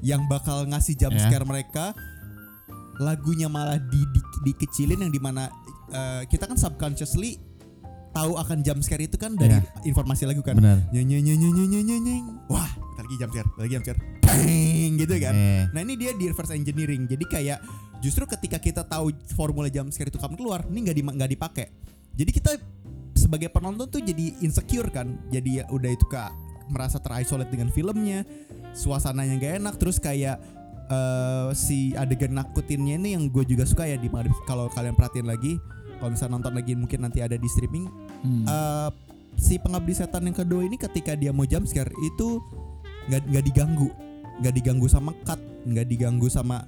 yang 0.00 0.24
bakal 0.24 0.64
ngasih 0.64 0.96
jump 0.96 1.16
Ya. 1.16 1.28
scare 1.28 1.44
mereka. 1.44 1.92
Lagunya 3.00 3.48
malah 3.48 3.80
di, 3.80 4.00
di- 4.12 4.52
dikecilin 4.52 5.00
yang 5.00 5.12
di 5.12 5.20
mana 5.20 5.48
uh, 5.92 6.24
kita 6.28 6.44
kan 6.44 6.56
subconsciously 6.56 7.40
tahu 8.10 8.36
akan 8.36 8.60
jump 8.60 8.82
scare 8.82 9.06
itu 9.06 9.16
kan 9.16 9.38
dari 9.38 9.56
informasi 9.86 10.26
lagu 10.28 10.42
kan. 10.44 10.56
Nyeng 10.92 11.08
nyeng 11.08 11.24
nyeng 11.24 12.00
nyeng. 12.04 12.24
Wah 12.48 12.68
lagi 13.00 13.14
jump 13.16 13.32
scare 13.32 13.48
lagi 13.56 13.70
jump 13.76 13.84
scare. 13.88 14.00
Bang, 14.20 14.92
gitu 15.00 15.14
kan. 15.18 15.34
Eh. 15.34 15.62
nah 15.74 15.80
ini 15.82 15.94
dia 15.96 16.14
di 16.14 16.28
reverse 16.30 16.54
engineering. 16.54 17.08
Jadi 17.08 17.24
kayak 17.26 17.58
justru 18.00 18.24
ketika 18.24 18.56
kita 18.56 18.82
tahu 18.84 19.12
formula 19.36 19.68
jump 19.68 19.92
scare 19.92 20.08
itu 20.08 20.18
kapan 20.18 20.36
keluar 20.36 20.60
ini 20.68 20.88
nggak 20.88 20.96
di 20.96 21.02
nggak 21.04 21.30
dipakai. 21.36 21.66
Jadi 22.16 22.30
kita 22.34 22.50
sebagai 23.14 23.52
penonton 23.52 23.86
tuh 23.86 24.02
jadi 24.02 24.40
insecure 24.40 24.88
kan. 24.90 25.20
Jadi 25.28 25.62
ya 25.62 25.64
udah 25.68 25.90
itu 25.92 26.04
kak 26.08 26.32
merasa 26.70 27.02
terisolate 27.02 27.50
dengan 27.50 27.68
filmnya 27.74 28.22
suasananya 28.70 29.34
nggak 29.42 29.54
enak 29.58 29.74
terus 29.76 29.98
kayak 29.98 30.38
eh, 30.86 31.50
si 31.52 31.90
adegan 31.98 32.38
nakutinnya 32.38 32.94
ini 32.94 33.18
yang 33.18 33.26
gue 33.26 33.42
juga 33.42 33.66
suka 33.66 33.90
ya 33.90 33.98
di 33.98 34.06
kalau 34.46 34.70
kalian 34.70 34.94
perhatiin 34.94 35.26
lagi 35.26 35.58
kalau 35.98 36.16
misalnya 36.16 36.32
nonton 36.40 36.54
lagi 36.56 36.72
mungkin 36.78 37.04
nanti 37.04 37.20
ada 37.20 37.36
di 37.36 37.48
streaming. 37.50 37.84
Eh, 38.24 38.90
si 39.36 39.60
pengabdi 39.60 39.92
setan 39.92 40.24
yang 40.24 40.36
kedua 40.36 40.64
ini 40.64 40.80
ketika 40.80 41.12
dia 41.12 41.30
mau 41.30 41.44
jump 41.44 41.68
scare 41.68 41.92
itu 42.00 42.40
nggak 43.12 43.22
nggak 43.28 43.44
diganggu. 43.44 43.88
Nggak 44.40 44.54
diganggu 44.56 44.86
sama 44.88 45.12
cut 45.28 45.36
nggak 45.68 45.86
diganggu 45.92 46.26
sama 46.32 46.64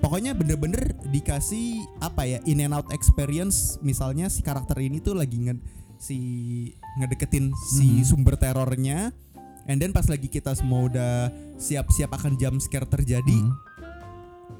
pokoknya 0.00 0.32
bener-bener 0.32 0.96
dikasih 1.12 1.84
apa 2.00 2.24
ya 2.26 2.38
in 2.48 2.64
and 2.64 2.74
out 2.74 2.88
experience. 2.90 3.76
Misalnya 3.84 4.26
si 4.32 4.40
karakter 4.40 4.80
ini 4.80 4.98
tuh 4.98 5.14
lagi 5.14 5.36
nge 5.38 5.54
si 6.00 6.18
ngedeketin 6.98 7.52
si 7.76 8.02
sumber 8.02 8.40
terornya. 8.40 9.12
And 9.68 9.78
then 9.78 9.92
pas 9.92 10.08
lagi 10.08 10.26
kita 10.26 10.56
semua 10.56 10.88
udah 10.88 11.12
siap-siap 11.60 12.10
akan 12.10 12.40
jump 12.40 12.58
scare 12.58 12.88
terjadi 12.88 13.38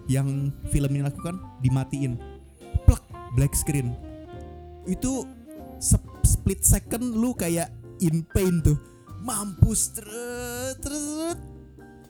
yang 0.06 0.54
film 0.70 0.92
ini 0.94 1.02
lakukan 1.02 1.40
dimatiin. 1.64 2.20
Plek 2.84 3.02
black 3.34 3.56
screen. 3.56 3.96
Itu 4.86 5.24
split 6.22 6.62
second 6.62 7.16
lu 7.16 7.32
kayak 7.34 7.72
in 8.04 8.22
pain 8.28 8.60
tuh. 8.60 8.78
Mampus 9.20 9.92
terus 10.80 11.36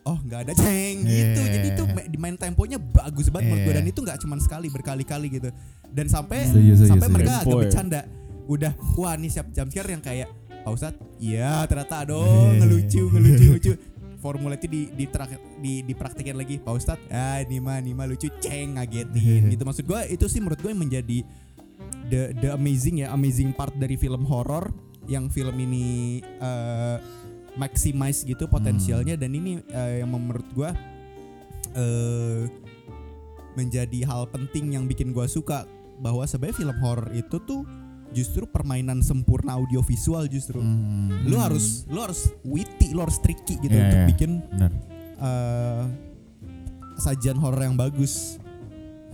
oh 0.03 0.19
nggak 0.21 0.41
ada 0.45 0.53
ceng. 0.53 1.03
Gitu. 1.03 1.41
Yeah. 1.41 1.53
jadi 1.53 1.69
itu 1.71 1.83
ma- 1.87 2.09
di 2.09 2.19
main 2.19 2.37
temponya 2.37 2.77
bagus 2.77 3.29
banget. 3.29 3.47
Menurut 3.47 3.61
gue 3.61 3.69
Yeah. 3.69 3.79
dan 3.79 3.87
itu 3.87 4.01
nggak 4.01 4.19
cuma 4.21 4.35
sekali 4.39 4.67
berkali-kali 4.67 5.27
gitu. 5.31 5.49
Dan 5.87 6.07
sampai 6.07 6.47
Setuju, 6.47 6.73
setuju, 6.77 6.91
sampai 6.91 7.07
setuju. 7.07 7.17
mereka 7.19 7.33
agak 7.39 7.57
bercanda. 7.59 8.01
Udah 8.47 8.73
wah 8.95 9.15
nih 9.15 9.31
siap 9.31 9.47
jump 9.51 9.69
scare 9.69 9.91
yang 9.91 10.01
kayak 10.01 10.29
Pak 10.61 10.71
Ustadz? 10.71 11.01
Iya 11.17 11.65
ternyata 11.65 12.03
aduh 12.03 12.23
Yeah. 12.27 12.59
ngelucu 12.59 13.03
ngelucu. 13.09 13.47
Lucu 13.51 13.73
formula 14.21 14.53
itu 14.53 14.69
di 14.69 14.93
di, 14.93 15.09
di 15.59 15.73
dipraktekin 15.83 16.37
lagi. 16.37 16.61
Pak 16.61 16.75
Ustadz 16.75 17.09
ah 17.09 17.41
ini 17.41 17.57
mah 17.57 17.81
ini 17.81 17.93
mah 17.93 18.05
lucu 18.05 18.29
ceng 18.39 18.77
ngagetin. 18.77 19.49
Gitu. 19.53 19.63
Maksud 19.63 19.85
gue 19.85 20.01
itu 20.09 20.25
sih 20.27 20.39
menurut 20.39 20.61
gue 20.61 20.69
yang 20.69 20.83
menjadi 20.83 21.19
the 22.07 22.35
the 22.37 22.49
amazing 22.51 23.01
ya 23.01 23.13
amazing 23.13 23.51
part 23.51 23.73
dari 23.73 23.95
film 23.95 24.27
horor 24.27 24.69
yang 25.09 25.27
film 25.27 25.57
ini 25.57 26.19
eh, 26.23 26.97
maximize 27.55 28.23
gitu 28.23 28.47
potensialnya 28.47 29.15
dan 29.15 29.31
ini 29.31 29.59
eh, 29.65 30.01
yang 30.01 30.11
menurut 30.11 30.47
gua 30.53 30.71
eh 31.73 32.47
menjadi 33.51 34.07
hal 34.07 34.27
penting 34.27 34.73
yang 34.73 34.85
bikin 34.85 35.11
gua 35.11 35.27
suka 35.27 35.67
bahwa 35.99 36.23
sebenarnya 36.23 36.57
film 36.61 36.77
horor 36.79 37.11
itu 37.11 37.37
tuh 37.41 37.67
justru 38.11 38.43
permainan 38.45 38.99
sempurna 39.01 39.55
audiovisual 39.55 40.27
justru 40.27 40.59
Hmm. 40.59 41.27
lu 41.27 41.37
harus 41.37 41.87
lu 41.87 41.99
harus 41.99 42.31
witty 42.43 42.91
lu 42.91 43.03
harus 43.03 43.19
tricky 43.19 43.55
gitu 43.57 43.71
Iya, 43.71 43.83
untuk 43.85 44.01
iya. 44.01 44.09
bikin 44.09 44.31
eh 45.21 45.83
sajian 46.97 47.37
horor 47.37 47.63
yang 47.63 47.75
bagus. 47.75 48.37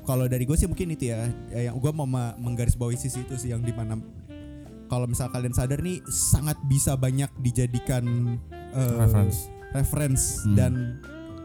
Kalau 0.03 0.27
dari 0.27 0.43
gue 0.43 0.55
sih 0.55 0.67
mungkin 0.67 0.91
itu 0.91 1.07
ya, 1.07 1.27
eh, 1.51 1.67
yang 1.67 1.79
gue 1.79 1.91
mau 1.91 2.03
ma- 2.03 2.35
menggarisbawahi 2.35 2.95
sisi 2.95 3.23
itu 3.23 3.35
sih 3.37 3.51
yang 3.51 3.59
di 3.61 3.71
mana 3.71 3.99
kalau 4.87 5.07
misal 5.07 5.29
kalian 5.29 5.53
sadar 5.53 5.83
nih 5.83 6.01
sangat 6.07 6.57
bisa 6.67 6.95
banyak 6.95 7.29
dijadikan 7.41 8.37
eh, 8.73 8.97
Reference. 9.03 9.39
reference 9.73 10.25
Hmm. 10.43 10.55
dan 10.55 10.73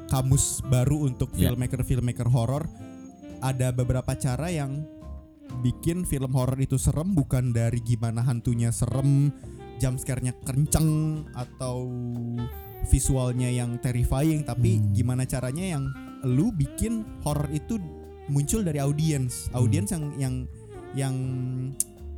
kamus 0.07 0.59
baru 0.67 1.07
untuk 1.07 1.31
Ya. 1.33 1.49
filmmaker 1.49 1.81
filmmaker 1.81 2.27
horor. 2.27 2.67
Ada 3.39 3.71
beberapa 3.71 4.11
cara 4.13 4.51
yang 4.51 4.85
bikin 5.59 6.03
film 6.03 6.31
horor 6.31 6.59
itu 6.59 6.75
serem 6.75 7.11
bukan 7.11 7.51
dari 7.51 7.79
gimana 7.81 8.21
hantunya 8.21 8.69
serem, 8.69 9.31
jump 9.79 9.97
scare-nya 9.97 10.31
kenceng 10.43 11.23
atau 11.33 11.89
visualnya 12.83 13.47
yang 13.47 13.77
terrifying 13.77 14.41
tapi 14.41 14.77
Hmm. 14.77 14.89
gimana 14.91 15.23
caranya 15.23 15.77
yang 15.77 15.83
lu 16.25 16.49
bikin 16.51 17.05
horor 17.21 17.49
itu 17.49 17.77
muncul 18.25 18.61
dari 18.61 18.77
audiens 18.77 19.49
audiens 19.53 19.89
yang 19.89 20.03
yang 20.17 20.35
yang 20.93 21.15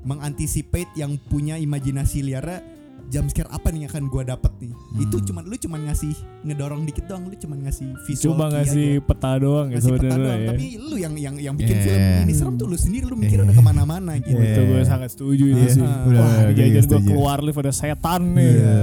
mengantisipate 0.04 0.92
yang 0.94 1.16
punya 1.24 1.56
imajinasi 1.56 2.22
liara 2.22 2.60
jump 3.06 3.28
scare 3.28 3.46
apa 3.48 3.68
nih 3.68 3.86
yang 3.86 3.92
akan 3.92 4.06
gua 4.08 4.24
dapat 4.26 4.50
nih 4.58 4.72
itu 4.98 5.16
Hmm. 5.16 5.26
cuman 5.28 5.44
lu 5.44 5.56
cuman 5.56 5.80
ngasih 5.86 6.14
ngedorong 6.42 6.82
dikit 6.84 7.06
doang 7.06 7.24
lu 7.24 7.36
cuman 7.36 7.58
ngasih 7.62 7.88
visual 8.02 8.32
Cuma 8.32 8.48
ngasih 8.50 8.90
aja. 8.96 9.06
peta 9.06 9.32
doang 9.38 9.68
ya 9.68 9.74
ngasih 9.76 9.92
peta 9.92 10.00
sebenarnya 10.02 10.24
doang 10.24 10.40
ya. 10.40 10.50
tapi 10.50 10.66
lu 10.80 10.96
yang 10.98 11.14
yang 11.14 11.36
yang 11.38 11.54
bikin 11.54 11.76
Yeah. 11.76 11.86
film 11.86 12.02
ini 12.22 12.34
serem 12.34 12.56
tuh 12.56 12.66
lu 12.66 12.76
sendiri 12.76 13.06
lu 13.06 13.14
mikir 13.14 13.38
Yeah. 13.38 13.46
udah 13.46 13.56
ke 13.56 13.64
mana-mana 13.64 14.12
gitu 14.18 14.34
Itu 14.34 14.62
gue 14.62 14.76
Yeah. 14.78 14.88
sangat 14.88 15.10
setuju 15.12 15.44
itu 15.46 15.60
Iya, 15.60 15.70
sih. 15.70 15.84
bener, 15.84 16.18
Wah, 16.18 16.42
jajan 16.50 16.84
gue 16.86 17.00
keluar 17.06 17.38
live 17.40 17.60
ada 17.60 17.72
setan 17.72 18.22
nih. 18.34 18.50
Iya. 18.50 18.78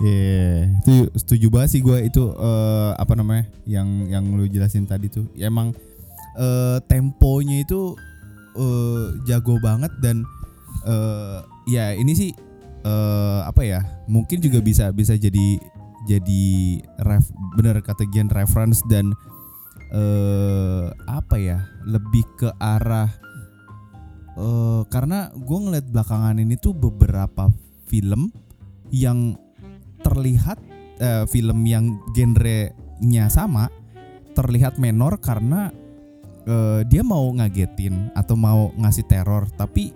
Iya, 0.00 0.48
itu 0.80 0.92
setuju 1.14 1.46
banget 1.50 1.68
sih 1.70 1.80
gue 1.80 1.98
itu 2.02 2.22
eh, 2.30 2.90
apa 2.94 3.12
namanya 3.14 3.44
yang 3.66 3.88
yang 4.06 4.24
lu 4.30 4.46
jelasin 4.46 4.84
tadi 4.84 5.08
tuh. 5.08 5.28
Ya, 5.34 5.48
emang 5.48 5.76
eh, 6.34 6.78
temponya 6.82 7.60
itu 7.60 7.92
eh, 8.56 9.06
jago 9.26 9.58
banget 9.60 9.92
dan 10.02 10.26
eh, 10.86 11.38
ya 11.70 11.94
ini 11.94 12.12
sih 12.16 12.30
eh, 12.84 13.40
apa 13.44 13.62
ya 13.62 13.80
mungkin 14.08 14.40
juga 14.40 14.62
bisa 14.64 14.90
bisa 14.94 15.14
jadi 15.14 15.60
jadi 16.08 16.44
ref 17.04 17.28
bener 17.60 17.84
kata 17.84 18.08
Gian 18.08 18.32
reference 18.32 18.80
dan 18.88 19.12
eh 19.90 20.86
apa 21.10 21.36
ya 21.36 21.66
lebih 21.82 22.22
ke 22.38 22.48
arah 22.62 23.10
eh 24.38 24.82
karena 24.86 25.34
gue 25.34 25.58
ngeliat 25.58 25.86
belakangan 25.90 26.38
ini 26.38 26.54
tuh 26.56 26.72
beberapa 26.72 27.50
film 27.90 28.30
yang 28.94 29.34
terlihat 30.00 30.58
eh, 31.02 31.24
film 31.26 31.66
yang 31.66 31.98
genrenya 32.14 33.26
sama 33.28 33.68
terlihat 34.34 34.78
menor 34.78 35.18
karena 35.18 35.74
eh, 36.46 36.80
dia 36.88 37.02
mau 37.04 37.28
ngagetin 37.34 38.12
atau 38.16 38.34
mau 38.36 38.70
ngasih 38.78 39.04
teror 39.08 39.48
tapi 39.56 39.92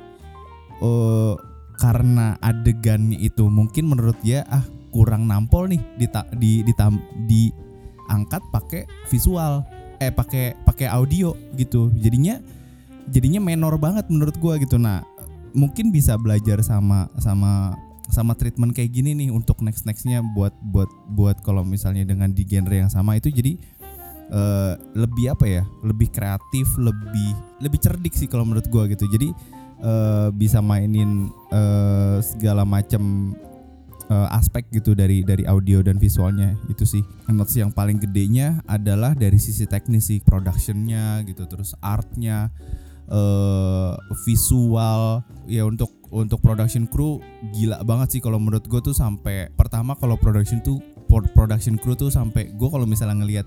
eh, 0.83 1.35
karena 1.74 2.38
adegannya 2.38 3.18
itu 3.18 3.50
mungkin 3.50 3.90
menurut 3.90 4.18
dia 4.22 4.46
ah 4.46 4.62
kurang 4.94 5.26
nampol 5.26 5.66
nih 5.66 5.83
dita- 5.98 6.30
di 6.38 6.62
ditam- 6.62 7.02
diangkat 7.26 8.42
pakai 8.54 8.87
visual 9.11 9.66
eh 9.98 10.11
pakai 10.14 10.54
pakai 10.62 10.87
audio 10.90 11.35
gitu. 11.59 11.90
Jadinya 11.98 12.38
jadinya 13.11 13.42
menor 13.42 13.74
banget 13.78 14.07
menurut 14.07 14.38
gua 14.38 14.54
gitu. 14.62 14.78
Nah 14.78 15.02
mungkin 15.54 15.90
bisa 15.90 16.14
belajar 16.14 16.62
sama 16.62 17.11
sama 17.18 17.74
sama 18.11 18.38
treatment 18.38 18.70
kayak 18.76 18.94
gini 18.94 19.16
nih 19.16 19.28
untuk 19.35 19.59
next 19.64 19.83
nextnya 19.88 20.22
buat 20.22 20.54
buat 20.62 20.90
buat 21.11 21.40
kalau 21.42 21.66
misalnya 21.66 22.07
dengan 22.07 22.30
di 22.30 22.46
genre 22.46 22.74
yang 22.87 22.90
sama 22.92 23.18
itu. 23.18 23.35
Jadi 23.35 23.59
eh, 24.35 24.75
lebih 24.99 25.31
apa 25.31 25.47
ya? 25.47 25.62
Lebih 25.87 26.11
kreatif 26.11 26.66
lebih 26.75 27.31
lebih 27.62 27.79
cerdik 27.79 28.18
sih 28.18 28.27
kalau 28.27 28.42
menurut 28.42 28.66
gua 28.68 28.90
gitu. 28.90 29.07
Jadi 29.07 29.31
eh, 29.81 30.29
bisa 30.35 30.59
mainin 30.59 31.31
eh, 31.55 32.18
segala 32.18 32.66
macam 32.66 33.33
eh, 34.11 34.29
aspek 34.35 34.66
gitu 34.75 34.99
dari 34.99 35.23
dari 35.23 35.47
audio 35.47 35.81
dan 35.81 36.03
visualnya. 36.03 36.59
Itu 36.66 36.83
sih. 36.83 37.07
Notes 37.31 37.55
yang 37.55 37.70
paling 37.70 38.03
gedenya 38.03 38.59
adalah 38.66 39.14
dari 39.14 39.38
sisi 39.38 39.70
teknis 39.70 40.11
sih. 40.11 40.18
Productionnya 40.18 41.23
gitu 41.23 41.47
terus 41.47 41.79
artnya 41.79 42.51
eh 43.05 43.92
visual. 44.27 45.23
Ya 45.47 45.62
untuk 45.68 45.92
untuk 46.14 46.38
production 46.38 46.87
crew 46.87 47.18
gila 47.51 47.83
banget 47.83 48.16
sih 48.16 48.20
kalau 48.23 48.38
menurut 48.38 48.62
gue 48.70 48.79
tuh 48.79 48.94
sampai 48.94 49.51
pertama 49.51 49.99
kalau 49.99 50.14
production 50.14 50.62
tuh 50.62 50.79
pro- 51.11 51.27
production 51.35 51.75
crew 51.75 51.99
tuh 51.99 52.07
sampai 52.07 52.55
gue 52.55 52.68
kalau 52.70 52.87
misalnya 52.87 53.18
ngelihat 53.18 53.47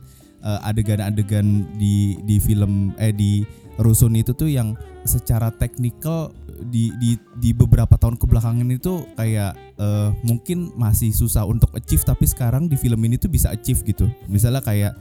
adegan-adegan 0.63 1.67
di 1.75 2.15
di 2.23 2.39
film 2.39 2.95
eh 2.95 3.11
di 3.11 3.43
rusun 3.77 4.15
itu 4.17 4.33
tuh 4.33 4.49
yang 4.49 4.73
secara 5.05 5.53
teknikal 5.53 6.33
di 6.57 6.89
di 6.97 7.13
di 7.37 7.53
beberapa 7.53 7.93
tahun 7.95 8.17
kebelakangan 8.17 8.65
itu 8.73 9.05
kayak 9.13 9.53
eh, 9.77 10.09
mungkin 10.25 10.73
masih 10.73 11.13
susah 11.13 11.45
untuk 11.45 11.69
achieve 11.77 12.01
tapi 12.01 12.25
sekarang 12.25 12.65
di 12.65 12.75
film 12.79 12.97
ini 13.05 13.19
tuh 13.21 13.29
bisa 13.29 13.53
achieve 13.53 13.85
gitu. 13.85 14.09
Misalnya 14.25 14.65
kayak 14.65 14.97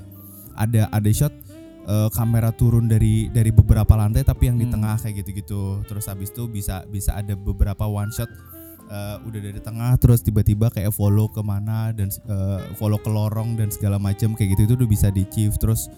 ada 0.57 0.93
ada 0.93 1.11
shot 1.13 1.33
eh, 1.89 2.09
kamera 2.13 2.53
turun 2.53 2.85
dari 2.91 3.33
dari 3.33 3.49
beberapa 3.49 3.97
lantai 3.97 4.21
tapi 4.27 4.53
yang 4.53 4.61
di 4.61 4.69
Hmm. 4.69 4.77
tengah 4.77 5.01
kayak 5.01 5.25
gitu-gitu. 5.25 5.81
Terus 5.89 6.05
habis 6.13 6.29
itu 6.29 6.45
bisa 6.45 6.85
bisa 6.93 7.17
ada 7.17 7.33
beberapa 7.33 7.89
one 7.89 8.13
shot 8.13 8.29
eh, 8.87 9.17
udah 9.27 9.41
dari 9.43 9.61
tengah 9.61 9.93
terus 9.99 10.23
tiba-tiba 10.23 10.71
kayak 10.71 10.95
follow 10.95 11.27
ke 11.31 11.43
mana 11.43 11.91
dan 11.91 12.09
eh, 12.09 12.61
follow 12.79 12.99
ke 12.99 13.11
lorong 13.11 13.59
dan 13.59 13.69
segala 13.71 13.99
macam 13.99 14.33
kayak 14.35 14.57
gitu 14.57 14.63
itu 14.71 14.75
udah 14.79 14.89
bisa 14.89 15.09
di 15.11 15.27
achieve 15.27 15.55
terus 15.59 15.91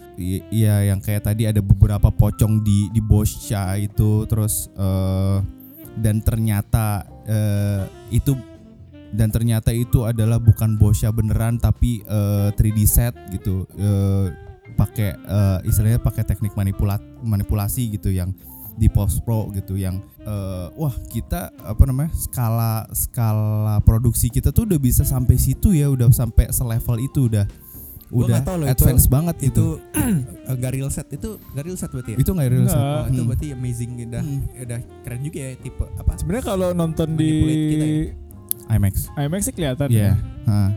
iya 0.52 0.88
yang 0.88 0.98
kayak 0.98 1.24
tadi 1.24 1.46
ada 1.48 1.60
beberapa 1.60 2.08
pocong 2.10 2.64
di 2.64 2.88
di 2.90 3.00
boscha 3.00 3.76
itu 3.76 4.24
terus 4.26 4.72
eh, 4.74 5.38
dan 5.98 6.22
ternyata 6.22 7.06
eh, 7.26 7.84
itu 8.14 8.36
dan 9.08 9.32
ternyata 9.32 9.72
itu 9.72 10.04
adalah 10.04 10.36
bukan 10.36 10.76
boscha 10.76 11.08
beneran 11.08 11.56
tapi 11.56 12.04
eh, 12.04 12.48
3D 12.52 12.78
set 12.84 13.14
gitu 13.32 13.64
eh, 13.76 14.26
pakai 14.76 15.16
eh, 15.16 15.58
istilahnya 15.66 15.98
pakai 15.98 16.22
teknik 16.28 16.52
manipulat 16.54 17.00
manipulasi 17.24 17.96
gitu 17.96 18.12
yang 18.12 18.30
di 18.78 18.86
post 18.86 19.20
pro 19.22 19.50
gitu 19.50 19.74
yang 19.74 19.98
eh, 20.20 20.66
wah 20.72 20.94
kita 21.10 21.50
apa 21.58 21.82
namanya 21.82 22.14
skala 22.14 22.86
skala 22.94 23.82
produksi 23.82 24.30
kita 24.30 24.48
tuh 24.48 24.64
udah 24.64 24.78
bisa 24.78 25.02
sampai 25.02 25.34
situ 25.34 25.74
ya 25.74 25.90
udah 25.90 26.06
sampai 26.08 26.48
selevel 26.48 27.02
itu 27.02 27.26
udah 27.26 27.46
Gua 28.08 28.24
udah 28.24 28.40
tahu 28.40 28.56
loh 28.56 28.66
itu- 28.66 28.72
advance 28.72 29.04
banget 29.04 29.36
itu 29.44 29.52
gitu 29.52 29.66
eh, 30.48 30.54
nggak 30.56 30.72
real 30.72 30.88
set 30.88 31.10
itu 31.10 31.36
nggak 31.52 31.64
real 31.66 31.76
set 31.76 31.90
berarti 31.90 32.10
ya? 32.14 32.16
itu 32.16 32.30
nggak 32.32 32.48
real 32.48 32.64
set. 32.64 32.80
Oh, 32.80 33.04
itu 33.04 33.20
Hmm. 33.20 33.28
berarti 33.28 33.46
amazing 33.52 33.90
udah 34.00 34.22
Hmm. 34.24 34.40
udah 34.56 34.78
keren 35.04 35.20
juga 35.20 35.38
ya 35.38 35.50
tipe 35.58 35.84
apa 35.84 36.12
Sebenarnya 36.16 36.44
kalau 36.46 36.68
nonton 36.72 37.08
di 37.14 37.30
kita 37.68 37.84
ya. 37.84 37.96
IMAX 38.70 38.94
IMAX 39.12 39.40
sih 39.44 39.52
kelihatan. 39.52 39.88
Iya. 39.90 40.00
ya. 40.00 40.14
Hah. 40.46 40.70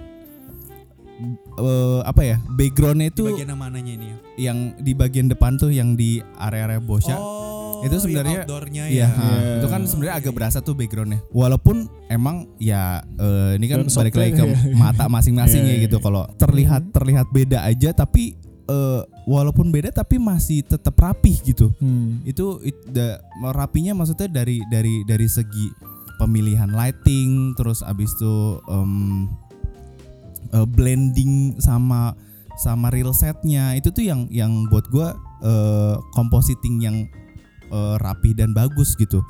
Eh, 1.53 1.99
apa 2.01 2.21
ya 2.25 2.41
backgroundnya 2.49 3.07
di 3.07 3.13
itu 3.13 3.23
bagian 3.23 3.47
yang 3.47 3.61
mananya 3.61 3.93
ini 3.93 4.05
ya 4.09 4.17
yang 4.41 4.57
di 4.75 4.91
bagian 4.91 5.29
depan 5.29 5.53
tuh 5.53 5.69
yang 5.69 5.93
di 5.93 6.17
area-area 6.35 6.81
boscha 6.81 7.13
oh 7.13 7.50
Itu 7.81 7.93
yang 7.93 8.03
sebenarnya- 8.03 8.43
outdoornya 8.43 8.83
Iya, 8.87 8.99
ya 8.99 9.07
ha, 9.09 9.25
Iya. 9.25 9.51
itu 9.57 9.67
kan 9.67 9.81
sebenarnya 9.83 10.15
agak 10.17 10.33
berasa 10.33 10.57
tuh 10.59 10.73
backgroundnya. 10.73 11.19
Walaupun 11.29 11.77
emang 12.07 12.49
ya 12.55 12.99
eh, 13.11 13.57
ini 13.57 13.65
kan 13.65 13.81
Daun 13.81 13.91
balik 13.91 14.15
lagi 14.15 14.31
ke 14.33 14.43
ya. 14.45 14.55
mata 14.73 15.05
masing-masing 15.05 15.63
Iya, 15.63 15.69
ya 15.69 15.75
iya. 15.77 15.85
gitu. 15.85 15.97
Kalau 15.97 16.23
terlihat 16.35 16.89
terlihat 16.89 17.27
beda 17.29 17.61
aja, 17.61 17.89
tapi 17.91 18.37
eh, 18.63 19.01
walaupun 19.25 19.67
beda 19.67 19.89
tapi 19.89 20.15
masih 20.15 20.61
tetap 20.61 20.95
rapih 20.95 21.41
gitu. 21.41 21.73
Hmm. 21.77 22.21
Itu 22.23 22.61
it, 22.61 22.77
da- 22.87 23.19
rapinya 23.51 23.91
maksudnya 23.93 24.27
dari 24.27 24.61
dari 24.67 25.01
dari 25.03 25.27
segi 25.27 25.67
pemilihan 26.15 26.69
lighting, 26.69 27.53
terus 27.53 27.81
abis 27.81 28.13
itu 28.13 28.35
em, 28.67 29.25
eh, 30.51 30.67
blending 30.67 31.57
sama 31.57 32.13
sama 32.59 32.91
real 32.91 33.09
setnya 33.09 33.73
itu 33.73 33.89
tuh 33.89 34.03
yang 34.03 34.29
yang 34.29 34.51
buat 34.69 34.85
gua 34.87 35.15
eh, 35.41 35.95
compositing 36.13 36.77
yang 36.79 36.97
eh, 37.71 37.95
rapih 37.97 38.35
dan 38.35 38.51
bagus 38.51 38.93
gitu. 38.99 39.23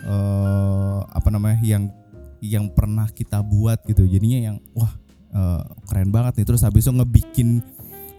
Eh 0.00 0.98
apa 1.10 1.28
namanya 1.32 1.58
yang 1.64 1.90
yang 2.40 2.68
pernah 2.72 3.08
kita 3.08 3.40
buat 3.44 3.82
gitu. 3.88 4.04
Jadinya 4.04 4.52
yang 4.52 4.56
wah 4.76 4.92
eh, 5.32 5.62
keren 5.88 6.12
banget 6.12 6.40
nih. 6.40 6.46
Terus 6.46 6.62
habis 6.64 6.84
itu 6.86 6.92
ngebikin 6.92 7.64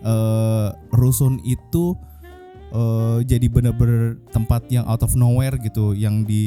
eh, 0.01 0.69
rusun 0.91 1.39
itu 1.45 1.95
eh, 2.73 3.19
jadi 3.25 3.47
bener-bener 3.47 4.19
tempat 4.33 4.65
yang 4.73 4.85
out 4.89 5.05
of 5.05 5.13
nowhere 5.17 5.57
gitu. 5.61 5.93
Yang 5.93 6.15
di 6.25 6.41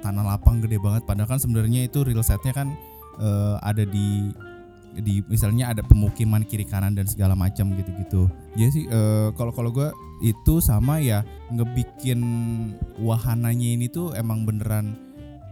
tanah 0.00 0.24
lapang 0.24 0.64
gede 0.64 0.80
banget. 0.80 1.04
Padahal 1.04 1.36
kan 1.36 1.40
sebenarnya 1.40 1.84
itu 1.88 2.00
real 2.04 2.24
setnya 2.24 2.52
kan 2.56 2.72
eh, 3.20 3.56
ada 3.60 3.84
di 3.84 4.32
di 5.00 5.20
misalnya 5.28 5.72
ada 5.72 5.82
pemukiman 5.84 6.42
kiri 6.44 6.64
kanan 6.64 6.96
dan 6.96 7.04
segala 7.04 7.36
macam 7.36 7.72
gitu-gitu. 7.76 8.28
Jadi 8.56 8.70
sih 8.72 8.84
eh, 8.88 9.28
kalau 9.36 9.52
kalau 9.52 9.70
gue 9.72 9.88
itu 10.24 10.64
sama 10.64 10.98
ya 11.00 11.20
ngebikin 11.52 12.20
wahananya 13.00 13.68
ini 13.76 13.86
tuh 13.92 14.16
emang 14.16 14.48
beneran 14.48 14.96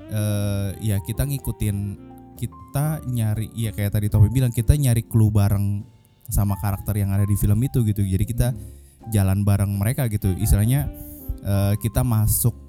eh 0.08 0.76
ya 0.84 0.96
kita 1.00 1.24
ngikutin 1.24 1.76
kita 2.36 3.04
nyari 3.08 3.48
ya 3.56 3.72
kayak 3.72 3.96
tadi 3.96 4.06
Tommy 4.12 4.28
bilang 4.28 4.52
kita 4.52 4.76
nyari 4.76 5.04
clue 5.06 5.32
bareng 5.32 5.84
sama 6.28 6.56
karakter 6.56 6.96
yang 6.96 7.12
ada 7.12 7.28
di 7.28 7.36
film 7.36 7.60
itu 7.60 7.84
gitu. 7.84 8.00
Jadi 8.04 8.24
kita 8.24 8.48
jalan 9.12 9.44
bareng 9.44 9.72
mereka 9.76 10.08
gitu. 10.08 10.32
Istilahnya 10.32 10.88
eh, 11.44 11.74
kita 11.80 12.00
masuk 12.00 12.63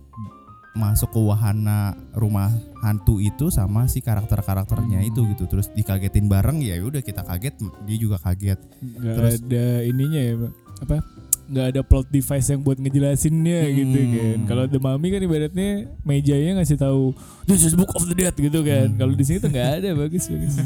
masuk 0.76 1.10
ke 1.10 1.20
wahana 1.20 1.80
rumah 2.12 2.52
hantu 2.80 3.18
itu 3.18 3.48
sama 3.48 3.88
si 3.88 4.00
karakter-karakternya 4.00 5.02
itu 5.02 5.24
gitu 5.32 5.48
terus 5.48 5.72
dikagetin 5.72 6.28
bareng 6.28 6.60
ya 6.60 6.76
udah 6.80 7.00
kita 7.00 7.24
kaget 7.24 7.56
dia 7.84 7.98
juga 7.98 8.20
kaget 8.20 8.60
Nggak 8.78 9.16
Terus- 9.16 9.40
ada 9.42 9.66
ininya 9.82 10.22
ya, 10.22 10.34
apa? 10.80 10.98
Nggak 11.46 11.68
ada 11.70 11.82
plot 11.82 12.08
device 12.10 12.48
yang 12.50 12.60
buat 12.60 12.74
ngejelasinnya 12.76 13.60
gitu 13.70 14.00
Hmm. 14.02 14.12
kan. 14.12 14.38
Kalau 14.50 14.64
The 14.66 14.80
Mummy 14.82 15.08
kan 15.10 15.22
ibaratnya 15.22 15.70
mejanya 16.02 16.52
ngasih 16.58 16.74
tahu 16.76 17.14
this 17.46 17.62
is 17.62 17.78
Book 17.78 17.94
of 17.94 18.02
the 18.04 18.18
Dead 18.18 18.34
gitu 18.34 18.60
kan. 18.60 18.90
Hmm. 18.90 18.98
Kalau 18.98 19.14
di 19.14 19.22
sini 19.22 19.38
tuh 19.38 19.54
nggak 19.54 19.70
ada 19.78 19.90
bagus 19.94 20.26
bagus. 20.26 20.58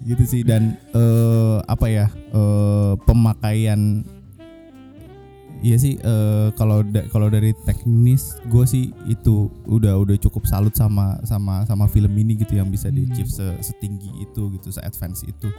gitu 0.00 0.24
sih 0.24 0.42
dan 0.42 0.76
eh 0.92 1.56
apa 1.64 1.86
ya 1.88 2.06
eh 2.12 2.92
pemakaian 3.04 4.04
Iya 5.60 5.76
sih 5.76 6.00
eh, 6.00 6.48
kalau 6.56 6.80
da- 6.80 7.04
dari 7.28 7.52
teknis 7.68 8.40
gue 8.48 8.64
sih 8.64 8.96
itu 9.04 9.52
udah 9.68 10.00
udah 10.00 10.16
cukup 10.16 10.48
salut 10.48 10.72
sama 10.72 11.20
sama 11.22 11.68
sama 11.68 11.84
film 11.84 12.16
ini 12.16 12.32
gitu 12.34 12.56
yang 12.56 12.72
bisa 12.72 12.88
di 12.88 13.04
Hmm. 13.04 13.12
achieve 13.12 13.28
se- 13.28 13.60
setinggi 13.60 14.24
itu 14.24 14.48
gitu 14.56 14.72
se 14.72 14.80
advance 14.80 15.20
itu 15.22 15.52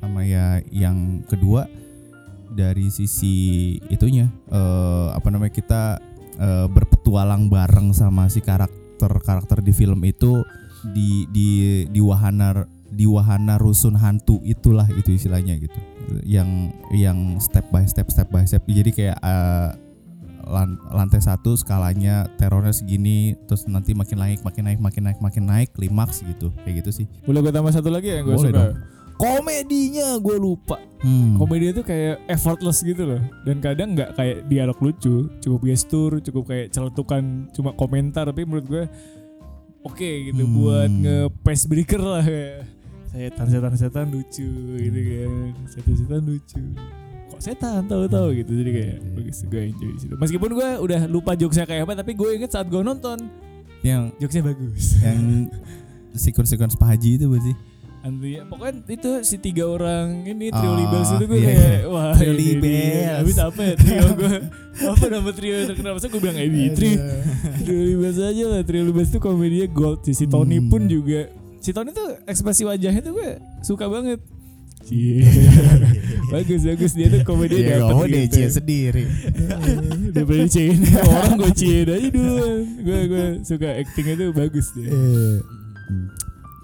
sama 0.00 0.24
ya 0.24 0.60
yang 0.72 1.20
kedua 1.24 1.68
dari 2.48 2.88
sisi 2.88 3.34
itunya 3.88 4.28
eh 4.48 5.08
apa 5.12 5.28
namanya 5.28 5.52
kita 5.52 5.82
eh, 6.36 6.66
berpetualang 6.72 7.52
bareng 7.52 7.92
sama 7.92 8.32
si 8.32 8.40
karakter 8.40 9.12
karakter 9.20 9.60
di 9.60 9.72
film 9.72 10.00
itu 10.04 10.40
di 10.86 11.28
di 11.28 11.48
di 11.84 12.00
wahana 12.00 12.64
di 12.88 13.04
wahana 13.04 13.56
rusun 13.56 13.94
hantu 13.94 14.38
itulah 14.40 14.86
itu 14.90 15.12
istilahnya 15.12 15.56
gitu 15.56 15.78
yang 16.22 16.46
yang 16.90 17.18
step 17.36 17.66
by 17.68 17.82
step 17.82 18.06
step 18.06 18.28
by 18.28 18.42
step 18.42 18.62
jadi 18.62 18.90
kayak 18.90 19.18
lan- 20.44 20.78
lantai 20.88 21.18
satu 21.18 21.54
skalanya 21.54 22.30
terornya 22.36 22.70
segini 22.70 23.34
terus 23.44 23.66
nanti 23.66 23.90
makin 23.92 24.14
naik 24.16 24.40
makin 24.40 24.62
naik 24.64 24.78
makin 24.78 25.02
naik 25.04 25.18
makin 25.18 25.44
naik 25.44 25.68
klimaks 25.72 26.22
gitu 26.22 26.54
kayak 26.62 26.80
gitu 26.80 26.90
sih 26.94 27.06
Boleh 27.22 27.40
gue 27.40 27.50
tambah 27.50 27.70
satu 27.70 27.88
lagi 27.88 28.08
ya 28.08 28.22
gue 28.22 28.30
suka. 28.32 28.54
dong. 28.54 28.74
Komedinya 29.16 30.16
gue 30.16 30.36
lupa. 30.36 30.76
Hmm. 30.96 31.36
komedi 31.36 31.70
tuh 31.72 31.82
kayak 31.82 32.24
effortless 32.26 32.80
gitu 32.80 33.04
loh 33.06 33.20
dan 33.42 33.60
kadang 33.60 33.92
nggak 33.92 34.12
kayak 34.12 34.44
dialog 34.44 34.74
lucu 34.80 35.28
cukup 35.38 35.60
gestur 35.64 36.18
cukup 36.18 36.46
kayak 36.46 36.70
celetukan 36.70 37.46
cuma 37.50 37.70
komentar 37.72 38.24
tapi 38.24 38.42
menurut 38.42 38.64
gue 38.64 38.84
oke 39.82 40.10
gitu 40.26 40.40
Hmm. 40.40 40.54
buat 40.56 40.88
nge 40.90 41.16
pace 41.42 41.64
breaker 41.64 42.00
lah 42.00 42.22
kayak 42.22 42.64
setan 43.16 43.46
setan 43.48 43.72
setan 43.74 44.06
lucu 44.08 44.48
gitu 44.76 45.00
kan. 45.00 45.30
Setan 45.66 45.94
setan 45.94 46.20
lucu. 46.22 46.60
Kok 47.26 47.40
setan? 47.40 47.80
Tahu-tahu 47.84 48.28
gitu. 48.34 48.52
Jadi 48.54 48.70
kayak 48.70 48.96
bagus. 49.12 49.38
Gue 49.42 49.62
enjoy 49.66 49.90
di 49.90 50.00
situ. 50.00 50.14
Meskipun 50.14 50.50
gue 50.52 50.68
udah 50.78 51.00
lupa 51.06 51.32
jokesnya 51.32 51.64
kayak 51.64 51.84
apa 51.84 51.96
tapi 51.96 52.12
gue 52.12 52.28
inget 52.32 52.50
saat 52.50 52.66
gue 52.66 52.78
nonton 52.78 53.16
yang 53.80 54.12
jokesnya 54.16 54.44
bagus. 54.46 55.00
yang 55.00 55.48
sekuen-sekuen 56.12 56.70
Pak 56.72 56.88
Haji 56.88 57.10
itu 57.16 57.26
berarti? 57.26 57.52
Anti, 58.00 58.38
pokoknya 58.38 58.86
itu 58.86 59.10
si 59.26 59.34
tiga 59.36 59.66
orang 59.66 60.22
ini 60.22 60.46
Oh, 60.48 60.54
trio 60.54 60.72
libels 60.78 61.10
itu 61.10 61.24
gue 61.26 61.38
iya, 61.38 61.48
kayak 61.50 61.58
iya. 61.58 61.90
wah 61.90 62.14
Trio 62.14 62.32
ini. 62.32 62.38
Libels. 62.54 63.16
Habis 63.18 63.36
apa 63.42 63.60
ya 63.60 63.74
trio 63.74 64.06
gue 64.14 64.34
apa 64.86 65.04
nama 65.10 65.30
trio 65.34 65.52
yang 65.52 65.66
terkenal 65.66 65.92
masa 65.92 66.06
gue 66.06 66.20
bilang 66.22 66.38
ini 66.38 66.70
trio. 66.70 67.02
Trio 67.58 67.82
libels 67.82 68.18
aja 68.22 68.44
lah. 68.46 68.62
Trio 68.62 68.82
libels 68.86 69.10
itu 69.10 69.18
komedinya 69.18 69.66
gold 69.68 70.06
sih. 70.06 70.14
si 70.14 70.24
Tony 70.24 70.62
Hmm. 70.62 70.70
pun 70.70 70.86
juga 70.86 71.26
si 71.66 71.74
Tony 71.74 71.90
tuh 71.90 72.14
ekspresi 72.30 72.62
wajahnya 72.62 73.02
tuh 73.02 73.18
gue 73.18 73.42
suka 73.66 73.90
banget. 73.90 74.22
Cie. 74.86 75.26
bagus 76.30 76.62
bagus. 76.62 76.94
Dia 76.94 77.10
tuh 77.10 77.26
komedi 77.26 77.66
ya 77.66 77.82
dapet 77.82 77.90
oh 77.90 78.06
gitu. 78.06 78.38
dia 78.38 78.48
sendiri. 78.54 79.04
Daripada 80.14 80.46
diciein 80.46 80.78
orang 81.02 81.34
gue 81.42 81.52
ciein 81.58 81.90
aja 81.90 82.08
duluan 82.14 82.62
gue 82.86 82.98
gue 83.10 83.26
suka 83.42 83.82
actingnya 83.82 84.14
tuh 84.14 84.30
bagus 84.30 84.70
dia. 84.78 84.94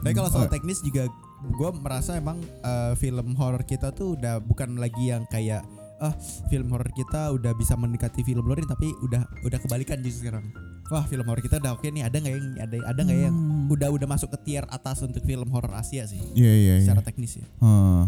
Tapi 0.07 0.15
kalau 0.15 0.31
soal 0.31 0.47
teknis 0.47 0.79
juga 0.87 1.11
gue 1.43 1.71
merasa 1.83 2.15
emang 2.15 2.39
eh, 2.63 2.95
film 2.95 3.35
horor 3.35 3.67
kita 3.67 3.91
tuh 3.91 4.15
udah 4.15 4.39
bukan 4.39 4.79
lagi 4.79 5.11
yang 5.11 5.27
kayak 5.27 5.67
ah 5.99 6.15
film 6.47 6.71
horor 6.71 6.87
kita 6.95 7.35
udah 7.35 7.51
bisa 7.59 7.75
mendekati 7.75 8.23
film 8.23 8.47
luar 8.47 8.63
tapi 8.63 8.95
udah 9.03 9.27
udah 9.43 9.59
kebalikan 9.59 9.99
justru 9.99 10.31
sekarang. 10.31 10.47
Wah 10.85 11.05
film 11.05 11.25
horor 11.25 11.41
kita 11.41 11.57
udah 11.57 11.73
oke 11.73 11.85
nih 11.85 12.03
ada 12.03 12.17
nggak 12.17 12.33
yang 12.33 12.47
ada 12.59 12.77
ada 12.85 13.01
nggak 13.01 13.19
yang 13.23 13.37
udah 13.67 13.89
udah 13.91 14.07
masuk 14.07 14.29
ke 14.31 14.39
tier 14.43 14.65
atas 14.67 15.01
untuk 15.01 15.23
film 15.23 15.49
horor 15.49 15.73
Asia 15.73 16.05
sih 16.05 16.21
iya 16.33 16.53
iya 16.53 16.75
iya 16.77 16.85
secara 16.85 17.01
teknis 17.01 17.39
ya. 17.39 17.47
Heeh. 17.59 18.03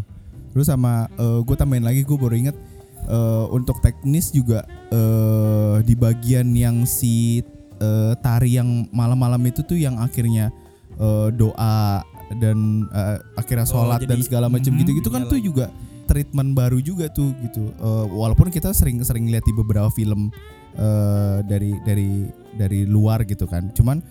Terus 0.51 0.67
sama 0.67 1.09
gue 1.17 1.55
tambahin 1.55 1.83
lagi 1.83 2.03
gue 2.03 2.15
baru 2.15 2.35
inget 2.35 2.57
eh, 3.05 3.47
untuk 3.49 3.81
teknis 3.81 4.31
juga 4.31 4.63
eh 4.89 5.77
di 5.81 5.95
bagian 5.95 6.53
yang 6.53 6.85
si 6.85 7.41
eh, 7.77 8.13
tari 8.19 8.55
yang 8.55 8.87
malam-malam 8.91 9.41
itu 9.45 9.63
tuh 9.63 9.77
yang 9.77 9.97
akhirnya 9.97 10.53
eh, 10.95 11.29
doa 11.33 12.05
dan 12.37 12.59
eh, 12.87 13.17
akhirnya 13.35 13.65
Oh, 13.65 13.81
sholat 13.81 14.03
dan 14.03 14.15
jadi- 14.15 14.25
segala 14.25 14.47
macam 14.47 14.71
Mhm. 14.71 14.81
gitu-gitu 14.81 15.09
kan 15.09 15.25
Iya 15.25 15.31
tuh 15.31 15.41
juga 15.41 15.67
treatment 16.05 16.53
baru 16.53 16.79
juga 16.79 17.09
tuh 17.09 17.33
gitu. 17.41 17.73
Eh, 17.73 18.07
walaupun 18.11 18.49
kita 18.49 18.71
sering-sering 18.71 19.25
lihat 19.27 19.43
di 19.43 19.53
beberapa 19.53 19.89
film 19.91 20.29
eh, 20.79 21.39
dari 21.47 21.73
dari 21.87 22.11
dari 22.55 22.81
luar 22.87 23.27
gitu 23.27 23.47
kan. 23.47 23.71
Cuman 23.75 24.03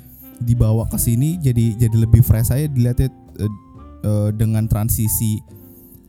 dibawa 0.43 0.89
ke 0.89 0.97
sini 0.99 1.39
jadi 1.39 1.77
jadi 1.77 1.95
lebih 2.03 2.19
fresh 2.25 2.51
saya 2.51 2.67
dilihatnya 2.67 3.07
eh, 3.39 3.51
eh, 4.03 4.29
dengan 4.35 4.67
transisi 4.67 5.39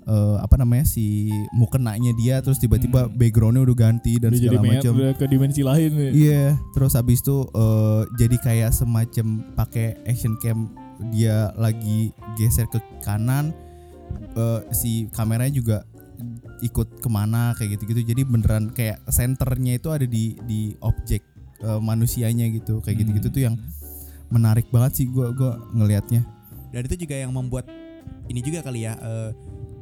eh, 0.09 0.37
apa 0.41 0.57
namanya 0.61 0.85
si 0.89 1.31
mukenanya 1.55 2.13
dia 2.17 2.41
terus 2.45 2.59
tiba-tiba 2.61 3.09
backgroundnya 3.09 3.63
udah 3.65 3.77
ganti 3.77 4.17
dan 4.21 4.33
udah 4.35 4.41
segala 4.41 4.63
macam. 4.63 4.93
udah 4.97 5.13
ke 5.17 5.25
dimensi 5.29 5.63
lain 5.65 5.91
ya. 5.93 6.11
Iya, 6.11 6.45
terus 6.77 6.93
habis 6.97 7.21
itu 7.25 7.47
eh, 7.53 8.03
jadi 8.21 8.37
kayak 8.41 8.71
semacam 8.75 9.27
pakai 9.57 9.99
action 10.09 10.37
cam 10.41 10.73
dia 11.11 11.51
lagi 11.59 12.15
geser 12.39 12.71
ke 12.71 12.79
kanan, 13.03 13.51
eh, 14.37 14.61
si 14.71 15.11
kameranya 15.11 15.53
juga 15.55 15.77
ikut 16.65 16.99
ke 16.99 17.09
mana 17.09 17.53
kayak 17.55 17.77
gitu-gitu. 17.77 18.01
Jadi 18.09 18.23
beneran 18.25 18.73
kayak 18.73 19.05
senternya 19.07 19.77
itu 19.77 19.93
ada 19.93 20.09
di 20.09 20.35
di 20.43 20.73
objek 20.81 21.21
eh, 21.61 21.81
manusianya 21.81 22.49
gitu, 22.51 22.81
kayak 22.81 23.05
gitu-gitu 23.05 23.29
tuh 23.29 23.43
yang 23.45 23.55
menarik 24.29 24.67
banget 24.73 24.99
sih 24.99 25.07
gua 25.07 25.31
gua 25.31 25.61
ngelihatnya. 25.71 26.25
Dan 26.73 26.89
itu 26.89 27.07
juga 27.07 27.15
yang 27.15 27.31
membuat 27.31 27.69
ini 28.27 28.41
juga 28.41 28.65
kali 28.65 28.83
ya 28.83 28.97
eh, 28.97 29.31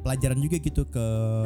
pelajaran 0.03 0.35
juga 0.35 0.59
gitu 0.59 0.83
ke 0.83 1.05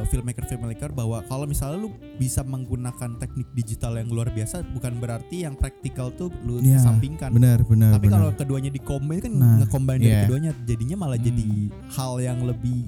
filmmaker 0.10 0.50
filmmaker 0.50 0.90
bahwa 0.90 1.22
kalau 1.30 1.46
misalnya 1.46 1.78
lu 1.78 1.94
bisa 2.18 2.42
menggunakan 2.42 3.22
teknik 3.22 3.46
digital 3.54 4.02
yang 4.02 4.10
luar 4.10 4.34
biasa 4.34 4.66
bukan 4.74 4.98
berarti 4.98 5.46
yang 5.46 5.54
praktikal 5.54 6.10
tuh 6.10 6.34
lu 6.42 6.58
Iya, 6.58 6.82
kesampingkan. 6.82 7.30
Benar, 7.38 7.62
benar, 7.62 8.02
Tapi 8.02 8.10
kalau 8.10 8.34
keduanya 8.34 8.74
dikombin 8.74 9.22
kan 9.22 9.30
Nah, 9.32 9.62
ngecombine 9.62 10.02
dari 10.02 10.10
iya. 10.10 10.22
keduanya 10.26 10.52
jadinya 10.66 10.98
malah 10.98 11.22
Hmm. 11.22 11.28
jadi 11.30 11.46
hal 11.94 12.14
yang 12.18 12.40
lebih 12.44 12.80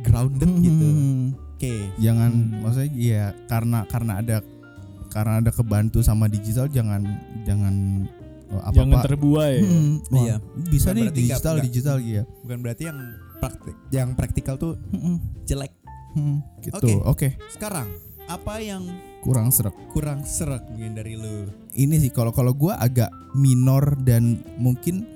grounded 0.00 0.48
gitu. 0.64 0.88
Hmm. 1.56 1.58
Oke. 1.58 1.74
jangan 1.96 2.30
Hmm. 2.30 2.60
maksudnya 2.60 2.90
ya 2.92 3.24
karena 3.46 3.78
karena 3.86 4.12
ada 4.18 4.36
karena 5.08 5.40
ada 5.40 5.48
kebantu 5.50 5.98
sama 6.00 6.26
digital 6.26 6.68
jangan 6.68 7.00
jangan 7.42 8.04
oh, 8.46 8.60
apa 8.60 8.76
jangan 8.76 9.00
terbuai 9.02 9.54
ya. 9.54 9.64
Hmm, 9.64 9.94
wah, 10.06 10.20
Iya. 10.22 10.36
bisa 10.66 10.88
Bukan 10.90 10.96
nih 10.98 11.06
digital 11.10 11.54
nggak- 11.54 11.66
digital 11.66 11.96
ya 11.98 12.22
Bukan 12.44 12.58
berarti 12.60 12.82
yang 12.84 12.98
praktik 13.36 13.76
yang 13.88 14.08
praktikal 14.12 14.54
tuh 14.54 14.76
Hmm, 14.90 15.16
jelek. 15.42 15.72
hmm, 16.12 16.36
gitu 16.62 17.00
Oke. 17.00 17.32
oke 17.32 17.48
Sekarang 17.48 17.88
apa 18.26 18.58
yang 18.58 18.82
kurang 19.22 19.48
serak 19.48 19.72
kurang 19.88 20.22
serak 20.22 20.60
mungkin 20.66 20.92
dari 20.92 21.14
lu? 21.14 21.48
ini 21.72 21.96
sih 21.96 22.10
kalau 22.10 22.30
kalau 22.30 22.52
gua 22.52 22.76
agak 22.76 23.06
minor 23.32 23.96
dan 23.98 24.38
mungkin 24.56 25.06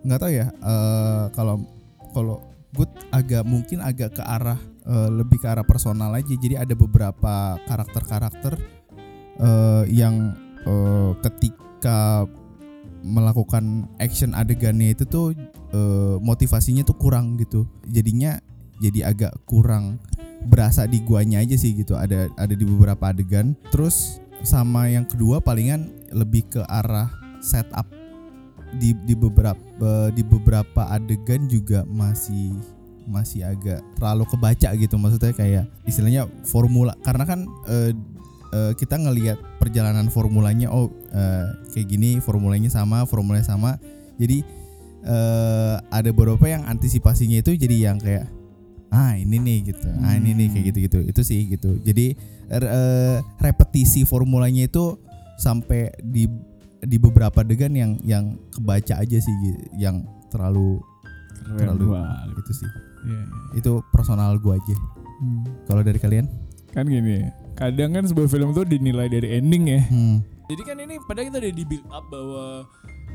nggak 0.00 0.18
tahu 0.18 0.32
ya 0.32 0.46
eh, 0.50 1.24
kalau 1.30 1.62
kalau 2.10 2.40
gue 2.70 2.84
agak 3.08 3.42
mungkin 3.42 3.78
agak 3.78 4.12
ke 4.12 4.22
arah 4.22 4.58
eh, 4.86 5.10
lebih 5.10 5.40
ke 5.40 5.46
arah 5.48 5.66
personal 5.66 6.12
aja. 6.14 6.34
Jadi 6.36 6.54
ada 6.56 6.74
beberapa 6.76 7.58
karakter-karakter 7.64 8.52
eh, 9.40 9.84
yang 9.90 10.36
eh, 10.64 11.12
ketika 11.24 12.28
melakukan 13.04 13.84
action 14.00 14.32
adegannya 14.32 14.96
itu 14.96 15.04
tuh 15.04 15.36
eh, 15.72 16.16
motivasinya 16.24 16.82
tuh 16.88 16.96
kurang 16.96 17.36
gitu. 17.36 17.68
Jadinya 17.84 18.40
jadi 18.80 19.12
agak 19.12 19.44
kurang 19.44 20.00
berasa 20.44 20.88
di 20.88 21.00
guanya 21.04 21.40
aja 21.40 21.56
sih 21.56 21.76
gitu. 21.76 21.96
Ada 21.96 22.32
ada 22.40 22.54
di 22.56 22.64
beberapa 22.64 23.12
adegan. 23.12 23.52
Terus 23.68 24.20
sama 24.44 24.88
yang 24.88 25.04
kedua 25.08 25.40
palingan 25.40 25.88
lebih 26.12 26.48
ke 26.48 26.62
arah 26.64 27.12
setup. 27.44 27.88
Di 28.74 28.90
di 29.06 29.14
beberapa 29.14 30.10
di 30.10 30.26
beberapa 30.26 30.90
adegan 30.90 31.46
juga 31.46 31.86
masih 31.86 32.58
masih 33.06 33.44
agak 33.44 33.80
terlalu 33.96 34.24
kebaca 34.28 34.68
gitu. 34.76 34.94
Maksudnya 34.96 35.32
kayak 35.36 35.64
istilahnya 35.84 36.28
formula 36.46 36.96
karena 37.04 37.24
kan 37.24 37.40
eh, 37.68 37.92
eh, 38.52 38.72
kita 38.76 38.96
ngelihat 39.00 39.38
perjalanan 39.60 40.08
formulanya 40.08 40.72
oh 40.72 40.90
eh, 41.12 41.46
kayak 41.72 41.86
gini 41.88 42.18
formulanya 42.20 42.68
sama 42.72 43.04
formulanya 43.04 43.46
sama. 43.46 43.76
Jadi 44.16 44.42
eh, 45.04 45.76
ada 45.78 46.10
beberapa 46.10 46.44
yang 46.48 46.64
antisipasinya 46.64 47.40
itu 47.40 47.54
jadi 47.54 47.92
yang 47.92 47.98
kayak 48.00 48.28
ah 48.94 49.18
ini 49.18 49.36
nih 49.42 49.58
gitu. 49.74 49.88
Ah 50.06 50.14
ini 50.14 50.32
nih 50.38 50.48
kayak 50.54 50.64
gitu 50.70 50.78
gitu 50.86 50.98
itu 51.02 51.20
sih 51.26 51.40
gitu. 51.50 51.76
Jadi 51.82 52.14
eh, 52.50 53.18
repetisi 53.42 54.06
formulanya 54.06 54.66
itu 54.66 54.98
sampai 55.34 55.90
di 55.98 56.30
di 56.84 56.96
beberapa 57.00 57.40
adegan 57.40 57.72
yang 57.72 57.96
yang 58.04 58.36
kebaca 58.52 59.00
aja 59.00 59.18
sih 59.18 59.34
yang 59.80 60.04
terlalu 60.28 60.78
Keren 61.44 61.58
terlalu 61.58 61.84
banget. 61.96 62.28
gitu 62.44 62.52
sih 62.64 62.68
Iya. 63.04 63.22
itu 63.54 63.72
personal 63.90 64.36
gua 64.38 64.56
aja 64.56 64.76
Hmm. 65.14 65.46
kalau 65.70 65.80
dari 65.80 65.96
kalian 65.96 66.26
Kan 66.68 66.90
gini 66.90 67.22
ya. 67.22 67.30
Kadang 67.54 67.94
kan 67.94 68.02
sebuah 68.02 68.26
film 68.26 68.50
tuh 68.50 68.66
dinilai 68.66 69.06
dari 69.06 69.38
ending 69.38 69.70
ya. 69.70 69.80
hmm. 69.86 70.18
Jadi 70.50 70.62
kan 70.66 70.76
ini 70.76 70.98
padahal 71.00 71.30
kita 71.30 71.38
udah 71.38 71.52
di 71.54 71.64
build 71.64 71.86
up 71.86 72.02
bahwa 72.10 72.66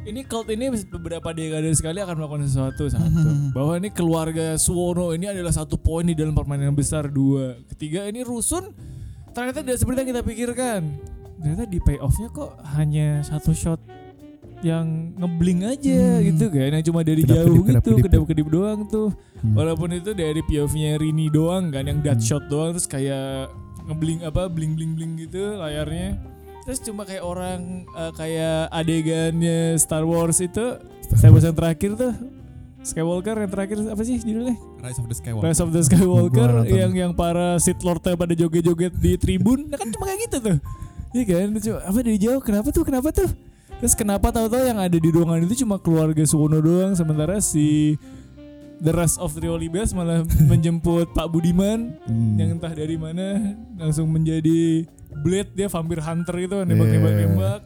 ini 0.08 0.24
cult 0.24 0.48
ini 0.48 0.66
beberapa 0.88 1.30
dekade 1.30 1.70
sekali 1.76 2.00
akan 2.00 2.16
melakukan 2.16 2.48
sesuatu 2.48 2.88
satu 2.88 3.52
bahwa 3.52 3.76
ini 3.76 3.92
keluarga 3.92 4.56
Suwono 4.56 5.12
ini 5.12 5.28
adalah 5.28 5.52
satu 5.52 5.76
poin 5.76 6.08
di 6.08 6.16
dalam 6.16 6.32
permainan 6.32 6.72
besar 6.72 7.12
dua 7.12 7.60
ketiga 7.68 8.08
ini 8.08 8.24
rusun 8.24 8.72
ternyata 9.36 9.60
tidak 9.60 9.76
seperti 9.78 10.08
yang 10.08 10.10
kita 10.16 10.24
pikirkan 10.24 10.82
ternyata 11.38 11.64
di 11.68 11.84
payoffnya 11.84 12.32
kok 12.32 12.56
hanya 12.74 13.20
satu 13.22 13.52
shot 13.52 13.84
yang 14.60 15.16
ngebling 15.16 15.64
aja 15.64 16.20
gitu 16.20 16.52
kan 16.52 16.70
yang 16.76 16.84
cuma 16.84 17.00
dari 17.00 17.24
Kedap-kedip, 17.24 17.48
jauh 17.48 17.56
gitu 17.56 17.68
kedap-kedip. 17.72 18.04
kedap-kedip 18.12 18.48
doang 18.52 18.80
tuh. 18.92 19.10
Hmm. 19.40 19.56
walaupun 19.56 19.96
itu 19.96 20.12
dari 20.12 20.44
POV-nya 20.44 21.00
Rini 21.00 21.32
doang 21.32 21.72
kan 21.72 21.88
yang 21.88 22.04
dead 22.04 22.20
shot 22.20 22.44
doang 22.52 22.76
terus 22.76 22.84
kayak 22.84 23.48
ngebling 23.88 24.20
apa 24.28 24.52
bling 24.52 24.76
bling 24.76 24.94
bling 25.00 25.16
gitu 25.18 25.56
layarnya. 25.56 26.20
Terus 26.68 26.86
cuma 26.86 27.02
kayak 27.02 27.24
orang 27.24 27.88
eh, 27.88 28.12
kayak 28.14 28.70
adegannya 28.70 29.80
Star 29.80 30.04
Wars 30.04 30.38
itu 30.38 30.78
Star 31.08 31.32
Wars 31.32 31.48
yang 31.48 31.56
terakhir 31.56 31.96
tuh 31.96 32.14
Skywalker 32.80 33.36
yang 33.36 33.52
terakhir 33.52 33.76
apa 33.92 34.02
sih 34.08 34.24
judulnya? 34.24 34.56
Rise 34.80 35.00
of 35.00 35.08
the 35.12 35.16
Skywalker. 35.16 35.44
Rise 35.44 35.62
of 35.64 35.70
the 35.76 35.82
Skywalker 35.84 36.52
yang 36.68 36.92
yang 36.96 37.12
para 37.12 37.60
Sith 37.60 37.84
Lordnya 37.84 38.16
pada 38.16 38.32
joget-joget 38.32 38.96
di 38.96 39.20
tribun. 39.20 39.68
Nah 39.68 39.76
kan 39.76 39.92
cuma 39.92 40.08
kayak 40.08 40.20
gitu 40.32 40.38
tuh. 40.40 40.58
Iya 41.12 41.24
kan? 41.28 41.48
Cuma 41.60 41.78
apa 41.84 42.00
dari 42.00 42.18
jauh? 42.22 42.40
Kenapa 42.40 42.68
tuh? 42.72 42.84
Kenapa 42.88 43.10
tuh 43.12 43.28
terus 43.80 43.94
kenapa 43.94 44.30
tahu-tahu 44.30 44.60
yang 44.62 44.78
ada 44.78 44.94
di 44.94 45.10
ruangan 45.10 45.42
itu 45.42 45.64
cuma 45.64 45.76
keluarga 45.76 46.22
Suwono 46.22 46.60
doang 46.60 46.94
sementara 46.94 47.40
si 47.40 47.96
the 48.78 48.92
rest 48.92 49.16
of 49.18 49.32
Trio 49.32 49.56
Libes 49.56 49.92
malah 49.92 50.24
menjemput 50.52 51.12
Pak 51.12 51.28
Budiman 51.28 51.96
Hmm. 52.04 52.36
yang 52.36 52.50
entah 52.54 52.72
dari 52.72 52.96
mana 52.96 53.40
langsung 53.76 54.08
menjadi 54.08 54.84
Blade 55.18 55.52
dia 55.54 55.68
vampir 55.68 56.00
hunter 56.00 56.36
itu 56.38 56.58
nembak-nembak 56.60 57.12
Iya. 57.14 57.24
nembak 57.26 57.60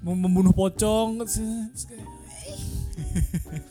mau 0.00 0.14
membunuh 0.14 0.50
pocong 0.50 1.20
Terus- 1.20 1.38
terus 1.38 1.84
kayak, 1.84 2.06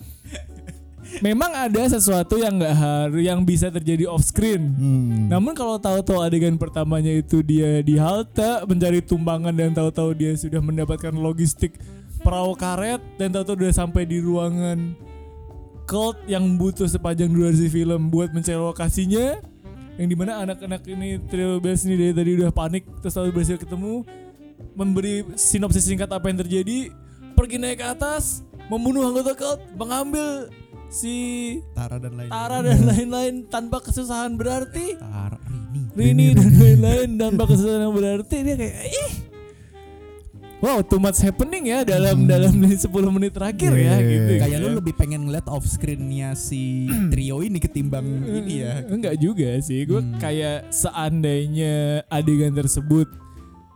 Memang 1.20 1.52
ada 1.52 1.84
sesuatu 1.90 2.38
yang 2.38 2.62
nggak 2.62 2.76
harus 2.78 3.22
yang 3.26 3.42
bisa 3.42 3.74
terjadi 3.74 4.06
off 4.06 4.24
screen. 4.24 4.72
Hmm. 4.78 5.28
Namun 5.28 5.58
kalau 5.58 5.82
tahu-tahu 5.82 6.22
adegan 6.22 6.56
pertamanya 6.56 7.10
itu 7.10 7.42
dia 7.42 7.82
di 7.82 7.98
halte 7.98 8.64
mencari 8.70 9.02
tumbangan 9.02 9.52
dan 9.52 9.74
tahu-tahu 9.74 10.14
dia 10.14 10.38
sudah 10.38 10.62
mendapatkan 10.62 11.12
logistik 11.12 11.76
perahu 12.22 12.54
karet 12.54 13.02
dan 13.18 13.34
tahu-tahu 13.34 13.66
udah 13.66 13.74
sampai 13.74 14.04
di 14.06 14.22
ruangan 14.22 14.94
cult 15.90 16.22
yang 16.30 16.46
butuh 16.60 16.86
sepanjang 16.86 17.34
durasi 17.34 17.66
film 17.66 18.14
buat 18.14 18.30
mencari 18.30 18.60
lokasinya 18.60 19.42
yang 19.98 20.08
di 20.08 20.16
mana 20.16 20.46
anak-anak 20.46 20.86
ini 20.86 21.18
trio 21.28 21.58
ini 21.60 21.96
dari 21.98 22.14
tadi 22.14 22.32
udah 22.40 22.52
panik 22.54 22.86
terus 23.02 23.18
lalu 23.18 23.36
berhasil 23.36 23.58
ketemu 23.58 24.06
memberi 24.78 25.28
sinopsis 25.36 25.90
singkat 25.90 26.08
apa 26.08 26.30
yang 26.30 26.40
terjadi 26.40 26.94
pergi 27.34 27.58
naik 27.58 27.82
ke 27.82 27.88
atas 27.88 28.46
membunuh 28.70 29.10
anggota 29.10 29.34
cult 29.34 29.60
mengambil 29.76 30.54
si 30.90 31.16
Tara 31.72 31.96
dan 31.96 32.14
lain. 32.14 32.30
Tara 32.30 32.60
dan 32.60 32.82
lain-lain 32.84 33.34
tanpa 33.46 33.78
kesusahan 33.80 34.34
berarti 34.34 34.98
Tara 34.98 35.38
Rini. 35.40 35.82
Rini 35.94 36.28
dan 36.34 36.52
lain-lain 36.52 37.10
tanpa 37.16 37.44
kesusahan 37.46 37.82
yang 37.84 37.94
berarti 37.94 38.36
dia 38.42 38.56
kayak 38.56 38.78
ih 38.88 39.14
Wow, 40.60 40.84
too 40.84 41.00
much 41.00 41.24
happening 41.24 41.72
ya 41.72 41.88
dalam 41.88 42.28
dalam 42.28 42.52
10 42.52 42.84
menit 43.10 43.32
terakhir 43.32 43.72
ya 43.72 43.96
Yeah. 43.96 44.00
gitu. 44.04 44.32
Kayak 44.44 44.58
lu 44.60 44.70
lebih 44.76 44.92
pengen 44.92 45.24
ngeliat 45.24 45.48
off 45.48 45.64
screennya 45.64 46.36
si 46.36 46.84
trio 47.08 47.40
ini 47.40 47.64
ketimbang 47.64 48.04
ini 48.28 48.68
ya. 48.68 48.84
Enggak 48.84 49.16
juga 49.16 49.56
sih. 49.64 49.88
Gue 49.88 50.04
Hmm. 50.04 50.20
kayak 50.20 50.68
seandainya 50.70 52.04
adegan 52.08 52.52
tersebut 52.52 53.08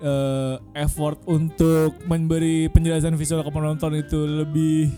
eh, 0.03 0.55
effort 0.75 1.23
untuk 1.23 1.95
memberi 2.03 2.67
penjelasan 2.67 3.15
visual 3.15 3.39
ke 3.39 3.51
penonton 3.55 3.95
itu 3.95 4.19
lebih 4.43 4.91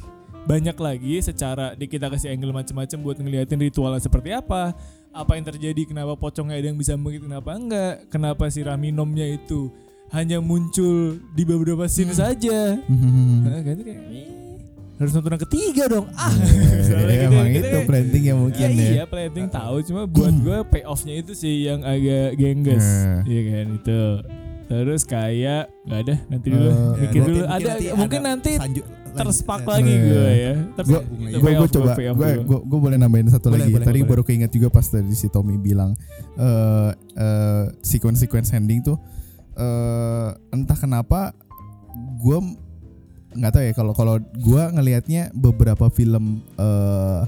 banyak 0.46 0.78
lagi 0.78 1.16
secara 1.20 1.74
di 1.74 1.86
kita 1.86 2.06
kasih 2.06 2.30
angle 2.30 2.54
macam-macam 2.54 2.98
buat 3.02 3.18
ngeliatin 3.18 3.58
ritualnya 3.60 3.98
seperti 4.00 4.30
apa 4.30 4.78
apa 5.10 5.32
yang 5.34 5.44
terjadi 5.44 5.82
kenapa 5.86 6.14
pocongnya 6.14 6.56
ada 6.56 6.68
yang 6.68 6.78
bisa 6.78 6.94
begitu 6.96 7.26
kenapa 7.26 7.50
enggak 7.52 8.06
kenapa 8.08 8.46
si 8.48 8.62
Raminomnya 8.62 9.26
itu 9.26 9.74
hanya 10.08 10.38
muncul 10.38 11.18
di 11.34 11.44
beberapa 11.44 11.90
scene 11.90 12.14
saja. 12.14 12.78
Hmm. 12.78 13.42
nah, 13.42 13.58
kayak 13.58 13.90
"Ih, 14.06 14.30
harus 14.96 15.12
nonton 15.12 15.34
yang 15.34 15.44
ketiga 15.44 15.84
dong. 15.90 16.06
Ah. 16.14 16.30
Ya, 16.76 16.84
Soalnya 16.86 17.16
gitu, 17.18 17.26
emang 17.28 17.48
kita 17.50 17.68
itu 17.68 17.80
planting 17.84 18.24
ya 18.24 18.36
mungkin 18.38 18.62
Ya, 18.62 18.70
ya. 18.70 18.90
iya 18.94 19.04
planting 19.10 19.48
tahu 19.50 19.76
cuma 19.82 20.06
buat 20.06 20.30
gue 20.32 20.58
payoffnya 20.70 21.16
itu 21.18 21.34
sih 21.34 21.66
yang 21.66 21.82
agak 21.82 22.38
gengges. 22.38 22.86
Iya. 23.26 23.42
Kan 23.50 23.68
itu. 23.82 24.02
Terus 24.66 25.02
kayak 25.04 25.74
nggak 25.82 26.00
ada 26.06 26.16
nanti 26.28 26.48
dulu. 26.48 26.70
Eh, 26.70 26.78
mikir 27.02 27.20
gua- 27.20 27.28
dulu. 27.28 27.42
ada 27.44 27.72
mungkin 27.98 28.22
nanti 28.22 28.52
terspak 29.16 29.62
lagi 29.64 29.88
Eh. 29.88 30.00
gue 30.02 30.30
ya 30.36 30.54
tapi 30.74 30.92
gue 31.32 31.40
payoff 31.42 31.72
coba 31.72 31.92
gue 31.94 32.12
gua. 32.12 32.30
gue 32.38 32.60
gue 32.62 32.80
boleh 32.82 32.98
nambahin 32.98 33.28
satu 33.28 33.48
Boleh, 33.48 33.64
lagi 33.64 33.72
boleh, 33.74 33.86
tadi 33.86 34.00
boleh. 34.00 34.10
baru 34.12 34.22
keinget 34.24 34.52
juga 34.52 34.68
pas 34.68 34.84
tadi 34.84 35.12
si 35.12 35.28
Tommy 35.28 35.56
bilang 35.56 35.96
eh 36.36 36.90
eh, 37.16 37.66
sequence 37.82 38.20
sequence 38.20 38.52
ending 38.52 38.82
tuh 38.82 39.00
eh 39.54 40.30
entah 40.52 40.76
kenapa 40.76 41.32
gue 42.18 42.38
nggak 43.34 43.52
tahu 43.52 43.64
ya 43.64 43.74
kalau 43.74 43.94
kalau 43.94 44.16
gue 44.20 44.64
ngelihatnya 44.70 45.32
beberapa 45.32 45.88
film 45.90 46.40
eh 46.56 47.22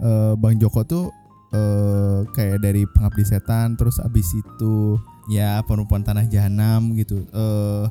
eh, 0.00 0.32
Bang 0.34 0.56
Joko 0.56 0.82
tuh 0.82 1.06
eh 1.50 2.18
kayak 2.30 2.58
dari 2.58 2.86
Pengabdi 2.86 3.24
Setan 3.24 3.74
terus 3.74 3.98
abis 3.98 4.32
itu 4.32 4.96
ya 5.28 5.60
Perempuan 5.62 6.00
Tanah 6.00 6.24
Jahanam 6.24 6.94
gitu 6.94 7.26
eh 7.26 7.84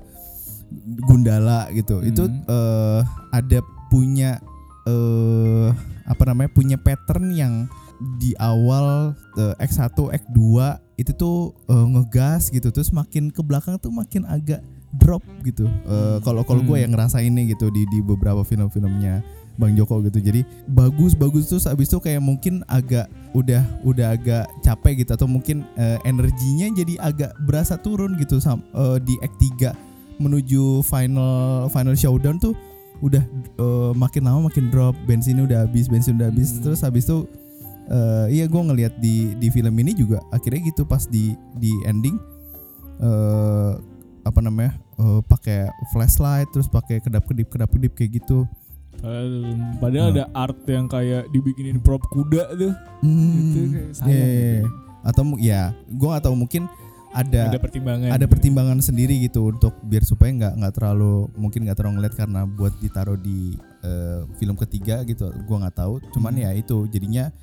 Gundala 1.04 1.70
gitu. 1.74 2.02
Itu 2.02 2.26
Hmm. 2.26 2.44
eh 2.46 3.02
ada 3.32 3.60
punya 3.90 4.38
eh 4.86 5.68
apa 6.06 6.24
namanya 6.26 6.50
punya 6.50 6.78
pattern 6.78 7.34
yang 7.34 7.54
di 8.18 8.32
awal 8.40 9.14
eh, 9.36 9.54
X1 9.60 9.94
X2 9.94 10.40
itu 10.98 11.12
tuh 11.14 11.38
eh, 11.68 11.86
ngegas 11.98 12.50
gitu. 12.50 12.70
Terus 12.70 12.90
makin 12.90 13.30
ke 13.30 13.42
belakang 13.44 13.78
tuh 13.78 13.92
makin 13.92 14.24
agak 14.26 14.64
drop 14.90 15.22
gitu. 15.46 15.70
Kalau 16.26 16.42
kalau 16.42 16.66
gue 16.66 16.74
Hmm. 16.74 16.84
yang 16.90 16.92
ngerasainnya 16.98 17.46
gitu 17.54 17.70
di 17.70 17.86
di 17.94 18.02
beberapa 18.02 18.42
film-filmnya 18.42 19.22
Bang 19.54 19.78
Joko 19.78 20.02
gitu. 20.02 20.18
Jadi 20.18 20.42
bagus 20.66 21.14
bagus 21.14 21.46
terus 21.46 21.70
abis 21.70 21.94
itu 21.94 22.02
kayak 22.02 22.24
mungkin 22.24 22.66
agak 22.66 23.06
udah 23.38 23.62
udah 23.86 24.18
agak 24.18 24.50
capek 24.66 25.06
gitu. 25.06 25.14
Atau 25.14 25.30
mungkin 25.30 25.62
eh, 25.78 26.02
energinya 26.10 26.74
jadi 26.74 26.96
agak 27.06 27.38
berasa 27.46 27.78
turun 27.78 28.18
gitu 28.18 28.42
sam, 28.42 28.66
eh, 28.74 28.98
di 29.04 29.14
Act 29.22 29.38
3 29.38 29.78
menuju 30.20 30.84
final 30.84 31.32
final 31.68 31.96
showdown 31.96 32.36
tuh 32.38 32.54
udah 33.00 33.24
eh, 33.56 33.92
makin 33.96 34.28
lama 34.28 34.52
makin 34.52 34.68
drop 34.68 34.92
bensinnya 35.04 35.48
udah 35.48 35.58
habis 35.64 35.88
bensin 35.88 36.20
udah 36.20 36.28
habis 36.28 36.54
Hmm. 36.54 36.62
terus 36.62 36.84
habis 36.84 37.08
itu 37.08 37.24
eh, 37.88 38.26
iya 38.30 38.46
gue 38.46 38.62
ngelihat 38.62 39.00
di 39.00 39.34
di 39.34 39.48
film 39.48 39.72
ini 39.74 39.96
juga 39.96 40.20
akhirnya 40.30 40.68
gitu 40.68 40.84
pas 40.84 41.08
di 41.08 41.32
di 41.56 41.72
ending 41.84 42.20
eh 43.00 43.72
apa 44.22 44.40
namanya 44.44 44.76
eh, 45.00 45.22
pakai 45.24 45.72
flashlight 45.90 46.52
terus 46.52 46.68
pakai 46.68 47.00
kedap 47.00 47.24
kedip 47.24 47.48
kedap 47.48 47.72
kedip 47.72 47.96
kayak 47.96 48.20
gitu 48.20 48.44
padahal, 49.00 49.32
padahal 49.80 50.08
Hmm. 50.12 50.16
ada 50.20 50.26
art 50.36 50.60
yang 50.68 50.86
kayak 50.86 51.24
dibikinin 51.32 51.80
prop 51.80 52.04
kuda 52.06 52.52
tuh 52.54 52.74
Hmm, 53.00 53.32
Gitu, 53.32 53.60
kayak 53.72 53.90
sayang 53.96 54.12
iya, 54.12 54.20
iya, 54.20 54.28
gitu. 54.28 54.68
iya. 54.68 54.68
atau 55.00 55.24
ya 55.40 55.62
gue 55.88 56.12
tahu 56.20 56.36
mungkin 56.36 56.68
ada 57.10 57.50
ada 57.50 57.58
pertimbangan 57.58 58.10
ada 58.10 58.26
pertimbangan 58.26 58.80
sendiri 58.80 59.18
gitu 59.20 59.50
untuk 59.50 59.74
biar 59.82 60.04
supaya 60.04 60.30
nggak 60.30 60.54
nggak 60.56 60.74
terlalu 60.74 61.26
mungkin 61.34 61.66
nggak 61.66 61.76
terlalu 61.76 61.94
ngeliat 61.98 62.14
karena 62.14 62.42
buat 62.46 62.74
ditaruh 62.78 63.18
di 63.18 63.54
eh, 63.82 64.22
film 64.36 64.54
ketiga 64.56 65.02
gitu 65.04 65.28
gua 65.44 65.66
nggak 65.66 65.76
tahu 65.76 65.98
cuman 66.12 66.32
Hmm. 66.32 66.44
ya 66.44 66.50
itu 66.54 66.86
jadinya 66.88 67.34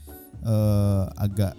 eh, 0.40 1.04
agak 1.16 1.58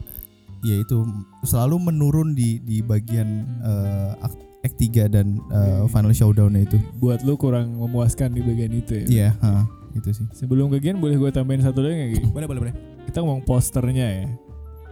ya 0.61 0.75
itu 0.75 1.03
selalu 1.43 1.77
menurun 1.83 2.31
di 2.31 2.57
di 2.59 2.79
bagian 2.79 3.27
eh, 3.59 4.11
act, 4.21 4.37
act 4.63 4.77
3 4.79 5.07
dan 5.07 5.27
Hmm. 5.43 5.85
final 5.87 6.11
showdownnya 6.11 6.63
itu 6.63 6.77
buat 6.97 7.21
lu 7.21 7.35
kurang 7.35 7.75
memuaskan 7.75 8.31
di 8.31 8.39
bagian 8.39 8.71
itu 8.71 8.93
ya 8.95 9.05
iya 9.05 9.29
ha, 9.39 9.67
itu 9.93 10.09
sih 10.13 10.25
sebelum 10.31 10.69
bagian 10.69 10.95
boleh 10.97 11.17
gue 11.17 11.29
tambahin 11.29 11.59
satu 11.59 11.81
lagi? 11.81 12.23
Boleh 12.25 12.47
boleh 12.47 12.61
boleh. 12.63 12.75
kita 13.03 13.19
ngomong 13.19 13.43
posternya 13.43 14.07
ya 14.15 14.27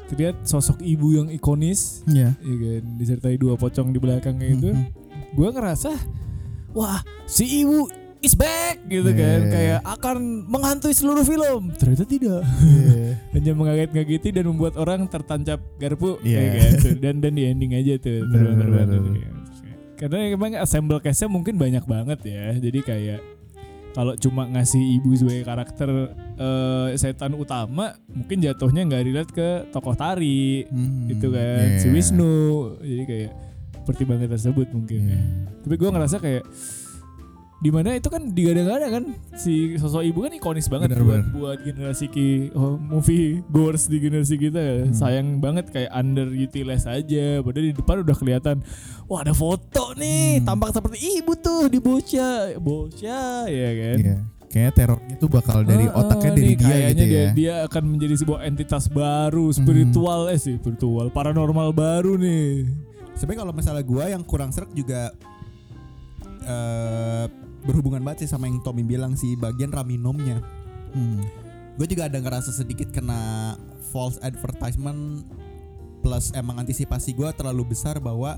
terlihat 0.07 0.35
sosok 0.43 0.81
ibu 0.81 1.13
yang 1.13 1.27
ikonis. 1.29 2.05
Iya. 2.05 2.33
Ya 2.37 2.55
kan? 2.55 2.83
Disertai 2.97 3.35
dua 3.35 3.55
pocong 3.55 3.91
di 3.91 3.99
belakangnya 3.99 4.49
itu. 4.49 4.71
Mhm. 4.73 5.03
gue 5.35 5.49
ngerasa 5.51 5.91
wah 6.71 7.03
si 7.27 7.59
ibu 7.59 7.91
is 8.23 8.39
back 8.39 8.87
gitu 8.87 9.11
Yeah. 9.11 9.19
kan. 9.19 9.39
kayak 9.51 9.79
akan 9.83 10.17
menghantui 10.47 10.95
seluruh 10.95 11.27
film. 11.27 11.75
Ternyata 11.75 12.05
tidak. 12.07 12.41
Iya. 12.63 13.19
hanya 13.35 13.51
mengaget-ngageti 13.51 14.31
dan 14.31 14.47
membuat 14.47 14.79
orang 14.79 15.11
tertancap 15.11 15.59
garpu 15.75 16.17
Iya. 16.23 16.39
ya 16.39 16.49
kan? 16.55 16.71
Dan 17.03 17.15
dan 17.19 17.31
di 17.35 17.43
ending 17.45 17.75
aja 17.75 17.99
tuh. 17.99 18.23
Terbang-terbang 18.25 18.89
karena 19.95 20.27
emang 20.27 20.51
assemble 20.59 20.99
castnya 20.99 21.31
mungkin 21.31 21.55
banyak 21.55 21.87
banget 21.87 22.19
ya. 22.27 22.51
Jadi 22.59 22.79
kayak 22.83 23.19
kalau 23.95 24.13
cuma 24.15 24.43
ngasih 24.45 24.99
ibu 24.99 25.15
sebagai 25.15 25.41
karakter 25.41 25.89
eh, 26.35 26.87
setan 26.95 27.33
utama 27.33 27.95
mungkin 28.05 28.43
jatuhnya 28.43 28.83
nggak 28.83 29.03
relate 29.03 29.31
ke 29.31 29.47
tokoh 29.71 29.95
tari 29.95 30.67
Hmm, 30.67 31.07
gitu 31.07 31.31
kan 31.31 31.79
si 31.79 31.87
iya. 31.87 31.93
Wisnu 31.95 32.35
jadi 32.83 33.03
kayak 33.03 33.31
pertimbangan 33.85 34.27
tersebut 34.27 34.67
mungkin 34.69 34.99
ya. 35.07 35.19
tapi 35.61 35.75
gue 35.75 35.89
ngerasa 35.89 36.17
kayak 36.17 36.43
di 37.65 37.73
mana 37.73 37.89
itu 37.91 38.05
kan 38.05 38.29
digadang-gadang 38.29 38.91
kan 38.91 39.03
si 39.33 39.73
sosok 39.73 40.05
ibu 40.05 40.21
kan 40.21 40.31
ikonis 40.31 40.69
banget 40.69 40.93
Bener, 40.93 41.01
buat 41.01 41.17
bener. 41.17 41.33
buat 41.33 41.57
generasi 41.59 42.05
ki 42.05 42.53
oh, 42.53 42.77
movie 42.77 43.41
goers 43.47 43.89
di 43.89 43.97
generasi 43.97 44.37
kita 44.37 44.61
ya. 44.61 44.75
Hmm. 44.83 44.93
sayang 44.93 45.27
banget 45.39 45.65
kayak 45.67 45.89
underutilized 45.89 46.85
aja 46.85 47.41
padahal 47.41 47.65
di 47.65 47.73
depan 47.73 47.95
udah 47.99 48.13
kelihatan 48.13 48.55
wah 49.03 49.19
ada 49.19 49.33
foto 49.33 49.97
nih 49.97 50.37
Hmm. 50.37 50.45
tampak 50.45 50.69
seperti 50.71 50.97
ibu 51.17 51.33
tuh 51.35 51.65
di 51.65 51.79
bocah 51.79 52.53
bocah 52.55 53.49
ya 53.49 53.69
kan 53.73 53.97
Iya. 53.99 54.17
Kayaknya 54.45 54.71
terornya 54.71 55.15
tuh 55.17 55.27
bakal 55.27 55.57
dari 55.61 55.85
Ah, 55.85 55.99
otaknya 55.99 56.29
ah, 56.29 56.33
dari 56.33 56.45
nih, 56.45 56.55
dia 56.55 56.67
kayaknya 56.69 56.93
gitu 56.93 57.03
dia, 57.03 57.17
ya. 57.17 57.29
dia 57.33 57.53
akan 57.65 57.83
menjadi 57.89 58.15
sebuah 58.15 58.39
entitas 58.45 58.83
baru 58.87 59.45
spiritual 59.49 60.29
eh 60.29 60.37
sih 60.37 60.55
spiritual 60.55 61.09
paranormal 61.09 61.73
baru 61.73 62.13
nih 62.15 62.69
Sebenarnya 63.15 63.41
kalau 63.41 63.53
masalah 63.53 63.81
gua 63.81 64.05
yang 64.07 64.21
kurang 64.21 64.51
serak 64.51 64.69
juga 64.69 65.09
eh 66.45 67.25
berhubungan 67.65 68.05
banget 68.05 68.25
sih 68.25 68.29
sama 68.31 68.45
yang 68.47 68.61
Tommy 68.61 68.85
bilang 68.85 69.17
sih 69.17 69.33
bagian 69.35 69.73
raminomnya. 69.73 70.39
Hmm. 70.93 71.25
Gue 71.75 71.89
juga 71.91 72.07
ada 72.07 72.21
ngerasa 72.21 72.55
sedikit 72.55 72.93
kena 72.93 73.53
false 73.91 74.15
advertisement 74.23 75.27
plus 76.05 76.29
emang 76.37 76.61
antisipasi 76.61 77.17
gua 77.17 77.33
terlalu 77.33 77.73
besar 77.73 77.97
bahwa 77.97 78.37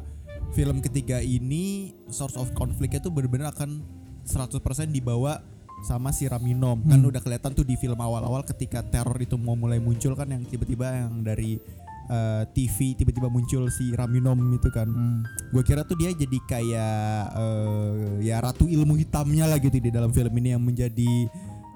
film 0.55 0.79
ketiga 0.79 1.19
ini 1.19 1.91
source 2.07 2.39
of 2.39 2.47
conflict 2.55 2.95
itu 2.95 3.11
benar-benar 3.11 3.51
akan 3.51 3.83
100% 4.23 4.63
dibawa 4.95 5.43
sama 5.83 6.15
si 6.15 6.25
Raminom 6.31 6.87
kan 6.87 6.97
Hmm. 6.97 7.11
udah 7.11 7.19
kelihatan 7.19 7.51
tuh 7.51 7.67
di 7.67 7.75
film 7.75 7.99
awal-awal 7.99 8.47
ketika 8.47 8.81
teror 8.87 9.19
itu 9.19 9.35
mau 9.35 9.59
mulai 9.59 9.83
muncul 9.83 10.15
kan 10.15 10.31
yang 10.31 10.47
tiba-tiba 10.47 11.05
yang 11.05 11.21
dari 11.21 11.59
eh, 12.07 12.43
TV 12.51 12.95
tiba-tiba 12.95 13.27
muncul 13.27 13.67
si 13.67 13.91
Raminom 13.91 14.39
itu 14.51 14.69
kan 14.69 14.87
Hmm. 14.87 15.21
gue 15.51 15.63
kira 15.63 15.83
tuh 15.83 15.95
dia 15.95 16.11
jadi 16.11 16.37
kayak 16.43 17.23
eh, 17.35 17.93
ya 18.25 18.39
ratu 18.39 18.65
ilmu 18.65 18.95
hitamnya 18.95 19.45
lah 19.45 19.59
gitu 19.59 19.77
di 19.77 19.91
dalam 19.91 20.09
film 20.09 20.31
ini 20.35 20.55
yang 20.55 20.63
menjadi 20.63 21.27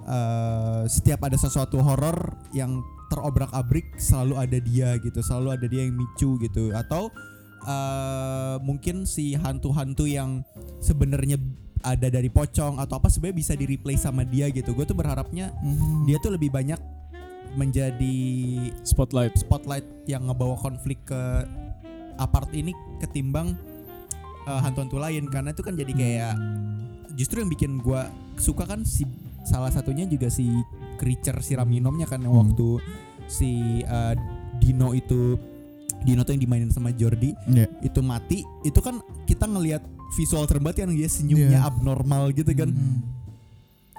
eh, 0.01 0.83
setiap 0.87 1.23
ada 1.23 1.37
sesuatu 1.37 1.79
horor 1.79 2.35
yang 2.51 2.81
terobrak-abrik 3.07 3.99
selalu 3.99 4.35
ada 4.39 4.57
dia 4.57 4.95
gitu 4.97 5.19
selalu 5.19 5.59
ada 5.59 5.65
dia 5.67 5.83
yang 5.83 5.95
micu 5.95 6.39
gitu 6.39 6.71
atau 6.71 7.11
eh, 7.61 8.55
mungkin 8.63 9.03
si 9.05 9.35
hantu-hantu 9.35 10.07
yang 10.07 10.41
sebenarnya 10.79 11.37
ada 11.81 12.13
dari 12.13 12.29
pocong 12.29 12.77
atau 12.77 13.01
apa 13.01 13.09
sebenarnya 13.09 13.37
bisa 13.37 13.53
di 13.57 13.65
replay 13.65 13.97
sama 13.97 14.21
dia 14.21 14.47
gitu 14.49 14.71
gue 14.71 14.85
tuh 14.85 14.93
berharapnya 14.93 15.49
Hmm. 15.59 16.05
dia 16.05 16.21
tuh 16.21 16.33
lebih 16.33 16.53
banyak 16.53 16.77
menjadi 17.53 18.17
Spotlight. 18.81 19.35
spotlight 19.37 19.83
yang 20.05 20.25
ngebawa 20.25 20.55
konflik 20.55 21.03
ke 21.03 21.21
apart 22.15 22.51
ini 22.51 22.71
ketimbang 22.97 23.57
uh, 24.45 24.59
hantu-hantu 24.59 24.97
lain 24.97 25.27
karena 25.27 25.49
itu 25.49 25.59
kan 25.59 25.73
jadi 25.73 25.91
kayak 25.91 26.33
justru 27.13 27.41
yang 27.41 27.49
bikin 27.49 27.71
gua 27.77 28.07
suka 28.35 28.63
kan 28.63 28.81
si 28.81 29.03
salah 29.41 29.67
satunya 29.67 30.05
juga 30.05 30.29
si 30.29 30.47
creature 30.95 31.41
si 31.41 31.53
Raminomnya 31.53 32.05
kan 32.05 32.21
yang 32.21 32.31
Hmm. 32.31 32.41
waktu 32.47 32.69
si 33.25 33.51
uh, 33.83 34.13
Dino 34.57 34.93
itu 34.93 35.35
Dino 36.01 36.21
tuh 36.21 36.33
yang 36.33 36.41
dimainin 36.41 36.69
sama 36.69 36.89
Jordi 36.91 37.33
Iya. 37.47 37.67
itu 37.81 37.99
mati 37.99 38.41
itu 38.61 38.79
kan 38.79 38.97
kita 39.23 39.45
ngelihat 39.45 39.81
visual 40.11 40.45
terbaik 40.45 40.77
yang 40.77 40.91
dia 40.91 41.05
senyumnya 41.05 41.57
Iya. 41.57 41.67
abnormal 41.67 42.31
gitu 42.31 42.53
kan 42.53 42.69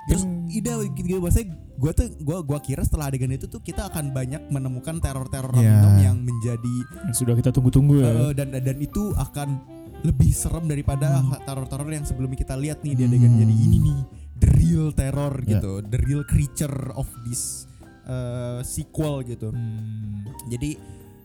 Terus 0.03 0.27
ide 0.49 0.73
gitu 0.93 1.19
maksudnya 1.19 1.55
gue 1.83 1.91
tuh 1.93 2.07
gue 2.15 2.39
gua 2.41 2.59
kira 2.59 2.81
setelah 2.81 3.11
adegan 3.11 3.27
itu 3.29 3.45
tuh 3.45 3.59
kita 3.59 3.91
akan 3.91 4.11
banyak 4.11 4.47
menemukan 4.49 4.97
teror-teror 4.97 5.51
Iya. 5.53 5.83
Raminom 5.83 5.95
yang 5.99 6.17
menjadi 6.17 6.77
Yang 7.05 7.17
sudah 7.19 7.35
kita 7.35 7.51
tunggu-tunggu 7.51 7.95
ya. 7.99 8.31
dan 8.33 8.55
dan 8.55 8.77
itu 8.79 9.11
akan 9.13 9.59
lebih 10.01 10.31
serem 10.31 10.65
daripada 10.65 11.19
Hmm. 11.19 11.35
teror-teror 11.41 11.87
yang 11.89 12.03
sebelumnya 12.03 12.35
kita 12.37 12.55
lihat 12.55 12.81
nih 12.81 12.95
di 12.95 13.03
adegan 13.05 13.35
jadi 13.35 13.55
ini 13.57 13.79
nih 13.81 13.99
the 14.37 14.49
real 14.53 14.87
terror 14.91 15.35
Ya. 15.41 15.59
gitu, 15.59 15.83
the 15.85 15.99
real 16.01 16.23
creature 16.23 16.71
of 16.93 17.07
this 17.25 17.67
eh, 18.03 18.59
sequel 18.63 19.23
gitu. 19.23 19.51
Jadi 20.49 20.75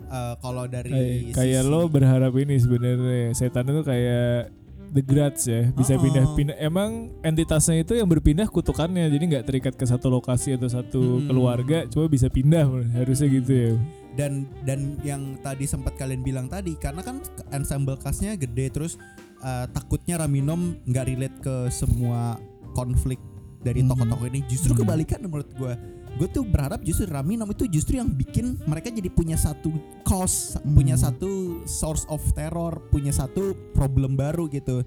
eh, 0.07 0.35
kalau 0.37 0.65
dari 0.65 0.93
Kayak, 1.27 1.33
kayak 1.33 1.61
lo 1.63 1.85
berharap 1.85 2.33
ini 2.33 2.55
sebenarnya 2.55 3.33
setan 3.33 3.65
itu 3.67 3.81
kayak 3.81 4.53
The 4.97 5.05
Grudge 5.05 5.45
ya 5.45 5.69
bisa 5.71 5.93
pindah-pindah 5.95 6.57
emang 6.57 7.13
entitasnya 7.21 7.85
itu 7.85 7.93
yang 7.93 8.09
berpindah 8.09 8.49
kutukannya 8.49 9.05
jadi 9.07 9.23
nggak 9.29 9.45
terikat 9.45 9.73
ke 9.77 9.85
satu 9.85 10.09
lokasi 10.09 10.57
atau 10.57 10.65
satu 10.65 10.97
Mm-mm. 11.21 11.29
keluarga 11.29 11.85
cuma 11.85 12.09
bisa 12.09 12.25
pindah 12.27 12.65
harusnya 12.97 13.29
gitu 13.29 13.51
ya 13.53 13.71
dan 14.17 14.49
dan 14.65 14.97
yang 15.05 15.37
tadi 15.39 15.69
sempat 15.69 15.93
kalian 15.93 16.25
bilang 16.25 16.49
tadi 16.49 16.73
karena 16.73 17.05
kan 17.05 17.21
ensemble 17.53 17.93
castnya 18.01 18.33
gede 18.33 18.73
terus 18.73 18.97
eh, 19.45 19.65
takutnya 19.69 20.17
Raminom 20.17 20.81
nggak 20.89 21.05
relate 21.05 21.37
ke 21.45 21.55
semua 21.69 22.41
konflik 22.73 23.21
dari 23.61 23.85
Hmm. 23.85 23.93
tokoh-tokoh 23.93 24.27
ini 24.29 24.41
justru 24.49 24.73
Hmm. 24.73 24.81
kebalikan 24.81 25.21
menurut 25.21 25.49
gue 25.53 25.73
gue 26.17 26.27
tuh 26.33 26.43
berharap 26.43 26.81
justru 26.81 27.05
Raminom 27.05 27.53
itu 27.53 27.69
justru 27.69 28.01
yang 28.01 28.09
bikin 28.09 28.57
mereka 28.65 28.89
jadi 28.89 29.07
punya 29.13 29.37
satu 29.37 29.69
cause 30.01 30.57
punya 30.65 30.97
satu 30.97 31.61
source 31.69 32.09
of 32.09 32.19
terror 32.33 32.81
punya 32.89 33.13
satu 33.13 33.53
problem 33.77 34.17
baru 34.17 34.49
gitu. 34.49 34.81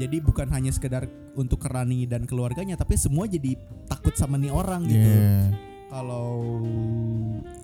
Jadi 0.00 0.24
bukan 0.24 0.48
hanya 0.52 0.72
sekedar 0.72 1.04
untuk 1.36 1.64
Rani 1.64 2.04
dan 2.08 2.28
keluarganya 2.28 2.76
tapi 2.76 2.96
semua 2.96 3.24
jadi 3.28 3.56
takut 3.88 4.12
sama 4.12 4.36
nih 4.36 4.52
orang 4.52 4.84
gitu. 4.88 5.08
Iya. 5.08 5.72
kalau 5.92 6.56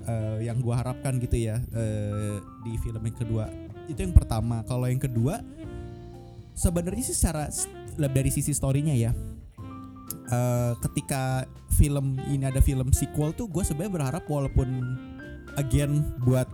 eh, 0.05 0.45
yang 0.45 0.61
gua 0.61 0.84
harapkan 0.84 1.16
gitu 1.16 1.49
ya 1.49 1.64
eh, 1.72 2.36
di 2.61 2.76
film 2.84 3.01
yang 3.01 3.16
kedua 3.16 3.49
itu 3.89 4.01
yang 4.01 4.12
pertama. 4.12 4.61
Kalau 4.68 4.84
yang 4.84 5.01
kedua 5.01 5.41
sebenarnya 6.53 7.05
sih 7.09 7.16
secara 7.16 7.49
dari 7.97 8.28
sisi 8.28 8.53
storynya 8.53 8.93
ya 8.93 9.16
eh, 10.11 10.72
ketika 10.88 11.44
film 11.76 12.18
ini 12.28 12.48
ada 12.48 12.61
film 12.61 12.90
sequel 12.90 13.32
tuh 13.36 13.46
gue 13.46 13.62
sebenarnya 13.62 13.92
berharap 13.92 14.24
walaupun 14.26 14.98
again 15.56 16.02
buat 16.26 16.48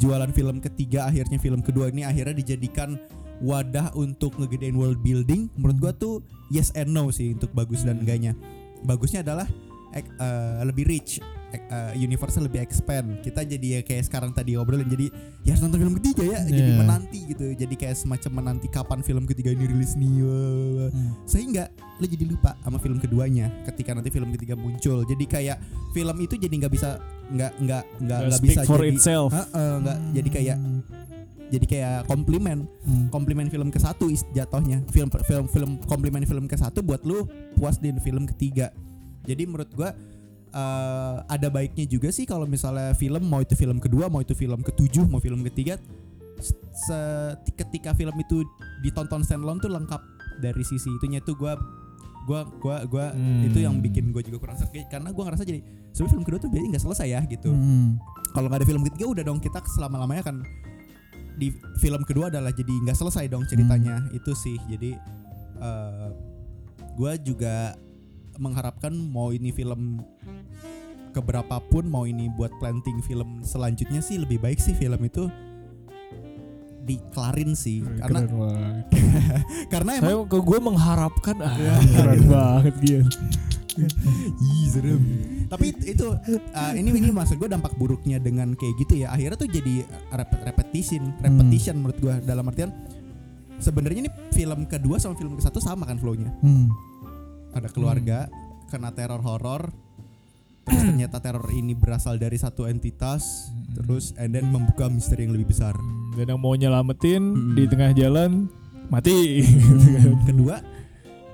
jualan 0.00 0.32
film 0.32 0.58
ketiga 0.58 1.08
akhirnya 1.08 1.36
film 1.36 1.60
kedua 1.60 1.92
ini 1.92 2.02
akhirnya 2.08 2.40
dijadikan 2.40 2.96
wadah 3.42 3.90
untuk 3.98 4.38
ngegedein 4.38 4.78
world 4.78 5.02
building 5.02 5.50
menurut 5.58 5.78
gua 5.82 5.92
tuh 5.92 6.22
yes 6.48 6.70
and 6.78 6.94
no 6.94 7.10
sih 7.10 7.34
untuk 7.34 7.50
bagus 7.52 7.82
dan 7.82 8.00
enggaknya. 8.00 8.38
Bagusnya 8.86 9.26
adalah 9.26 9.46
eh, 9.94 10.60
lebih 10.62 10.86
rich 10.86 11.18
eh, 11.52 11.92
universe 11.98 12.40
lebih 12.40 12.60
expand 12.60 13.20
kita 13.20 13.44
jadi 13.44 13.66
ya 13.76 13.80
kayak 13.82 14.08
sekarang 14.08 14.32
tadi 14.32 14.56
ngobrolin 14.56 14.88
jadi 14.88 15.12
ya 15.42 15.52
harus 15.52 15.62
nonton 15.62 15.80
film 15.80 15.94
ketiga 16.00 16.22
ya 16.24 16.40
jadi 16.42 16.60
Yeah. 16.62 16.78
menanti 16.78 17.18
gitu 17.28 17.46
jadi 17.52 17.74
kayak 17.74 17.96
semacam 17.98 18.30
menanti 18.32 18.66
kapan 18.66 19.00
film 19.00 19.24
ketiga 19.24 19.50
ini 19.50 19.64
rilis 19.66 19.92
nih. 19.92 20.10
Hmm. 20.22 21.12
sehingga 21.24 21.68
lo 21.98 22.06
jadi 22.06 22.24
lupa 22.24 22.56
sama 22.60 22.78
film 22.78 22.96
keduanya 22.96 23.52
ketika 23.66 23.92
nanti 23.92 24.08
film 24.08 24.32
ketiga 24.32 24.54
muncul 24.54 25.04
jadi 25.04 25.24
kayak 25.26 25.56
film 25.90 26.16
itu 26.18 26.34
jadi 26.36 26.54
nggak 26.56 26.72
bisa 26.72 26.96
nggak 27.28 27.52
nggak 27.60 27.84
nggak 28.00 28.20
Nggak 28.28 28.42
bisa 28.42 28.60
for 28.64 28.80
jadi 28.80 28.92
itself. 28.92 29.30
Heeh, 29.32 29.72
nggak 29.80 29.98
jadi 30.12 30.28
kayak 30.30 30.56
jadi 31.52 31.66
kayak 31.68 31.96
komplimen 32.06 32.64
Hmm. 32.82 33.06
komplimen 33.08 33.46
film 33.46 33.68
ke 33.68 33.76
satu 33.76 34.08
is 34.08 34.24
jatuhnya 34.32 34.80
film 34.88 35.12
film 35.12 35.46
film 35.46 35.70
komplimen 35.84 36.24
film 36.24 36.48
ke 36.48 36.56
satu 36.56 36.80
buat 36.80 37.04
lu 37.04 37.28
puas 37.54 37.76
di 37.76 37.92
film 38.00 38.24
ketiga 38.26 38.72
jadi 39.22 39.44
menurut 39.44 39.68
gua 39.70 39.92
eh, 40.52 41.16
ada 41.26 41.48
baiknya 41.48 41.84
juga 41.84 42.08
sih 42.08 42.24
kalau 42.24 42.44
misalnya 42.44 42.92
film 42.92 43.24
mau 43.24 43.40
itu 43.40 43.52
film 43.52 43.76
kedua 43.76 44.06
mau 44.06 44.20
itu 44.20 44.32
film 44.32 44.60
ketujuh 44.60 45.04
mau 45.04 45.18
film 45.18 45.40
ketiga 45.42 45.80
se- 46.72 47.34
ketika 47.54 47.92
film 47.92 48.12
itu 48.16 48.42
ditonton 48.80 49.22
standalone 49.22 49.58
tuh 49.58 49.70
lengkap 49.70 50.00
dari 50.38 50.62
sisi 50.62 50.90
itunya. 50.90 51.22
Tuh 51.22 51.36
gua 51.36 51.54
gua 52.22 52.46
gua 52.58 52.76
gua 52.86 53.06
Hmm. 53.10 53.46
itu 53.46 53.58
yang 53.58 53.78
bikin 53.78 54.10
gua 54.10 54.22
juga 54.22 54.38
kurang 54.38 54.58
sergi 54.58 54.86
karena 54.86 55.10
gua 55.10 55.26
ngerasa 55.26 55.42
jadi 55.42 55.58
sebenarnya 55.90 56.12
film 56.12 56.24
kedua 56.24 56.38
tuh 56.38 56.48
biasanya 56.50 56.70
nggak 56.72 56.84
selesai 56.84 57.08
ya 57.08 57.20
gitu. 57.26 57.50
Hmm. 57.50 57.98
kalau 58.32 58.48
nggak 58.48 58.64
ada 58.64 58.68
film 58.68 58.82
ketiga 58.88 59.06
udah 59.12 59.22
dong 59.22 59.38
kita 59.38 59.60
selama 59.68 60.00
lamanya 60.00 60.24
kan 60.24 60.40
di 61.36 61.52
film 61.76 62.00
kedua 62.02 62.28
adalah 62.28 62.48
jadi 62.48 62.72
nggak 62.82 62.96
selesai 62.96 63.28
dong 63.28 63.44
ceritanya. 63.46 64.08
Itu 64.10 64.32
sih 64.32 64.56
jadi 64.66 64.96
eh 65.60 66.08
gue 66.92 67.12
juga 67.24 67.72
mengharapkan 68.36 68.92
mau 68.92 69.30
ini 69.30 69.50
film 69.50 70.00
keberapapun 71.12 71.84
mau 71.84 72.04
ini 72.04 72.32
buat 72.32 72.52
planting 72.56 73.00
film 73.00 73.40
selanjutnya 73.42 74.00
sih 74.00 74.16
lebih 74.16 74.40
baik 74.40 74.56
sih 74.56 74.72
film 74.72 74.96
itu 75.02 75.28
dikelarin 76.82 77.54
sih 77.54 77.84
karena 78.00 78.20
keren 78.26 78.74
karena 79.72 79.90
saya 80.00 80.18
emang 80.18 80.26
ke 80.26 80.38
gue 80.40 80.58
mengharapkan 80.58 81.36
ah 81.38 81.54
keren 81.86 82.22
banget 82.26 82.74
dia 82.80 83.00
Ih, 83.72 84.68
serem. 84.68 85.00
Tapi 85.48 85.72
it- 85.72 85.96
itu 85.96 86.04
uh, 86.04 86.72
ini 86.76 86.92
ini 86.92 87.08
maksud 87.08 87.40
gue 87.40 87.48
dampak 87.48 87.72
buruknya 87.80 88.20
dengan 88.20 88.52
kayak 88.52 88.76
gitu 88.76 89.00
ya. 89.00 89.08
Akhirnya 89.08 89.40
tuh 89.40 89.48
jadi 89.48 89.88
rep- 90.12 90.44
repetition, 90.44 91.08
repetition 91.16 91.80
menurut 91.80 91.96
gue 91.96 92.14
dalam 92.20 92.44
artian 92.44 92.68
sebenarnya 93.56 94.04
ini 94.04 94.10
film 94.28 94.68
kedua 94.68 95.00
sama 95.00 95.16
film 95.16 95.40
ke 95.40 95.42
satu 95.42 95.56
sama 95.56 95.88
kan 95.88 95.96
flow-nya. 95.96 96.28
Hmm. 96.44 96.68
Ada 97.52 97.68
keluarga 97.68 98.26
kena 98.66 98.90
teror 98.90 99.20
horor. 99.20 99.68
Terus 100.62 100.78
ternyata 100.86 101.18
teror 101.18 101.50
ini 101.50 101.74
berasal 101.74 102.16
dari 102.16 102.36
satu 102.36 102.64
entitas, 102.64 103.50
terus 103.74 104.14
and 104.14 104.30
then 104.30 104.46
membuka 104.46 104.86
misteri 104.86 105.26
yang 105.26 105.34
lebih 105.34 105.50
besar. 105.50 105.74
dan 106.12 106.28
yang 106.28 106.38
mau 106.38 106.52
nyelamatin 106.52 107.24
Mm-mm. 107.24 107.52
di 107.52 107.64
tengah 107.66 107.90
jalan 107.92 108.44
mati 108.86 109.40
Kedua 110.22 110.60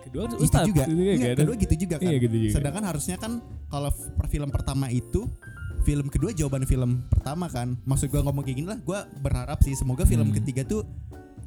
kedua 0.01 0.23
gitu 0.25 0.35
ustad 0.41 0.65
juga. 0.65 0.87
gitu 0.87 0.93
ya, 0.97 1.13
Enggak, 1.13 1.29
kan? 1.29 1.39
kedua 1.43 1.55
gitu 1.59 1.75
juga 1.77 1.95
kan. 1.99 2.07
iya 2.07 2.17
gitu 2.17 2.37
juga 2.39 2.55
Sedangkan 2.55 2.85
harusnya 2.87 3.17
kan 3.17 3.33
kalau 3.67 3.91
film 4.27 4.49
pertama 4.49 4.87
itu 4.89 5.27
film 5.81 6.07
kedua 6.07 6.31
jawaban 6.31 6.63
film 6.63 6.91
pertama 7.07 7.47
kan. 7.47 7.77
Maksud 7.83 8.09
gua 8.09 8.23
ngomong 8.23 8.41
kayak 8.41 8.57
gini 8.57 8.69
lah, 8.69 8.79
gua 8.79 9.03
berharap 9.15 9.61
sih 9.61 9.75
semoga 9.75 10.05
film 10.05 10.31
Hmm. 10.31 10.37
ketiga 10.37 10.63
tuh 10.63 10.87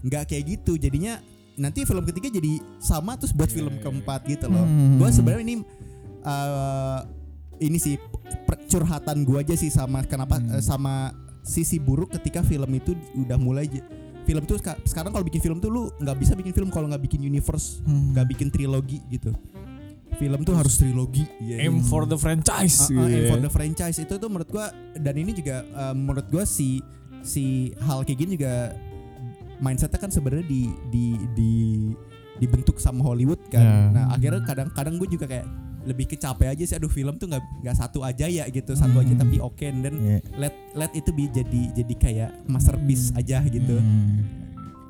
nggak 0.01 0.27
kayak 0.27 0.43
gitu. 0.51 0.75
Jadinya 0.75 1.17
nanti 1.53 1.83
film 1.83 2.03
ketiga 2.03 2.29
jadi 2.29 2.59
sama 2.77 3.15
terus 3.15 3.31
buat 3.31 3.47
film 3.47 3.73
iya, 3.73 3.81
keempat 3.81 4.21
gitu 4.25 4.45
loh. 4.47 4.63
Hmm. 4.63 4.95
Gua 4.95 5.09
sebenarnya 5.09 5.43
ini 5.43 5.55
eh, 6.21 6.99
ini 7.61 7.77
sih 7.77 7.95
per- 8.43 8.65
curhatan 8.65 9.21
gua 9.21 9.41
aja 9.41 9.53
sih 9.53 9.69
sama 9.69 10.01
kenapa 10.03 10.37
Hmm. 10.37 10.57
eh, 10.57 10.61
sama 10.61 11.11
sisi 11.41 11.77
buruk 11.77 12.11
ketika 12.11 12.41
film 12.41 12.69
itu 12.71 12.93
udah 13.15 13.35
mulai 13.35 13.65
film 14.21 14.45
tuh 14.45 14.55
seka- 14.55 14.77
sekarang 14.83 15.09
kalau 15.09 15.25
bikin 15.25 15.41
film 15.41 15.57
tuh 15.57 15.67
lu 15.67 15.89
nggak 15.97 16.13
bisa 16.15 16.33
bikin 16.33 16.53
film 16.53 16.69
kalau 16.69 16.85
nggak 16.85 17.01
bikin 17.01 17.19
universe 17.19 17.81
Hmm. 17.81 18.13
nggak 18.13 18.27
bikin 18.29 18.47
trilogi 18.47 19.01
gitu 19.09 19.33
film 20.13 20.43
tuh 20.43 20.53
harus 20.53 20.77
trilogi 20.77 21.25
ya 21.39 21.57
aim 21.59 21.81
for 21.81 22.05
the 22.05 22.13
franchise 22.13 22.85
Uh, 22.85 22.93
uh, 22.93 23.09
gitu 23.09 23.09
aim 23.09 23.23
ya. 23.25 23.29
for 23.29 23.39
the 23.39 23.49
franchise 23.49 23.97
itu 23.97 24.13
tuh 24.13 24.29
menurut 24.29 24.45
gua 24.47 24.69
dan 24.93 25.15
ini 25.15 25.33
juga 25.33 25.65
uh, 25.73 25.95
menurut 25.97 26.29
gua 26.29 26.45
si 26.45 26.77
si 27.21 27.73
hal 27.81 28.05
kayak 28.05 28.19
gini 28.19 28.31
juga 28.35 28.77
mindsetnya 29.61 29.97
kan 29.97 30.09
sebenarnya 30.09 30.43
di 30.43 30.61
di 30.89 31.05
di 31.31 31.51
dibentuk 32.37 32.75
sama 32.75 33.01
Hollywood 33.01 33.39
kan. 33.47 33.61
Ya. 33.61 33.77
Nah 33.91 34.05
akhirnya 34.11 34.41
kadang-kadang 34.41 34.97
gue 34.97 35.07
juga 35.07 35.25
kayak 35.25 35.45
lebih 35.81 36.05
kecapek 36.07 36.49
aja 36.49 36.63
sih. 36.63 36.75
Aduh 36.75 36.89
film 36.89 37.15
tuh 37.15 37.25
nggak 37.25 37.41
nggak 37.61 37.75
satu 37.75 38.01
aja 38.01 38.25
ya 38.25 38.45
gitu, 38.47 38.73
satu 38.73 38.97
aja 38.97 39.13
tapi 39.13 39.37
oke. 39.37 39.61
Dan 39.61 39.93
Iya. 39.95 40.17
let 40.35 40.53
let 40.73 40.91
itu 40.91 41.09
bi- 41.09 41.29
jadi 41.29 41.61
jadi 41.71 41.93
kayak 41.95 42.29
masterpiece 42.45 43.13
aja 43.13 43.41
gitu. 43.43 43.77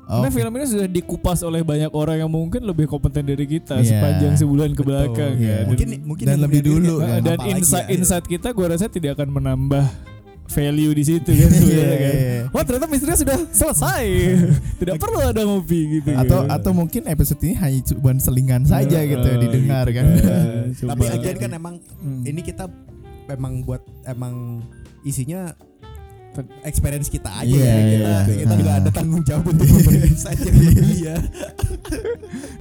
Karena 0.02 0.28
Oke. 0.28 0.34
film 0.34 0.52
ini 0.52 0.66
sudah 0.66 0.88
dikupas 0.90 1.40
oleh 1.40 1.62
banyak 1.62 1.88
orang 1.88 2.20
yang 2.20 2.28
mungkin 2.28 2.60
lebih 2.62 2.84
kompeten 2.84 3.24
dari 3.24 3.46
kita 3.46 3.80
Iya. 3.80 3.86
sepanjang 3.86 4.34
sebulan 4.36 4.70
ke 4.72 4.82
belakang 4.82 5.32
Iya. 5.36 5.46
ya. 5.46 5.56
Dan- 5.56 5.68
Mungkin 5.70 5.88
mungkin 6.04 6.24
Dan 6.26 6.38
lebih 6.42 6.60
dulu 6.62 6.94
ini, 6.98 7.06
kan. 7.06 7.20
dan 7.22 7.38
insight 7.48 7.86
ya. 7.86 7.92
insight 7.96 8.24
kita 8.26 8.48
gue 8.50 8.66
rasa 8.66 8.86
tidak 8.88 9.16
akan 9.16 9.28
menambah 9.30 9.84
value 10.52 10.92
di 10.92 11.02
situ 11.02 11.30
kan 11.30 11.50
sebenarnya 11.56 11.98
kan. 11.98 12.14
Iya. 12.14 12.40
Wah 12.48 12.62
ternyata 12.62 12.86
misterinya 12.86 13.18
sudah 13.18 13.38
selesai. 13.48 14.04
tidak 14.80 14.94
perlu 14.96 15.18
ada 15.18 15.40
ngopi 15.42 15.80
gitu. 15.98 16.10
atau 16.12 16.38
kan. 16.40 16.52
atau 16.52 16.70
mungkin 16.70 17.02
episode 17.06 17.40
ini 17.40 17.54
hanya 17.54 17.78
cuma 17.82 18.12
selingan 18.16 18.62
saja 18.62 18.98
gitu 19.00 19.24
Oh, 19.24 19.38
didengar 19.38 19.86
gitu 19.86 19.96
kan. 19.96 20.06
Coba. 20.78 20.90
Tapi 20.90 21.04
again 21.10 21.36
kan 21.38 21.50
emang 21.52 21.74
Hmm. 21.96 22.22
ini 22.22 22.40
kita 22.40 22.68
memang 23.24 23.62
buat 23.62 23.80
emang 24.04 24.60
isinya 25.02 25.54
experience 26.62 27.06
kita 27.06 27.28
aja 27.30 27.44
Iya, 27.44 27.60
ya. 27.60 27.74
iya, 27.76 27.84
Kita, 27.86 28.12
betul. 28.18 28.36
kita 28.38 28.54
nggak 28.56 28.76
ada 28.78 28.90
tanggung 28.90 29.22
jawab 29.22 29.44
untuk 29.46 29.66
memberi 29.68 29.98
insight 30.06 30.40
yang 30.40 30.56
lebih 30.56 30.98
ya. 30.98 31.16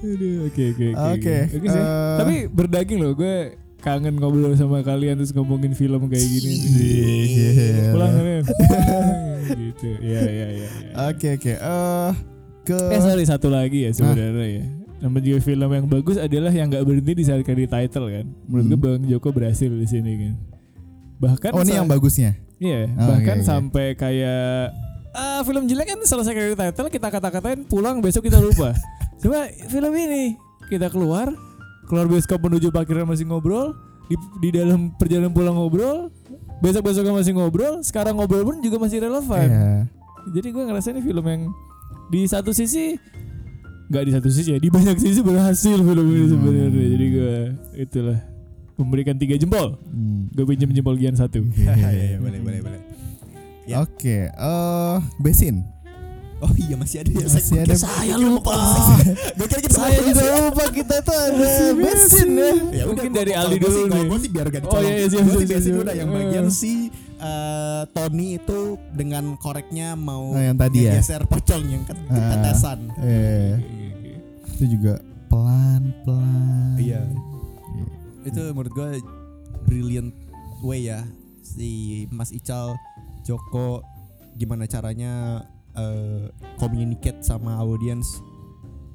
Aduh, 0.01 0.35
Oke 0.43 0.63
oke 0.71 0.87
Oke, 0.91 1.35
Oke 1.49 1.67
sih. 1.67 1.79
eh, 1.79 2.17
Tapi 2.17 2.35
berdaging 2.47 2.99
loh 2.99 3.13
gue 3.13 3.35
kangen 3.81 4.15
ngobrol 4.15 4.53
sama 4.53 4.79
kalian 4.79 5.17
terus 5.17 5.33
ngomongin 5.33 5.73
film 5.73 6.05
kayak 6.05 6.21
gini. 6.23 6.53
Iya. 6.53 7.91
Pulang 7.91 8.11
kan 8.13 8.25
gitu. 9.57 9.89
Ya 9.99 10.21
ya 10.21 10.47
ya. 10.47 10.67
ya. 10.69 10.69
Oke 11.09 11.27
oke. 11.35 11.53
Eh 11.53 12.11
ke 12.61 12.77
Eh 12.77 13.01
sorry 13.01 13.25
satu 13.25 13.49
lagi 13.49 13.83
ya 13.83 13.91
sebenarnya 13.91 14.47
ya. 14.47 14.65
Nama 15.01 15.17
juga 15.17 15.41
film 15.41 15.65
yang 15.67 15.85
bagus 15.85 16.13
adalah 16.15 16.53
yang 16.53 16.69
nggak 16.69 16.85
berhenti 16.85 17.13
di 17.17 17.23
saat 17.25 17.41
credit 17.41 17.67
title 17.67 18.05
kan. 18.05 18.25
Menurut 18.45 18.65
gue 18.67 18.77
Hmm. 18.77 18.85
Bang 18.85 19.03
Joko 19.03 19.29
berhasil 19.31 19.65
di 19.67 19.87
sini 19.89 20.11
kan. 20.15 20.33
Bahkan 21.17 21.51
Oh 21.51 21.61
ini 21.61 21.73
yang 21.73 21.89
bagusnya. 21.89 22.37
Iya, 22.61 22.93
Oh, 22.93 23.09
bahkan 23.09 23.41
iya, 23.41 23.45
sampai 23.45 23.97
kayak 23.97 24.69
ah 25.11 25.41
film 25.41 25.65
jelek 25.65 25.89
kan 25.89 25.99
selesai 25.99 26.29
credit 26.31 26.53
title 26.55 26.87
kita 26.87 27.09
kata-katain 27.09 27.65
pulang 27.65 27.97
besok 27.97 28.29
kita 28.29 28.37
lupa. 28.37 28.77
Cuma 29.21 29.49
film 29.65 29.93
ini 29.97 30.37
kita 30.69 30.93
keluar 30.93 31.33
keluar 31.91 32.07
bioskop 32.07 32.39
menuju 32.39 32.71
parkiran 32.71 33.03
masih 33.03 33.27
ngobrol 33.27 33.75
di, 34.07 34.15
di 34.39 34.49
dalam 34.53 34.95
perjalanan 34.95 35.29
pulang 35.29 35.53
ngobrol 35.53 36.07
besok 36.59 36.87
besoknya 36.87 37.11
masih 37.11 37.33
ngobrol 37.33 37.81
sekarang 37.81 38.15
ngobrol 38.15 38.43
pun 38.45 38.59
juga 38.59 38.79
masih 38.79 39.01
relevan 39.01 39.43
Iya. 39.43 39.71
jadi 40.31 40.47
gue 40.49 40.63
ngerasa 40.63 40.87
ini 40.89 41.01
film 41.01 41.25
yang 41.25 41.41
di 42.07 42.23
satu 42.23 42.51
sisi 42.51 42.95
nggak 43.87 44.03
di 44.03 44.11
satu 44.13 44.29
sisi 44.29 44.49
ya 44.49 44.59
di 44.59 44.69
banyak 44.69 44.95
sisi 44.95 45.19
berhasil 45.19 45.75
film 45.75 46.05
ini 46.05 46.15
Hmm. 46.17 46.31
sebenarnya 46.31 46.69
jadi 46.87 47.05
gue 47.09 47.33
itulah 47.77 48.19
memberikan 48.73 49.15
tiga 49.15 49.35
jempol 49.35 49.75
Hmm. 49.83 50.31
gue 50.31 50.45
pinjam 50.45 50.71
jempol 50.71 50.95
Gian 50.95 51.13
satu 51.13 51.43
Iya, 51.51 52.15
boleh 52.23 52.39
boleh 52.39 52.59
boleh. 52.61 52.81
Ya. 53.63 53.79
Oke, 53.79 54.27
eh 54.27 54.97
Besin. 55.17 55.63
Oh 56.41 56.53
iya 56.57 56.73
masih 56.73 56.97
ada 56.99 57.11
ya. 57.11 57.25
Masih 57.25 57.57
ada. 57.59 57.73
Saya 57.75 58.15
lupa. 58.17 58.57
Gue 59.37 59.45
kira 59.45 59.61
kita 59.61 59.75
saya 59.77 59.97
juga 60.01 60.23
lupa 60.41 60.63
kita 60.69 60.95
tuh 60.99 61.13
ada 61.13 61.49
Besin 61.71 62.29
ya 62.33 62.51
Ya 62.73 62.83
udah, 62.85 63.03
gua- 63.03 63.13
dari 63.13 63.31
Aldi 63.31 63.57
dulu 63.57 63.69
kalau 63.77 63.93
nih 63.93 64.03
gua 64.03 64.17
sih 64.17 64.29
biar 64.29 64.47
gak 64.47 64.57
Oh, 64.57 64.65
dicolong. 64.65 64.83
iya, 64.83 64.95
iya, 64.97 65.07
sih 65.07 65.19
besin 65.43 65.61
siap. 65.69 65.81
udah 65.81 65.93
yang 65.93 66.09
Eh. 66.09 66.15
bagian 66.15 66.47
si 66.49 66.73
eh, 67.15 67.81
Tony 67.87 68.27
itu 68.35 68.59
dengan 68.91 69.23
koreknya 69.35 69.93
mau 69.93 70.33
Oh, 70.33 70.41
yang 70.41 70.57
tadi 70.57 70.89
ya? 70.89 70.97
ngegeser 70.97 71.21
pocong 71.23 71.63
yang 71.63 71.83
ket- 71.85 72.01
Ah. 72.07 72.17
ketetesan. 72.17 72.79
Eh 72.97 73.53
itu 74.51 74.65
juga 74.71 74.97
pelan 75.27 75.93
pelan. 76.01 76.73
Iya. 76.75 77.01
Itu 78.23 78.41
menurut 78.49 78.69
gue 78.71 78.89
brilliant 79.63 80.09
way 80.59 80.85
ya 80.85 81.05
si 81.39 81.69
Mas 82.09 82.29
Ical 82.29 82.73
Joko 83.21 83.85
gimana 84.33 84.65
caranya 84.65 85.45
eh, 85.73 86.25
communicate 86.55 87.21
sama 87.21 87.55
audience 87.55 88.07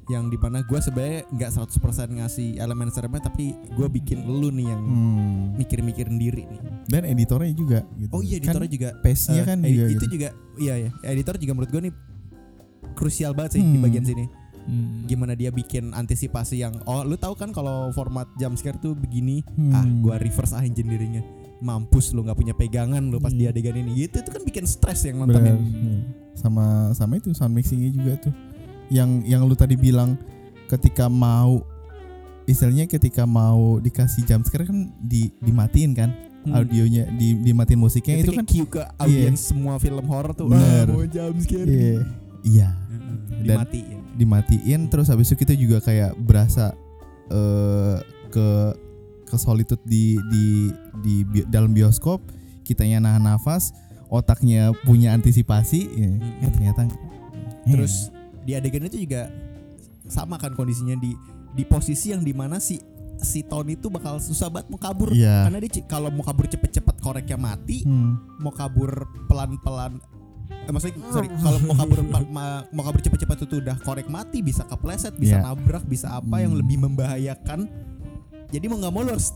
yang 0.07 0.27
di 0.27 0.35
mana 0.35 0.61
gue 0.61 0.77
sebenarnya 0.77 1.27
nggak 1.27 1.51
100% 1.51 1.75
ngasih 2.15 2.55
elemen 2.57 2.87
seremnya 2.87 3.19
tapi 3.21 3.51
gue 3.51 3.87
bikin 3.91 4.23
lu 4.23 4.47
nih 4.49 4.67
yang 4.67 4.79
Hmm. 4.79 5.43
mikir-mikir 5.53 6.07
sendiri 6.07 6.47
nih. 6.47 6.61
Dan 6.87 7.03
editornya 7.05 7.51
juga 7.51 7.79
gitu. 7.93 8.11
Oh 8.11 8.21
iya 8.21 8.37
editornya 8.37 8.71
juga 8.71 8.89
pace-nya 8.97 9.41
eh, 9.41 9.45
kan 9.45 9.59
edi- 9.59 9.73
juga 9.73 9.85
itu 9.85 9.95
gitu. 9.97 10.05
juga 10.09 10.29
iya 10.57 10.73
ya 10.79 10.89
editor 11.05 11.35
juga 11.35 11.51
menurut 11.53 11.69
gue 11.69 11.81
nih 11.83 11.93
krusial 12.93 13.33
banget 13.33 13.59
sih 13.59 13.61
di 13.61 13.75
Hmm. 13.75 13.83
bagian 13.83 14.05
sini 14.05 14.25
Hmm. 14.63 15.03
gimana 15.03 15.31
dia 15.31 15.47
bikin 15.49 15.91
antisipasi 15.91 16.55
yang 16.57 16.75
oh 16.83 16.99
lu 17.01 17.15
tahu 17.15 17.35
kan 17.35 17.51
kalau 17.51 17.87
format 17.89 18.27
jump 18.35 18.55
scare 18.55 18.75
tuh 18.77 18.91
begini 18.93 19.39
Hmm. 19.49 19.71
ah 19.71 19.83
gua 19.97 20.15
reverse 20.17 20.51
ah 20.51 20.59
engineeringnya 20.61 21.23
mampus 21.59 22.11
lu 22.11 22.21
nggak 22.21 22.35
punya 22.35 22.53
pegangan 22.53 23.01
lu 23.03 23.17
pas 23.17 23.29
di 23.29 23.43
Hmm. 23.43 23.51
adegan 23.51 23.75
ini 23.75 24.05
gitu 24.05 24.19
itu 24.19 24.29
kan 24.29 24.41
bikin 24.41 24.63
stres 24.63 25.01
yang 25.03 25.19
nontonnya 25.19 25.53
Hmm. 25.53 26.01
Sama 26.31 26.65
sama 26.93 27.17
itu 27.17 27.33
sound 27.33 27.49
mixingnya 27.51 27.89
juga 27.89 28.13
tuh. 28.19 28.33
Yang 28.87 29.09
yang 29.25 29.41
lu 29.41 29.53
tadi 29.53 29.73
bilang 29.73 30.21
ketika 30.67 31.07
mau 31.07 31.65
istilahnya 32.43 32.85
ketika 32.85 33.23
mau 33.23 33.77
dikasih 33.77 34.23
jump 34.23 34.45
scare 34.45 34.63
kan 34.63 34.93
di 34.97 35.33
dimatiin 35.37 35.91
kan 35.91 36.13
Hmm. 36.39 36.55
audionya 36.55 37.09
di 37.11 37.35
dimatiin 37.35 37.75
musiknya 37.75 38.15
itu, 38.17 38.29
itu, 38.29 38.37
kan 38.37 38.45
cue 38.45 38.67
ke 38.69 38.81
audiens 38.95 39.41
semua 39.41 39.75
film 39.77 40.05
horor 40.05 40.31
tuh 40.31 40.47
Bener. 40.47 40.85
ah, 40.85 40.93
mau 40.93 41.03
jump 41.03 41.35
scare 41.37 41.65
iya 41.65 41.99
iya 42.41 42.69
Heeh, 42.71 43.15
Dan- 43.43 43.67
dimatiin 43.67 43.97
dimatiin 44.15 44.81
terus 44.87 45.09
habis 45.09 45.27
itu 45.27 45.35
kita 45.35 45.51
juga 45.53 45.81
kayak 45.81 46.15
berasa 46.15 46.71
eh 47.27 47.97
ke 48.27 48.47
ke 49.27 49.35
solitude 49.35 49.83
di 49.83 50.03
di 50.25 50.45
di 50.97 51.15
bi- 51.21 51.45
dalam 51.45 51.69
bioskop 51.69 52.23
kitanya 52.63 52.99
nahan 53.01 53.23
nafas 53.25 53.75
otaknya 54.07 54.71
punya 54.81 55.11
antisipasi 55.11 55.79
ya, 55.85 56.07
Mm-mm. 56.09 56.41
eh, 56.41 56.49
ternyata 56.49 56.81
terus 57.63 58.07
di 58.41 58.55
adegan 58.55 58.83
itu 58.83 58.97
juga 58.97 59.27
sama 60.05 60.35
kan 60.35 60.51
kondisinya 60.51 60.95
di 60.95 61.11
di 61.51 61.63
posisi 61.63 62.09
yang 62.09 62.21
di 62.21 62.31
mana 62.31 62.57
si 62.57 62.79
si 63.17 63.41
Tony 63.41 63.73
itu 63.73 63.89
bakal 63.89 64.17
susah 64.17 64.47
banget 64.47 64.69
mau 64.69 64.77
kabur 64.77 65.09
Iya. 65.09 65.43
karena 65.43 65.59
dia 65.59 65.83
kalau 65.83 66.07
mau 66.07 66.21
kabur 66.21 66.45
cepet-cepet 66.45 66.95
koreknya 66.97 67.35
mati 67.35 67.81
hmm, 67.81 68.39
mau 68.39 68.53
kabur 68.53 68.87
pelan-pelan 69.27 69.99
eh, 70.47 70.71
maksudnya 70.71 71.01
sorry 71.09 71.27
kalau 71.33 71.59
mau 71.61 71.75
kabur 71.75 71.99
mau 72.71 72.83
kabur 72.85 73.01
cepet-cepet 73.01 73.37
itu 73.43 73.55
udah 73.59 73.75
korek 73.81 74.07
mati 74.07 74.39
bisa 74.39 74.63
kepleset 74.63 75.17
bisa 75.17 75.41
Iya. 75.41 75.43
nabrak 75.43 75.83
bisa 75.83 76.13
apa 76.13 76.39
yang 76.39 76.53
Hmm. 76.53 76.61
lebih 76.61 76.77
membahayakan 76.79 77.67
jadi 78.47 78.65
mau 78.65 78.77
nggak 78.77 78.91
mau 78.91 79.01
lo 79.01 79.11
harus 79.11 79.31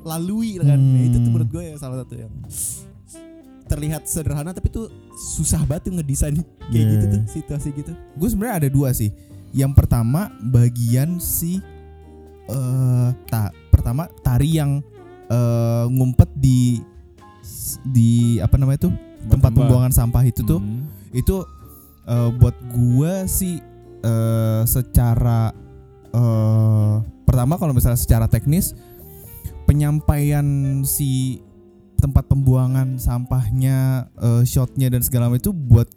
lalui 0.00 0.56
kan 0.58 0.74
Hmm. 0.74 0.94
Nah, 0.94 1.02
itu 1.04 1.16
tuh 1.16 1.30
menurut 1.30 1.48
gue 1.48 1.62
ya 1.64 1.74
salah 1.76 2.00
satu 2.00 2.14
yang 2.16 2.32
terlihat 3.64 4.02
sederhana 4.04 4.50
tapi 4.50 4.68
tuh 4.68 4.88
susah 5.14 5.60
banget 5.62 5.90
tuh 5.90 5.94
ngedesain 5.94 6.32
kayak 6.32 6.72
Iya. 6.72 6.88
gitu 6.90 7.04
tuh 7.06 7.22
situasi 7.28 7.68
gitu 7.74 7.92
gue 7.92 8.28
sebenarnya 8.28 8.56
ada 8.58 8.68
dua 8.68 8.88
sih 8.90 9.12
yang 9.50 9.72
pertama 9.72 10.28
bagian 10.42 11.18
si 11.18 11.60
eh 12.46 13.08
ta 13.26 13.52
pertama 13.68 14.08
tari 14.18 14.56
yang 14.56 14.80
eh, 15.26 15.84
ngumpet 15.86 16.32
di 16.34 16.80
di 17.84 18.10
apa 18.38 18.56
namanya 18.56 18.88
tuh 18.88 18.92
tempat 19.22 19.52
Tempat. 19.52 19.56
pembuangan 19.58 19.92
sampah 19.92 20.24
itu 20.24 20.40
tuh 20.42 20.56
Hmm. 20.58 20.88
itu 21.12 21.44
eh, 22.04 22.30
buat 22.34 22.56
gua 22.70 23.28
sih 23.28 23.60
eh, 24.00 24.62
secara 24.64 25.52
eh, 26.08 26.94
pertama 27.28 27.60
kalau 27.60 27.76
misalnya 27.76 28.00
secara 28.00 28.24
teknis 28.24 28.72
penyampaian 29.68 30.80
si 30.88 31.44
tempat 32.00 32.24
pembuangan 32.24 32.96
sampahnya 32.96 34.08
eh, 34.16 34.42
shotnya 34.48 34.88
dan 34.88 35.04
segala 35.04 35.28
macam 35.28 35.44
itu 35.44 35.52
buat 35.52 35.88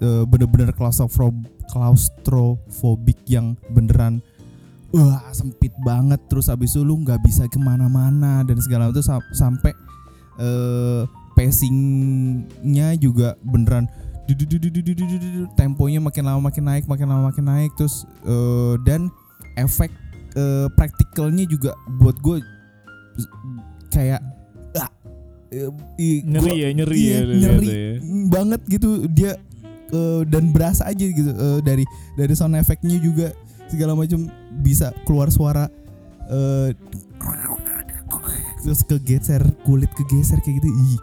eh, 0.00 0.24
bener-bener 0.24 0.72
claustrophob 0.72 1.36
claustrophobic 1.68 3.20
yang 3.28 3.52
beneran 3.68 4.24
wah 4.96 5.20
sempit 5.36 5.76
banget. 5.84 6.16
Terus 6.32 6.48
abis 6.48 6.72
itu 6.72 6.80
lu 6.80 6.96
nggak 7.04 7.20
bisa 7.20 7.44
ke 7.44 7.60
mana-mana 7.60 8.40
dan 8.48 8.56
segala 8.64 8.88
macam 8.88 9.04
sam- 9.04 9.32
sampai 9.36 9.76
eh, 10.40 11.04
pacingnya 11.36 12.96
juga 12.96 13.36
beneran 13.44 13.84
temponya 15.56 16.04
makin 16.04 16.24
lama 16.28 16.40
makin 16.52 16.64
naik 16.68 16.84
makin 16.84 17.08
lama 17.08 17.32
makin 17.32 17.44
naik 17.48 17.72
terus 17.80 18.04
eh, 18.28 18.74
dan 18.84 19.08
efek 19.56 19.88
eh, 20.38 20.66
praktikalnya 20.70 21.42
juga 21.44 21.74
buat 21.98 22.14
gue 22.16 22.38
kayak 23.90 24.22
ah, 24.76 24.90
i- 25.98 26.22
Nyeri 26.22 26.38
gua- 26.46 26.54
ya, 26.54 26.68
nyeri 26.70 26.96
iya, 26.96 27.18
ya, 27.18 27.34
nyeri 27.34 27.66
ya. 27.66 27.82
banget 28.30 28.60
gitu. 28.70 29.10
Dia 29.10 29.34
eh, 29.90 30.22
dan 30.28 30.54
berasa 30.54 30.86
aja 30.86 31.02
gitu 31.02 31.28
eh, 31.28 31.58
dari 31.60 31.82
dari 32.14 32.32
sound 32.32 32.54
efeknya 32.54 33.02
juga 33.02 33.34
segala 33.66 33.92
macam 33.92 34.30
bisa 34.62 34.94
keluar 35.02 35.28
suara 35.28 35.66
eh, 36.30 36.70
terus 38.62 38.84
kegeser 38.84 39.42
kulit 39.64 39.90
kegeser 39.94 40.38
kayak 40.38 40.60
gitu. 40.60 40.68
Ih. 40.68 40.98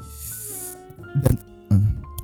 Dan 1.19 1.35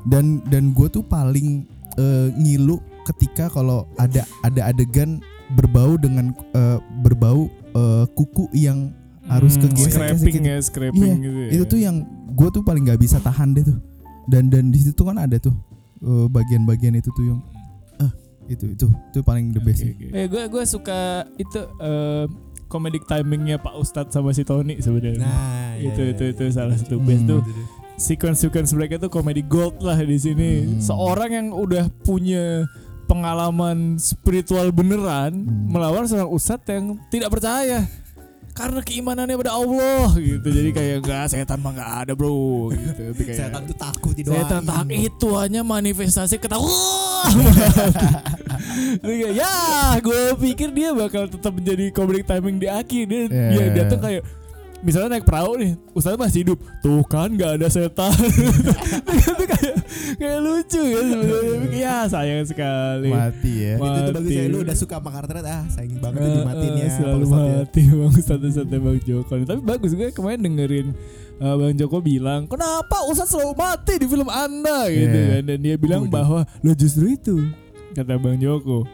dan 0.05 0.26
dan 0.49 0.64
gue 0.72 0.88
tuh 0.88 1.01
paling 1.01 1.66
eh, 1.97 2.28
ngilu 2.36 2.78
ketika 3.09 3.49
kalau 3.49 3.89
ada 3.97 4.22
ada 4.41 4.70
adegan 4.70 5.20
berbau 5.52 5.95
dengan 5.95 6.32
eh, 6.52 6.78
berbau 6.99 7.45
eh, 7.72 8.06
kuku 8.12 8.47
yang 8.54 8.91
harus 9.24 9.56
Hmm, 9.56 9.70
kegesek 9.70 9.91
scraping 9.93 10.43
ya, 10.43 10.58
scraping 10.60 11.02
Iya, 11.14 11.16
gitu 11.22 11.39
ya. 11.39 11.49
itu 11.52 11.64
tuh 11.68 11.80
yang 11.80 11.95
gue 12.32 12.49
tuh 12.49 12.62
paling 12.62 12.84
nggak 12.84 12.99
bisa 12.99 13.18
tahan 13.18 13.54
deh 13.54 13.64
tuh 13.64 13.78
dan 14.26 14.47
dan 14.47 14.68
di 14.68 14.80
situ 14.80 15.02
kan 15.02 15.16
ada 15.16 15.38
tuh 15.38 15.54
eh, 16.02 16.26
bagian-bagian 16.28 16.95
itu 16.95 17.10
tuh 17.12 17.26
yang 17.28 17.39
ah 17.97 18.12
itu 18.45 18.66
itu 18.70 18.88
itu 18.89 19.20
paling 19.22 19.52
the 19.52 19.60
best 19.60 19.80
sih. 19.80 19.93
Eh 20.12 20.26
gue 20.26 20.43
gue 20.45 20.64
suka 20.66 21.24
itu 21.36 21.60
eh, 21.80 22.26
comedic 22.66 23.04
timingnya 23.04 23.56
Pak 23.56 23.76
Ustadz 23.76 24.12
sama 24.12 24.32
si 24.32 24.41
Tony 24.41 24.80
sebenarnya. 24.80 25.20
Nah, 25.20 25.76
iya, 25.76 25.91
itu 25.91 26.02
iya, 26.02 26.12
itu 26.12 26.24
iya. 26.26 26.32
itu 26.34 26.43
salah 26.49 26.76
satu 26.76 26.97
best 26.97 27.24
Hmm. 27.24 27.32
tuh. 27.38 27.41
Sequence-sequence 27.95 28.74
mereka 28.74 28.97
tuh 28.97 29.12
comedy 29.12 29.43
gold 29.43 29.78
lah 29.80 29.99
di 29.99 30.18
sini. 30.18 30.66
Hmm. 30.66 30.82
Seorang 30.82 31.30
yang 31.30 31.47
udah 31.52 31.86
punya 32.02 32.66
pengalaman 33.12 33.99
spiritual 33.99 34.72
beneran 34.72 35.36
Hmm. 35.36 35.68
melawan 35.68 36.07
seorang 36.07 36.32
ustadz 36.32 36.64
yang 36.66 36.95
tidak 37.12 37.28
percaya 37.28 37.84
karena 38.51 38.80
keimanannya 38.80 39.36
pada 39.38 39.55
Allah 39.55 40.12
gitu. 40.16 40.43
Jadi 40.43 40.70
kayak 40.72 40.95
enggak 41.03 41.24
setan 41.28 41.59
mah 41.59 41.72
enggak 41.72 41.91
ada, 42.03 42.12
Bro 42.12 42.72
gitu. 42.72 43.01
Tapi 43.12 43.22
kayak 43.24 43.39
Setan 43.39 43.62
tuh 43.64 43.78
takut 43.80 44.12
didoain. 44.12 44.43
Setan 44.43 44.62
tak 44.64 44.88
itu 44.91 45.28
hanya 45.36 45.62
manifestasi. 45.64 46.36
Jadi 49.01 49.16
kayak, 49.24 49.34
ya, 49.34 49.53
gue 49.99 50.22
pikir 50.38 50.70
dia 50.72 50.91
bakal 50.91 51.28
tetap 51.28 51.55
menjadi 51.55 51.89
comedic 51.91 52.28
timing 52.28 52.59
di 52.59 52.68
akhir. 52.68 53.03
Dia 53.07 53.22
Yeah. 53.32 53.51
dia 53.51 53.84
datang 53.86 53.99
kayak 54.03 54.22
misalnya 54.82 55.10
naik 55.12 55.24
perahu 55.24 55.56
nih, 55.56 55.74
Ustaz 55.92 56.14
masih 56.14 56.44
hidup. 56.44 56.60
Tuh 56.80 57.02
kan 57.04 57.30
nggak 57.30 57.58
ada 57.58 57.68
setan. 57.68 58.10
itu 59.12 59.44
kayak 59.48 59.76
kayak 60.16 60.38
lucu 60.40 60.82
ya 60.84 61.00
sebenarnya. 61.02 61.54
Tapi 61.58 61.78
Ya 61.78 61.98
sayang 62.06 62.46
sekali. 62.46 63.10
mati 63.10 63.54
ya 63.60 63.74
Ma- 63.76 63.86
Itu 63.88 64.00
tuh 64.04 64.14
bagus 64.14 64.30
ya 64.30 64.42
Mati. 64.42 64.52
lu 64.52 64.58
udah 64.62 64.76
suka 64.76 64.96
sama 64.96 65.10
karakternya 65.12 65.46
ah 65.48 65.64
sayang 65.68 65.98
banget 65.98 66.20
tuh 66.20 66.32
dimatiin 66.38 66.74
ya 66.74 66.82
Eh, 66.82 66.92
selalu 66.92 67.24
Ustadz 67.24 67.42
ya. 67.42 67.56
mati 67.58 67.82
bang 67.84 68.12
Ustadz 68.12 68.46
Ustadz 68.48 68.76
bang 68.76 68.98
Joko 69.02 69.34
tapi 69.42 69.62
bagus 69.62 69.92
gue 69.92 70.08
kemarin 70.12 70.40
dengerin 70.40 70.88
uh, 71.38 71.56
bang 71.56 71.74
Joko 71.76 71.98
bilang 72.00 72.42
kenapa 72.46 72.98
Ustadz 73.06 73.32
selalu 73.32 73.54
mati 73.56 73.94
di 73.96 74.06
film 74.06 74.28
anda 74.28 74.80
gitu 74.88 75.10
Iya. 75.16 75.30
kan 75.32 75.42
dan 75.44 75.58
dia 75.60 75.76
bilang 75.76 76.04
bahwa 76.08 76.42
lo 76.60 76.72
justru 76.72 77.10
itu 77.10 77.36
kata 77.92 78.16
bang 78.16 78.38
Joko 78.38 78.86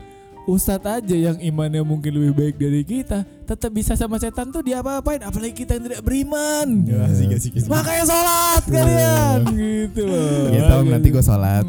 Ustadz 0.45 0.87
aja 0.87 1.15
yang 1.17 1.37
imannya 1.37 1.81
mungkin 1.81 2.11
lebih 2.13 2.33
baik 2.33 2.55
dari 2.57 2.81
kita 2.81 3.27
tetap 3.47 3.71
bisa 3.71 3.95
sama 3.95 4.15
setan 4.17 4.51
tuh 4.51 4.59
diapa-apain 4.59 5.23
apalagi 5.23 5.55
kita 5.55 5.73
yang 5.73 5.87
tidak 5.87 6.01
beriman 6.01 6.83
Ya, 6.83 7.07
asik, 7.07 7.31
asik, 7.31 7.55
asik. 7.55 7.65
makanya 7.65 8.03
sholat 8.03 8.63
kalian 8.65 9.39
gitu 9.49 10.01
loh 10.03 10.51
ya 10.51 10.61
tau 10.67 10.81
nanti 10.83 11.07
gue 11.07 11.23
sholat 11.23 11.65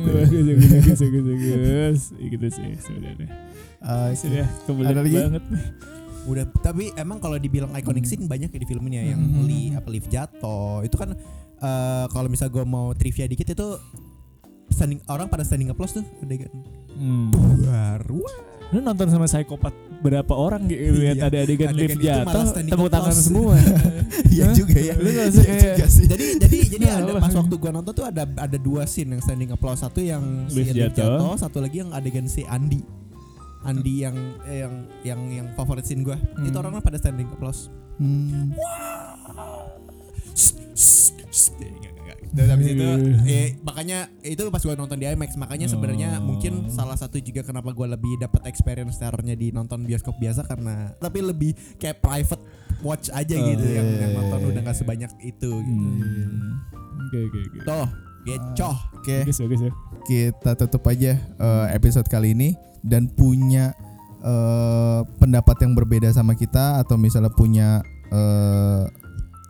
gitu 2.20 2.47
sih 2.49 2.70
sebenarnya 2.76 3.31
Eh, 3.79 4.11
sudah 4.12 4.43
kebelet 4.64 4.91
Ada 4.91 5.01
lagi? 5.01 5.14
banget 5.16 5.45
Udah 6.26 6.45
tapi 6.61 6.91
emang 6.93 7.16
kalau 7.16 7.39
dibilang 7.39 7.70
iconic 7.72 8.05
scene 8.05 8.26
banyak 8.26 8.51
ya 8.51 8.59
di 8.59 8.66
film 8.66 8.85
ini 8.85 8.97
ya 8.99 9.14
yang 9.14 9.22
Hmm. 9.22 9.47
li 9.47 9.70
apa 9.70 9.87
lift 9.87 10.11
jatuh. 10.11 10.83
Itu 10.83 10.99
kan 10.99 11.14
eh, 11.57 12.05
kalau 12.07 12.26
misal 12.26 12.51
gue 12.51 12.61
mau 12.62 12.93
trivia 12.93 13.24
dikit 13.24 13.49
itu 13.49 13.68
standing 14.68 15.01
orang 15.07 15.24
pada 15.26 15.41
standing 15.41 15.70
applause 15.70 15.95
tuh 15.95 16.05
adegan. 16.20 16.51
Hmm. 16.93 17.31
Baru 17.62 18.26
Lu 18.69 18.79
nonton 18.79 19.09
sama 19.09 19.25
psikopat 19.25 19.73
berapa 19.99 20.31
orang 20.31 20.69
gitu 20.69 20.93
lihat 20.95 21.16
Iya. 21.16 21.27
ada 21.27 21.39
adegan 21.41 21.69
Adegan 21.69 21.75
lift 21.75 21.97
itu 21.97 22.05
jatuh 22.05 22.45
tepuk 22.69 22.89
tangan 22.89 23.16
semua. 23.16 23.55
Iya 24.29 24.45
juga 24.53 24.77
ya. 24.79 24.95
Lu 24.95 25.09
Iya 25.09 25.25
kayak 25.27 25.59
juga 25.75 25.87
sih. 25.89 26.05
jadi 26.12 26.25
jadi 26.39 26.57
jadi 26.71 26.85
Nah, 26.85 26.97
ada 26.99 27.12
pas 27.19 27.35
waktu 27.35 27.55
gua 27.55 27.71
nonton 27.73 27.93
tuh 27.93 28.05
ada 28.05 28.23
ada 28.27 28.59
dua 28.59 28.85
scene 28.85 29.11
yang 29.11 29.21
standing 29.21 29.51
applause 29.51 29.81
satu 29.81 29.99
yang 29.99 30.21
si 30.47 30.61
Lift 30.61 30.71
lift 30.71 30.95
jatuh. 30.95 31.16
jatuh, 31.16 31.35
satu 31.37 31.59
lagi 31.59 31.81
yang 31.81 31.91
adegan 31.91 32.25
si 32.25 32.45
Andi 32.45 32.81
Andi 33.61 33.95
yang 33.99 34.16
eh, 34.45 34.62
yang 34.62 34.75
yang 35.03 35.21
yang 35.33 35.47
favorit 35.53 35.83
scene 35.83 36.01
gua 36.01 36.14
itu 36.39 36.49
Hmm. 36.51 36.61
orang 36.61 36.79
pada 36.79 36.97
standing 36.97 37.27
applause 37.27 37.73
Hmm. 37.97 38.53
Dan 42.29 42.47
habis 42.49 42.66
itu 42.68 42.85
eh, 43.24 43.57
makanya 43.61 44.07
itu 44.20 44.43
pas 44.49 44.61
gua 44.61 44.74
nonton 44.74 44.97
di 44.97 45.07
IMAX 45.07 45.35
makanya 45.35 45.66
sebenarnya 45.66 46.20
Oh. 46.20 46.24
mungkin 46.24 46.68
salah 46.68 46.95
satu 46.95 47.16
juga 47.18 47.41
kenapa 47.41 47.70
gua 47.70 47.89
lebih 47.89 48.18
dapat 48.18 48.45
experience 48.45 48.97
terornya 48.97 49.33
di 49.33 49.49
nonton 49.51 49.83
bioskop 49.83 50.16
biasa 50.16 50.45
karena 50.45 50.93
tapi 50.97 51.20
lebih 51.20 51.53
kayak 51.76 51.99
private 51.99 52.43
watch 52.81 53.09
aja 53.11 53.35
gitu 53.35 53.64
Oh, 53.64 53.72
yang, 53.72 53.87
iya, 53.87 53.99
yang 54.03 54.12
iya, 54.12 54.18
nonton 54.18 54.39
iya. 54.39 54.49
udah 54.51 54.61
nggak 54.62 54.76
sebanyak 54.76 55.11
itu 55.20 55.51
gitu. 55.51 55.87
Hmm. 55.89 56.61
Oke 57.01 57.18
oke 57.24 57.39
oke. 57.41 57.59
Tuh, 57.64 57.87
gecoh. 58.24 58.76
Oke, 58.95 59.16
Bagus 59.24 59.39
bagus 59.41 59.61
ya. 59.64 59.72
kita 60.05 60.51
tutup 60.57 60.83
aja 60.87 61.12
eh, 61.16 61.66
episode 61.72 62.07
kali 62.07 62.33
ini 62.33 62.53
dan 62.83 63.09
punya 63.09 63.72
eh, 64.20 65.01
pendapat 65.16 65.57
yang 65.64 65.72
berbeda 65.72 66.11
sama 66.11 66.33
kita 66.33 66.79
atau 66.79 66.95
misalnya 66.95 67.31
punya 67.31 67.81
eh, 68.09 68.85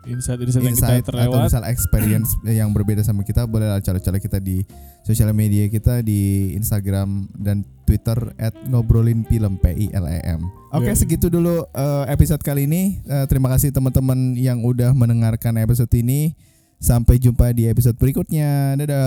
Insight 0.09 0.41
insight 0.41 0.65
yang 0.65 0.75
kita 0.75 0.87
atau 0.99 1.07
terlewat. 1.13 1.45
misal 1.47 1.63
experience 1.69 2.29
yang 2.59 2.69
berbeda 2.73 3.05
sama 3.05 3.21
kita 3.21 3.45
boleh 3.45 3.69
cara-cara 3.79 4.17
kita 4.17 4.41
di 4.41 4.65
sosial 5.05 5.29
media 5.31 5.69
kita 5.69 6.01
di 6.01 6.53
Instagram 6.57 7.29
dan 7.37 7.61
Twitter 7.85 8.33
at 8.37 8.53
ngobrolin 8.69 9.25
film 9.25 9.57
P 9.57 9.73
I 9.73 9.85
L 9.93 10.05
E 10.05 10.19
M. 10.25 10.49
Oke 10.69 10.89
Yeah. 10.89 10.97
segitu 10.97 11.29
dulu 11.29 11.65
eh, 11.65 12.03
episode 12.09 12.41
kali 12.41 12.65
ini. 12.65 13.01
Eh, 13.05 13.25
terima 13.25 13.49
kasih 13.53 13.69
teman-teman 13.69 14.33
yang 14.37 14.61
udah 14.61 14.93
mendengarkan 14.93 15.57
episode 15.61 15.89
ini. 15.93 16.33
Sampai 16.79 17.19
jumpa 17.19 17.51
di 17.51 17.67
episode 17.67 17.99
berikutnya. 17.99 18.79
Dadah. 18.79 19.03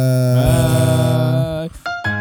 Bye. 1.66 2.11